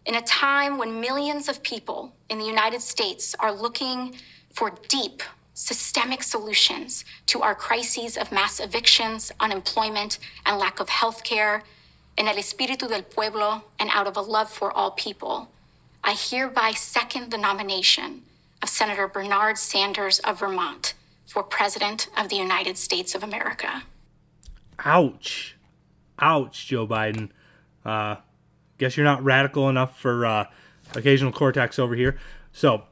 In 0.07 0.15
a 0.15 0.23
time 0.23 0.79
when 0.79 1.01
millions 1.01 1.49
of 1.49 1.63
people 1.63 2.13
in 2.29 2.39
the 2.39 2.45
United 2.45 2.81
States 2.81 3.35
are 3.41 3.53
looking 3.53 4.15
for 4.53 4.73
deep, 4.89 5.23
systemic 5.55 6.23
solutions 6.23 7.05
to 7.27 7.43
our 7.43 7.55
crises 7.55 8.17
of 8.17 8.33
mass 8.33 8.61
evictions, 8.61 9.31
unemployment, 9.41 10.19
and 10.47 10.59
lack 10.59 10.81
of 10.81 10.89
health 10.89 11.23
care, 11.23 11.63
in 12.21 12.29
el 12.29 12.35
espíritu 12.35 12.87
del 12.87 13.03
pueblo, 13.03 13.65
and 13.79 13.89
out 13.95 14.07
of 14.07 14.15
a 14.15 14.21
love 14.21 14.51
for 14.51 14.71
all 14.71 14.91
people, 14.91 15.51
I 16.05 16.13
hereby 16.13 16.73
second 16.73 17.31
the 17.31 17.39
nomination 17.39 18.25
of 18.63 18.69
Senator 18.69 19.09
Bernard 19.09 19.57
Sanders 19.57 20.19
of 20.19 20.41
Vermont 20.41 20.93
for 21.27 21.43
President 21.43 22.09
of 22.19 22.29
the 22.29 22.37
United 22.37 22.77
States 22.77 23.15
of 23.15 23.23
America. 23.23 23.85
Ouch. 24.85 25.57
Ouch, 26.19 26.67
Joe 26.67 26.87
Biden. 26.87 27.31
Uh, 27.87 28.17
guess 28.77 28.99
you're 28.99 29.05
not 29.05 29.25
radical 29.25 29.71
enough 29.71 29.99
for 29.99 30.27
uh, 30.27 30.45
occasional 30.95 31.33
cortex 31.33 31.79
over 31.79 31.95
here. 31.95 32.19
So, 32.53 32.83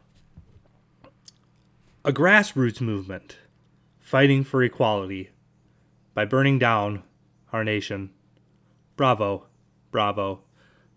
a 2.03 2.13
grassroots 2.13 2.81
movement 2.81 3.37
fighting 3.99 4.43
for 4.43 4.63
equality 4.63 5.29
by 6.15 6.25
burning 6.25 6.59
down 6.59 7.03
our 7.53 7.63
nation. 7.63 8.15
Bravo. 8.99 9.47
Bravo. 9.93 10.41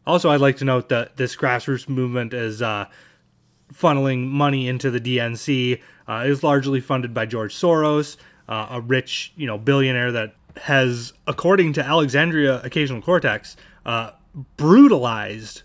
Also, 0.05 0.31
I'd 0.31 0.41
like 0.41 0.57
to 0.57 0.65
note 0.65 0.89
that 0.89 1.15
this 1.15 1.35
grassroots 1.37 1.87
movement 1.87 2.33
is 2.33 2.61
uh, 2.61 2.87
funneling 3.71 4.27
money 4.27 4.67
into 4.67 4.91
the 4.91 4.99
DNC. 4.99 5.79
Uh, 6.09 6.23
is 6.25 6.43
largely 6.43 6.81
funded 6.81 7.13
by 7.13 7.25
George 7.25 7.55
Soros, 7.55 8.17
uh, 8.49 8.67
a 8.71 8.81
rich, 8.81 9.31
you 9.37 9.47
know, 9.47 9.57
billionaire 9.57 10.11
that 10.11 10.33
has, 10.57 11.13
according 11.27 11.71
to 11.73 11.85
Alexandria 11.85 12.59
Occasional 12.63 13.01
Cortex, 13.01 13.55
uh, 13.85 14.11
brutalized 14.57 15.61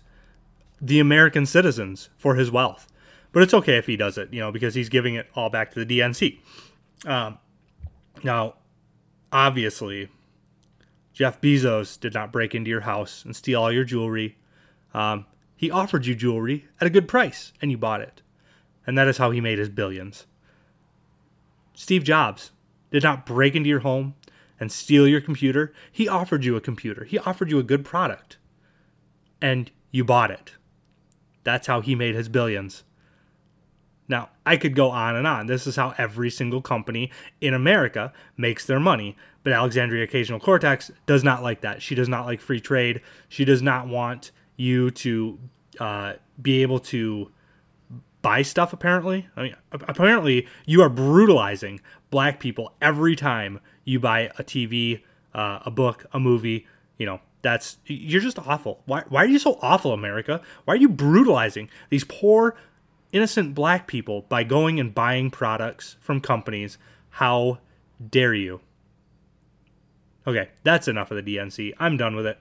the 0.79 0.99
American 0.99 1.45
citizens 1.45 2.09
for 2.17 2.35
his 2.35 2.51
wealth. 2.51 2.87
But 3.33 3.43
it's 3.43 3.53
okay 3.55 3.77
if 3.77 3.87
he 3.87 3.97
does 3.97 4.17
it, 4.17 4.31
you 4.31 4.39
know, 4.39 4.51
because 4.51 4.75
he's 4.75 4.89
giving 4.89 5.15
it 5.15 5.27
all 5.35 5.49
back 5.49 5.71
to 5.71 5.83
the 5.83 5.99
DNC. 5.99 6.39
Um, 7.05 7.39
now, 8.23 8.53
obviously, 9.33 10.09
Jeff 11.17 11.41
Bezos 11.41 11.99
did 11.99 12.13
not 12.13 12.31
break 12.31 12.53
into 12.53 12.69
your 12.69 12.81
house 12.81 13.25
and 13.25 13.35
steal 13.35 13.59
all 13.59 13.71
your 13.71 13.83
jewelry. 13.83 14.37
Um, 14.93 15.25
he 15.55 15.71
offered 15.71 16.05
you 16.05 16.13
jewelry 16.13 16.67
at 16.79 16.85
a 16.85 16.91
good 16.91 17.07
price, 17.07 17.53
and 17.59 17.71
you 17.71 17.77
bought 17.77 18.01
it. 18.01 18.21
And 18.85 18.95
that 18.99 19.07
is 19.07 19.17
how 19.17 19.31
he 19.31 19.41
made 19.41 19.57
his 19.57 19.67
billions. 19.67 20.27
Steve 21.73 22.03
Jobs 22.03 22.51
did 22.91 23.01
not 23.01 23.25
break 23.25 23.55
into 23.55 23.67
your 23.67 23.79
home 23.79 24.13
and 24.59 24.71
steal 24.71 25.07
your 25.07 25.19
computer. 25.19 25.73
He 25.91 26.07
offered 26.07 26.45
you 26.45 26.55
a 26.55 26.61
computer, 26.61 27.03
he 27.03 27.17
offered 27.17 27.49
you 27.49 27.57
a 27.57 27.63
good 27.63 27.83
product, 27.83 28.37
and 29.41 29.71
you 29.89 30.03
bought 30.03 30.29
it. 30.29 30.51
That's 31.43 31.65
how 31.65 31.81
he 31.81 31.95
made 31.95 32.13
his 32.13 32.29
billions. 32.29 32.83
Now, 34.07 34.29
I 34.45 34.55
could 34.55 34.75
go 34.75 34.91
on 34.91 35.15
and 35.15 35.25
on. 35.25 35.47
This 35.47 35.65
is 35.65 35.75
how 35.75 35.95
every 35.97 36.29
single 36.29 36.61
company 36.61 37.09
in 37.41 37.55
America 37.55 38.13
makes 38.37 38.65
their 38.65 38.79
money. 38.79 39.17
But 39.47 39.53
Alexandria 39.53 40.03
Occasional 40.03 40.41
Cortex 40.41 40.91
does 41.05 41.23
not 41.23 41.41
like 41.41 41.61
that. 41.61 41.81
She 41.81 41.95
does 41.95 42.09
not 42.09 42.25
like 42.25 42.41
free 42.41 42.59
trade. 42.59 42.99
She 43.29 43.45
does 43.45 43.61
not 43.61 43.87
want 43.87 44.33
you 44.57 44.91
to 44.91 45.39
uh, 45.79 46.13
be 46.41 46.63
able 46.63 46.79
to 46.79 47.31
buy 48.21 48.41
stuff, 48.41 48.73
apparently. 48.73 49.25
I 49.37 49.43
mean, 49.43 49.55
apparently, 49.71 50.49
you 50.65 50.81
are 50.81 50.89
brutalizing 50.89 51.79
black 52.09 52.41
people 52.41 52.73
every 52.81 53.15
time 53.15 53.61
you 53.85 54.01
buy 54.01 54.31
a 54.37 54.43
TV, 54.43 55.01
uh, 55.33 55.59
a 55.65 55.71
book, 55.71 56.05
a 56.11 56.19
movie. 56.19 56.67
You 56.97 57.05
know, 57.05 57.21
that's, 57.41 57.77
you're 57.85 58.19
just 58.19 58.39
awful. 58.39 58.81
Why, 58.85 59.05
why 59.07 59.23
are 59.23 59.27
you 59.27 59.39
so 59.39 59.59
awful, 59.61 59.93
America? 59.93 60.41
Why 60.65 60.73
are 60.73 60.77
you 60.77 60.89
brutalizing 60.89 61.69
these 61.89 62.03
poor, 62.03 62.57
innocent 63.13 63.55
black 63.55 63.87
people 63.87 64.23
by 64.23 64.43
going 64.43 64.77
and 64.77 64.93
buying 64.93 65.31
products 65.31 65.95
from 66.01 66.19
companies. 66.19 66.77
How 67.11 67.59
dare 68.09 68.33
you? 68.33 68.59
Okay, 70.27 70.49
that's 70.63 70.89
enough 70.89 71.09
of 71.09 71.23
the 71.23 71.35
DNC. 71.35 71.73
I'm 71.79 71.95
done 71.95 72.15
with 72.15 72.25
it. 72.25 72.37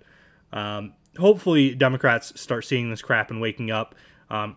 Um, 0.52 0.94
hopefully, 1.16 1.74
Democrats 1.74 2.38
start 2.40 2.64
seeing 2.64 2.90
this 2.90 3.00
crap 3.00 3.30
and 3.30 3.40
waking 3.40 3.70
up. 3.70 3.94
Um, 4.28 4.56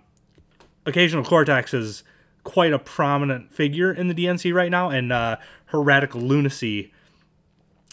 Occasional 0.86 1.24
Cortex 1.24 1.74
is 1.74 2.04
quite 2.44 2.74
a 2.74 2.80
prominent 2.80 3.54
figure 3.54 3.92
in 3.92 4.08
the 4.08 4.16
DNC 4.16 4.54
right 4.54 4.72
now, 4.72 4.90
and 4.90 5.12
uh, 5.12 5.38
her 5.66 5.82
radical 5.82 6.22
lunacy 6.22 6.92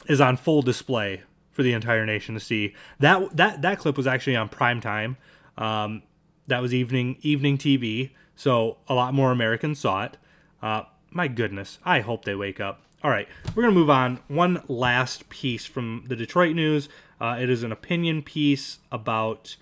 is 0.09 0.20
on 0.20 0.37
full 0.37 0.62
display 0.62 1.22
for 1.53 1.62
the 1.62 1.74
entire 1.74 2.07
nation 2.07 2.34
to 2.34 2.41
see. 2.41 2.74
That 3.01 3.37
that 3.37 3.62
that 3.62 3.78
clip 3.78 3.97
was 3.99 4.07
actually 4.07 4.37
on 4.37 4.49
prime 4.49 4.80
time. 4.80 5.18
Um, 5.59 6.03
that 6.47 6.62
was 6.62 6.72
evening 6.72 7.18
evening 7.20 7.59
TV, 7.59 8.12
so 8.37 8.78
a 8.89 8.95
lot 8.95 9.12
more 9.12 9.32
Americans 9.32 9.80
saw 9.80 10.05
it. 10.05 10.16
Uh, 10.62 10.82
my 11.11 11.28
goodness, 11.28 11.78
I 11.84 12.01
hope 12.01 12.24
they 12.24 12.34
wake 12.34 12.61
up. 12.61 12.86
All 13.07 13.12
right, 13.12 13.28
we're 13.54 13.62
gonna 13.62 13.72
move 13.72 13.88
on. 13.88 14.18
One 14.26 14.64
last 14.66 15.28
piece 15.28 15.64
from 15.64 16.02
the 16.09 16.16
Detroit 16.16 16.57
News. 16.57 16.88
Uh, 17.20 17.38
it 17.40 17.48
is 17.48 17.62
an 17.62 17.70
opinion 17.70 18.20
piece 18.20 18.80
about 18.90 19.54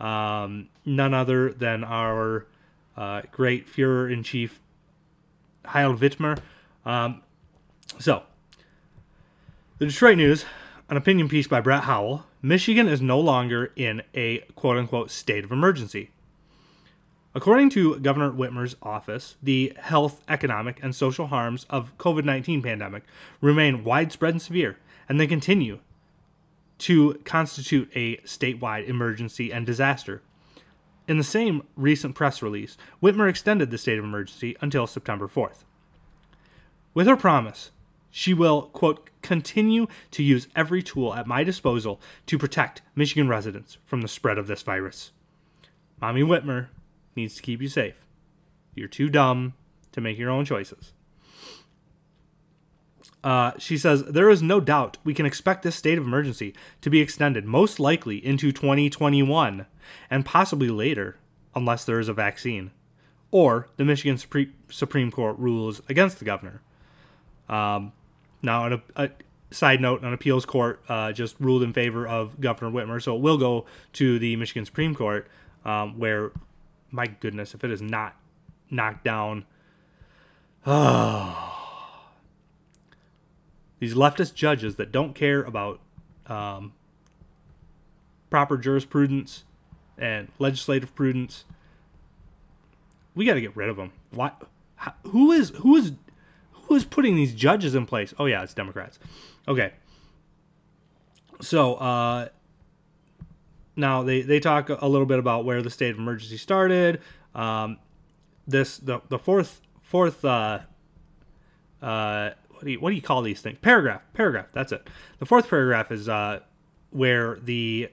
um, 0.00 0.68
none 0.84 1.14
other 1.14 1.52
than 1.52 1.84
our 1.84 2.48
uh, 2.96 3.22
great 3.30 3.68
Führer 3.68 4.12
in 4.12 4.24
Chief 4.24 4.58
Heil 5.66 5.94
Whitmer. 5.94 6.40
Um, 6.84 7.22
so, 8.00 8.24
the 9.78 9.86
Detroit 9.86 10.16
News, 10.16 10.44
an 10.88 10.96
opinion 10.96 11.28
piece 11.28 11.46
by 11.46 11.60
Brett 11.60 11.84
Howell. 11.84 12.26
Michigan 12.42 12.88
is 12.88 13.00
no 13.00 13.20
longer 13.20 13.70
in 13.76 14.02
a 14.12 14.38
quote 14.56 14.76
unquote 14.76 15.12
state 15.12 15.44
of 15.44 15.52
emergency. 15.52 16.10
According 17.34 17.70
to 17.70 17.98
Governor 18.00 18.32
Whitmer's 18.32 18.76
office, 18.82 19.36
the 19.42 19.74
health, 19.78 20.22
economic, 20.28 20.80
and 20.82 20.94
social 20.94 21.26
harms 21.26 21.66
of 21.68 21.96
COVID-19 21.98 22.62
pandemic 22.62 23.04
remain 23.40 23.84
widespread 23.84 24.34
and 24.34 24.42
severe, 24.42 24.78
and 25.08 25.20
they 25.20 25.26
continue 25.26 25.80
to 26.78 27.20
constitute 27.24 27.90
a 27.94 28.16
statewide 28.18 28.88
emergency 28.88 29.52
and 29.52 29.66
disaster. 29.66 30.22
In 31.06 31.18
the 31.18 31.24
same 31.24 31.62
recent 31.76 32.14
press 32.14 32.42
release, 32.42 32.76
Whitmer 33.02 33.28
extended 33.28 33.70
the 33.70 33.78
state 33.78 33.98
of 33.98 34.04
emergency 34.04 34.56
until 34.60 34.86
September 34.86 35.28
4th. 35.28 35.64
With 36.94 37.06
her 37.06 37.16
promise, 37.16 37.70
she 38.10 38.32
will, 38.32 38.62
quote, 38.62 39.10
continue 39.22 39.86
to 40.12 40.22
use 40.22 40.48
every 40.56 40.82
tool 40.82 41.14
at 41.14 41.26
my 41.26 41.44
disposal 41.44 42.00
to 42.26 42.38
protect 42.38 42.82
Michigan 42.94 43.28
residents 43.28 43.76
from 43.84 44.00
the 44.00 44.08
spread 44.08 44.38
of 44.38 44.46
this 44.46 44.62
virus. 44.62 45.12
Mommy 46.00 46.22
Whitmer 46.22 46.68
needs 47.18 47.34
to 47.36 47.42
keep 47.42 47.60
you 47.60 47.68
safe. 47.68 48.06
You're 48.74 48.88
too 48.88 49.08
dumb 49.08 49.54
to 49.92 50.00
make 50.00 50.18
your 50.18 50.30
own 50.30 50.44
choices. 50.44 50.92
Uh, 53.24 53.52
she 53.58 53.76
says, 53.76 54.04
There 54.04 54.30
is 54.30 54.42
no 54.42 54.60
doubt 54.60 54.98
we 55.04 55.14
can 55.14 55.26
expect 55.26 55.62
this 55.62 55.76
state 55.76 55.98
of 55.98 56.04
emergency 56.04 56.54
to 56.80 56.90
be 56.90 57.00
extended, 57.00 57.44
most 57.44 57.80
likely 57.80 58.24
into 58.24 58.52
2021 58.52 59.66
and 60.10 60.24
possibly 60.24 60.68
later, 60.68 61.16
unless 61.54 61.84
there 61.84 61.98
is 61.98 62.08
a 62.08 62.12
vaccine, 62.12 62.70
or 63.30 63.68
the 63.76 63.84
Michigan 63.84 64.18
Supreme 64.70 65.10
Court 65.10 65.38
rules 65.38 65.82
against 65.88 66.18
the 66.18 66.24
governor. 66.24 66.62
Um, 67.48 67.92
now, 68.42 68.66
a, 68.66 68.82
a, 68.96 69.10
side 69.50 69.80
note, 69.80 70.02
an 70.02 70.12
appeals 70.12 70.44
court 70.44 70.82
uh, 70.88 71.12
just 71.12 71.34
ruled 71.40 71.62
in 71.62 71.72
favor 71.72 72.06
of 72.06 72.40
Governor 72.40 72.70
Whitmer, 72.70 73.02
so 73.02 73.16
it 73.16 73.22
will 73.22 73.38
go 73.38 73.66
to 73.94 74.18
the 74.18 74.36
Michigan 74.36 74.64
Supreme 74.64 74.94
Court, 74.94 75.26
um, 75.64 75.98
where, 75.98 76.32
my 76.90 77.06
goodness, 77.06 77.54
if 77.54 77.64
it 77.64 77.70
is 77.70 77.82
not 77.82 78.16
knocked 78.70 79.04
down, 79.04 79.44
these 83.78 83.94
leftist 83.94 84.34
judges 84.34 84.76
that 84.76 84.90
don't 84.92 85.14
care 85.14 85.42
about 85.42 85.80
um, 86.26 86.72
proper 88.30 88.56
jurisprudence 88.56 89.44
and 89.96 90.28
legislative 90.38 90.94
prudence, 90.94 91.44
we 93.14 93.24
got 93.24 93.34
to 93.34 93.40
get 93.40 93.56
rid 93.56 93.68
of 93.68 93.76
them. 93.76 93.92
Why? 94.10 94.32
Who 95.04 95.32
is 95.32 95.50
who 95.50 95.76
is 95.76 95.92
who 96.52 96.74
is 96.74 96.84
putting 96.84 97.16
these 97.16 97.34
judges 97.34 97.74
in 97.74 97.86
place? 97.86 98.14
Oh 98.18 98.26
yeah, 98.26 98.42
it's 98.42 98.54
Democrats. 98.54 98.98
Okay. 99.46 99.72
So 101.40 101.74
uh, 101.76 102.28
now 103.78 104.02
they 104.02 104.22
they 104.22 104.40
talk 104.40 104.68
a 104.68 104.86
little 104.86 105.06
bit 105.06 105.18
about 105.18 105.44
where 105.44 105.62
the 105.62 105.70
state 105.70 105.90
of 105.90 105.98
emergency 105.98 106.36
started. 106.36 107.00
Um, 107.34 107.78
this 108.46 108.78
the 108.78 109.00
the 109.08 109.18
fourth 109.18 109.60
fourth 109.80 110.24
uh, 110.24 110.60
uh, 111.80 112.30
what 112.50 112.64
do 112.64 112.70
you 112.72 112.80
what 112.80 112.90
do 112.90 112.96
you 112.96 113.02
call 113.02 113.22
these 113.22 113.40
things? 113.40 113.58
Paragraph, 113.62 114.04
paragraph. 114.12 114.48
That's 114.52 114.72
it. 114.72 114.88
The 115.18 115.26
fourth 115.26 115.48
paragraph 115.48 115.92
is 115.92 116.08
uh, 116.08 116.40
where 116.90 117.38
the 117.40 117.90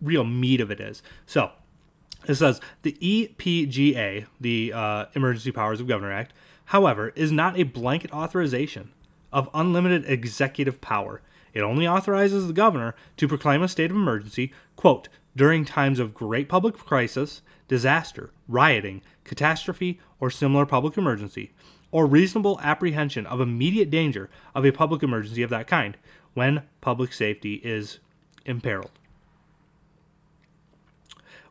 real 0.00 0.24
meat 0.24 0.60
of 0.60 0.70
it 0.70 0.80
is. 0.80 1.02
So 1.26 1.50
it 2.28 2.36
says 2.36 2.60
the 2.82 2.92
EPGA, 3.00 4.26
the 4.40 4.72
uh, 4.72 5.06
Emergency 5.14 5.50
Powers 5.50 5.80
of 5.80 5.88
Governor 5.88 6.12
Act, 6.12 6.32
however, 6.66 7.12
is 7.16 7.32
not 7.32 7.58
a 7.58 7.64
blanket 7.64 8.12
authorization 8.12 8.92
of 9.32 9.48
unlimited 9.54 10.04
executive 10.06 10.80
power. 10.80 11.22
It 11.52 11.60
only 11.60 11.86
authorizes 11.86 12.46
the 12.46 12.52
governor 12.52 12.94
to 13.16 13.28
proclaim 13.28 13.62
a 13.62 13.68
state 13.68 13.90
of 13.90 13.96
emergency, 13.96 14.52
quote, 14.76 15.08
during 15.36 15.64
times 15.64 15.98
of 15.98 16.14
great 16.14 16.48
public 16.48 16.76
crisis, 16.76 17.42
disaster, 17.68 18.30
rioting, 18.48 19.02
catastrophe, 19.24 20.00
or 20.20 20.30
similar 20.30 20.66
public 20.66 20.96
emergency, 20.96 21.52
or 21.90 22.06
reasonable 22.06 22.58
apprehension 22.62 23.26
of 23.26 23.40
immediate 23.40 23.90
danger 23.90 24.30
of 24.54 24.64
a 24.64 24.72
public 24.72 25.02
emergency 25.02 25.42
of 25.42 25.50
that 25.50 25.66
kind 25.66 25.96
when 26.34 26.62
public 26.80 27.12
safety 27.12 27.54
is 27.64 27.98
imperiled. 28.44 28.90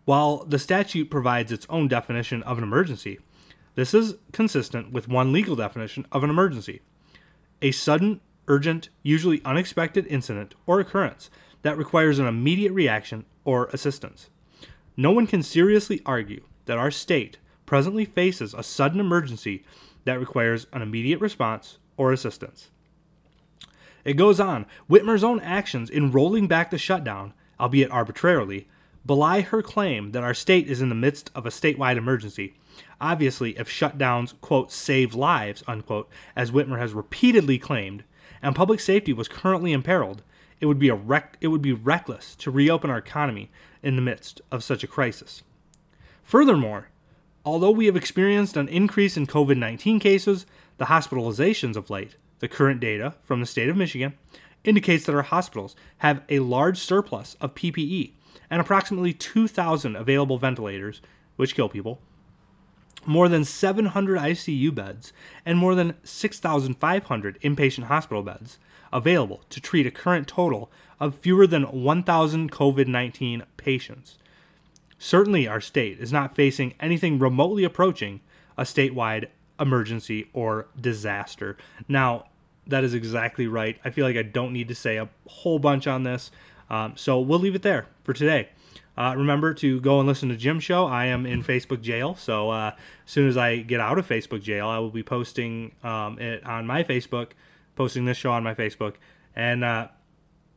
While 0.06 0.46
the 0.46 0.60
statute 0.60 1.12
provides 1.12 1.52
its 1.52 1.68
own 1.70 1.88
definition 1.88 2.42
of 2.44 2.58
an 2.58 2.64
emergency, 2.64 3.20
this 3.76 3.94
is 3.94 4.16
consistent 4.32 4.92
with 4.92 5.08
one 5.08 5.32
legal 5.32 5.56
definition 5.56 6.06
of 6.12 6.24
an 6.24 6.30
emergency 6.30 6.82
a 7.62 7.72
sudden, 7.72 8.22
urgent, 8.52 8.90
usually 9.02 9.42
unexpected 9.46 10.06
incident 10.08 10.54
or 10.68 10.82
occurrence 10.82 11.30
that 11.62 11.78
requires 11.78 12.20
an 12.20 12.28
immediate 12.28 12.74
reaction 12.74 13.24
or 13.46 13.68
assistance. 13.68 14.30
No 14.98 15.12
one 15.12 15.26
can 15.26 15.42
seriously 15.42 16.02
argue 16.06 16.44
that 16.66 16.78
our 16.78 16.92
state 16.92 17.38
presently 17.66 18.04
faces 18.04 18.54
a 18.54 18.62
sudden 18.62 19.00
emergency 19.00 19.64
that 20.04 20.20
requires 20.20 20.68
an 20.74 20.82
immediate 20.82 21.22
response 21.22 21.78
or 21.96 22.12
assistance. 22.12 22.70
It 24.04 24.14
goes 24.14 24.40
on, 24.40 24.66
Whitmer's 24.90 25.24
own 25.24 25.40
actions 25.40 25.90
in 25.90 26.12
rolling 26.12 26.48
back 26.48 26.72
the 26.72 26.78
shutdown, 26.78 27.34
albeit 27.58 27.92
arbitrarily, 27.92 28.68
belie 29.06 29.42
her 29.42 29.62
claim 29.62 30.12
that 30.12 30.24
our 30.24 30.34
state 30.34 30.68
is 30.68 30.82
in 30.82 30.90
the 30.90 30.96
midst 30.96 31.32
of 31.34 31.46
a 31.46 31.50
statewide 31.50 31.98
emergency. 31.98 32.56
Obviously, 33.00 33.58
if 33.58 33.70
shutdowns, 33.70 34.34
quote, 34.42 34.72
save 34.72 35.16
lives, 35.16 35.64
unquote, 35.68 36.10
as 36.36 36.52
Whitmer 36.52 36.80
has 36.80 36.94
repeatedly 36.94 37.58
claimed, 37.58 38.04
and 38.42 38.56
public 38.56 38.80
safety 38.80 39.14
was 39.14 39.28
currently 39.28 39.72
imperiled, 39.72 40.24
it 40.60 40.66
would 40.66 40.80
be 40.80 40.90
a 40.90 40.96
rec- 40.96 41.38
it 41.42 41.48
would 41.48 41.62
be 41.62 41.74
reckless 41.74 42.36
to 42.36 42.52
reopen 42.52 42.90
our 42.90 42.98
economy 42.98 43.50
in 43.82 43.96
the 43.96 44.02
midst 44.02 44.42
of 44.52 44.64
such 44.64 44.84
a 44.84 44.88
crisis. 44.88 45.44
Furthermore, 46.24 46.90
although 47.44 47.72
we 47.72 47.88
have 47.88 47.96
experienced 47.96 48.56
an 48.56 48.68
increase 48.68 49.18
in 49.18 49.28
COVID 49.28 49.58
19 49.58 50.00
cases, 50.00 50.46
the 50.78 50.86
hospitalizations 50.86 51.76
of 51.76 51.90
late, 51.90 52.16
the 52.40 52.48
current 52.48 52.80
data 52.80 53.16
from 53.24 53.40
the 53.40 53.46
state 53.46 53.70
of 53.70 53.78
Michigan, 53.78 54.14
indicates 54.64 55.06
that 55.06 55.16
our 55.16 55.24
hospitals 55.24 55.76
have 56.00 56.22
a 56.30 56.40
large 56.40 56.78
surplus 56.78 57.36
of 57.42 57.56
PPE 57.56 58.12
and 58.50 58.62
approximately 58.62 59.14
2,000 59.14 59.96
available 59.96 60.38
ventilators, 60.38 61.02
which 61.36 61.56
kill 61.56 61.70
people, 61.70 62.00
more 63.06 63.28
than 63.28 63.46
700 63.46 64.20
ICU 64.20 64.74
beds, 64.74 65.14
and 65.46 65.58
more 65.58 65.76
than 65.76 65.96
6,500 66.04 67.42
inpatient 67.42 67.84
hospital 67.84 68.24
beds 68.24 68.58
available 68.94 69.42
to 69.50 69.62
treat 69.62 69.88
a 69.88 69.92
current 69.92 70.28
total 70.28 70.70
of 71.00 71.16
fewer 71.16 71.48
than 71.48 71.64
1,000 71.64 72.52
COVID 72.52 72.88
19 72.88 73.44
patients. 73.58 74.18
Certainly, 75.00 75.48
our 75.48 75.62
state 75.62 76.00
is 76.00 76.14
not 76.14 76.36
facing 76.36 76.76
anything 76.80 77.18
remotely 77.18 77.64
approaching 77.64 78.22
a 78.58 78.64
statewide 78.64 79.28
emergency 79.60 80.30
or 80.34 80.68
disaster. 80.80 81.58
Now, 81.88 82.26
that 82.68 82.84
is 82.84 82.94
exactly 82.94 83.48
right. 83.48 83.80
I 83.84 83.90
feel 83.90 84.06
like 84.06 84.18
I 84.18 84.22
don't 84.22 84.54
need 84.54 84.68
to 84.68 84.76
say 84.76 84.98
a 84.98 85.10
whole 85.28 85.58
bunch 85.58 85.88
on 85.88 86.04
this. 86.04 86.30
Um, 86.70 86.94
so 86.96 87.20
we'll 87.20 87.40
leave 87.40 87.56
it 87.56 87.64
there 87.64 87.88
for 88.04 88.14
today. 88.14 88.50
Uh, 88.98 89.14
remember 89.16 89.54
to 89.54 89.80
go 89.80 90.00
and 90.00 90.08
listen 90.08 90.30
to 90.30 90.36
Jim's 90.36 90.64
show. 90.64 90.86
I 90.86 91.06
am 91.06 91.26
in 91.26 91.44
Facebook 91.44 91.82
jail, 91.82 92.16
so 92.16 92.50
uh, 92.50 92.74
as 93.06 93.12
soon 93.12 93.28
as 93.28 93.38
I 93.38 93.58
get 93.58 93.80
out 93.80 93.98
of 93.98 94.08
Facebook 94.08 94.42
jail, 94.42 94.68
I 94.68 94.80
will 94.80 94.90
be 94.90 95.04
posting 95.04 95.72
um, 95.84 96.20
it 96.20 96.46
on 96.46 96.68
my 96.68 96.84
Facebook, 96.84 97.30
posting 97.76 98.06
this 98.06 98.18
show 98.18 98.32
on 98.32 98.44
my 98.44 98.54
Facebook, 98.54 98.96
and 99.36 99.64
uh, 99.64 99.88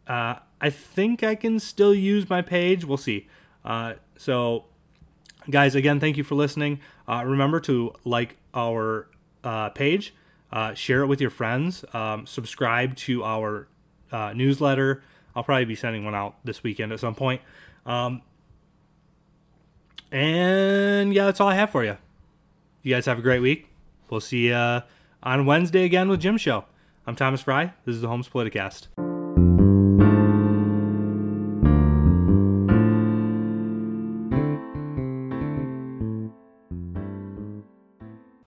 uh 0.09 0.37
I 0.61 0.71
think 0.71 1.23
I 1.23 1.35
can 1.35 1.61
still 1.61 1.95
use 1.95 2.29
my 2.29 2.43
page. 2.43 2.85
We'll 2.85 2.97
see. 2.97 3.29
Uh, 3.65 3.95
so, 4.17 4.65
guys, 5.51 5.75
again, 5.75 6.01
thank 6.01 6.17
you 6.17 6.25
for 6.25 6.35
listening. 6.35 6.81
Uh, 7.07 7.23
remember 7.25 7.61
to 7.61 7.93
like 8.05 8.37
our 8.55 9.09
page, 9.75 10.15
share 10.75 11.03
it 11.03 11.07
with 11.07 11.21
your 11.21 11.31
friends, 11.31 11.85
um, 11.93 12.27
subscribe 12.27 12.97
to 12.97 13.23
our 13.25 13.69
newsletter. 14.35 15.03
I'll 15.37 15.45
probably 15.45 15.67
be 15.67 15.75
sending 15.75 16.05
one 16.05 16.15
out 16.15 16.37
this 16.45 16.63
weekend 16.63 16.93
at 16.93 17.01
some 17.01 17.15
point. 17.15 17.43
Um, 17.87 18.23
and 20.11 21.13
yeah, 21.13 21.25
that's 21.27 21.41
all 21.41 21.49
I 21.49 21.55
have 21.55 21.71
for 21.71 21.85
you. 21.85 21.97
You 22.83 22.95
guys 22.95 23.07
have 23.07 23.19
a 23.19 23.23
great 23.23 23.41
week. 23.41 23.69
We'll 24.11 24.21
see 24.21 24.49
you 24.49 24.83
on 25.23 25.47
Wednesday 25.47 25.85
again 25.85 26.09
with 26.09 26.21
Jim 26.21 26.37
Show. 26.37 26.65
I'm 27.07 27.17
Thomas 27.17 27.43
Fry. 27.43 27.73
This 27.85 27.97
is 27.97 28.03
the 28.03 28.09
Holmes 28.09 28.29
Politicast. 28.29 29.14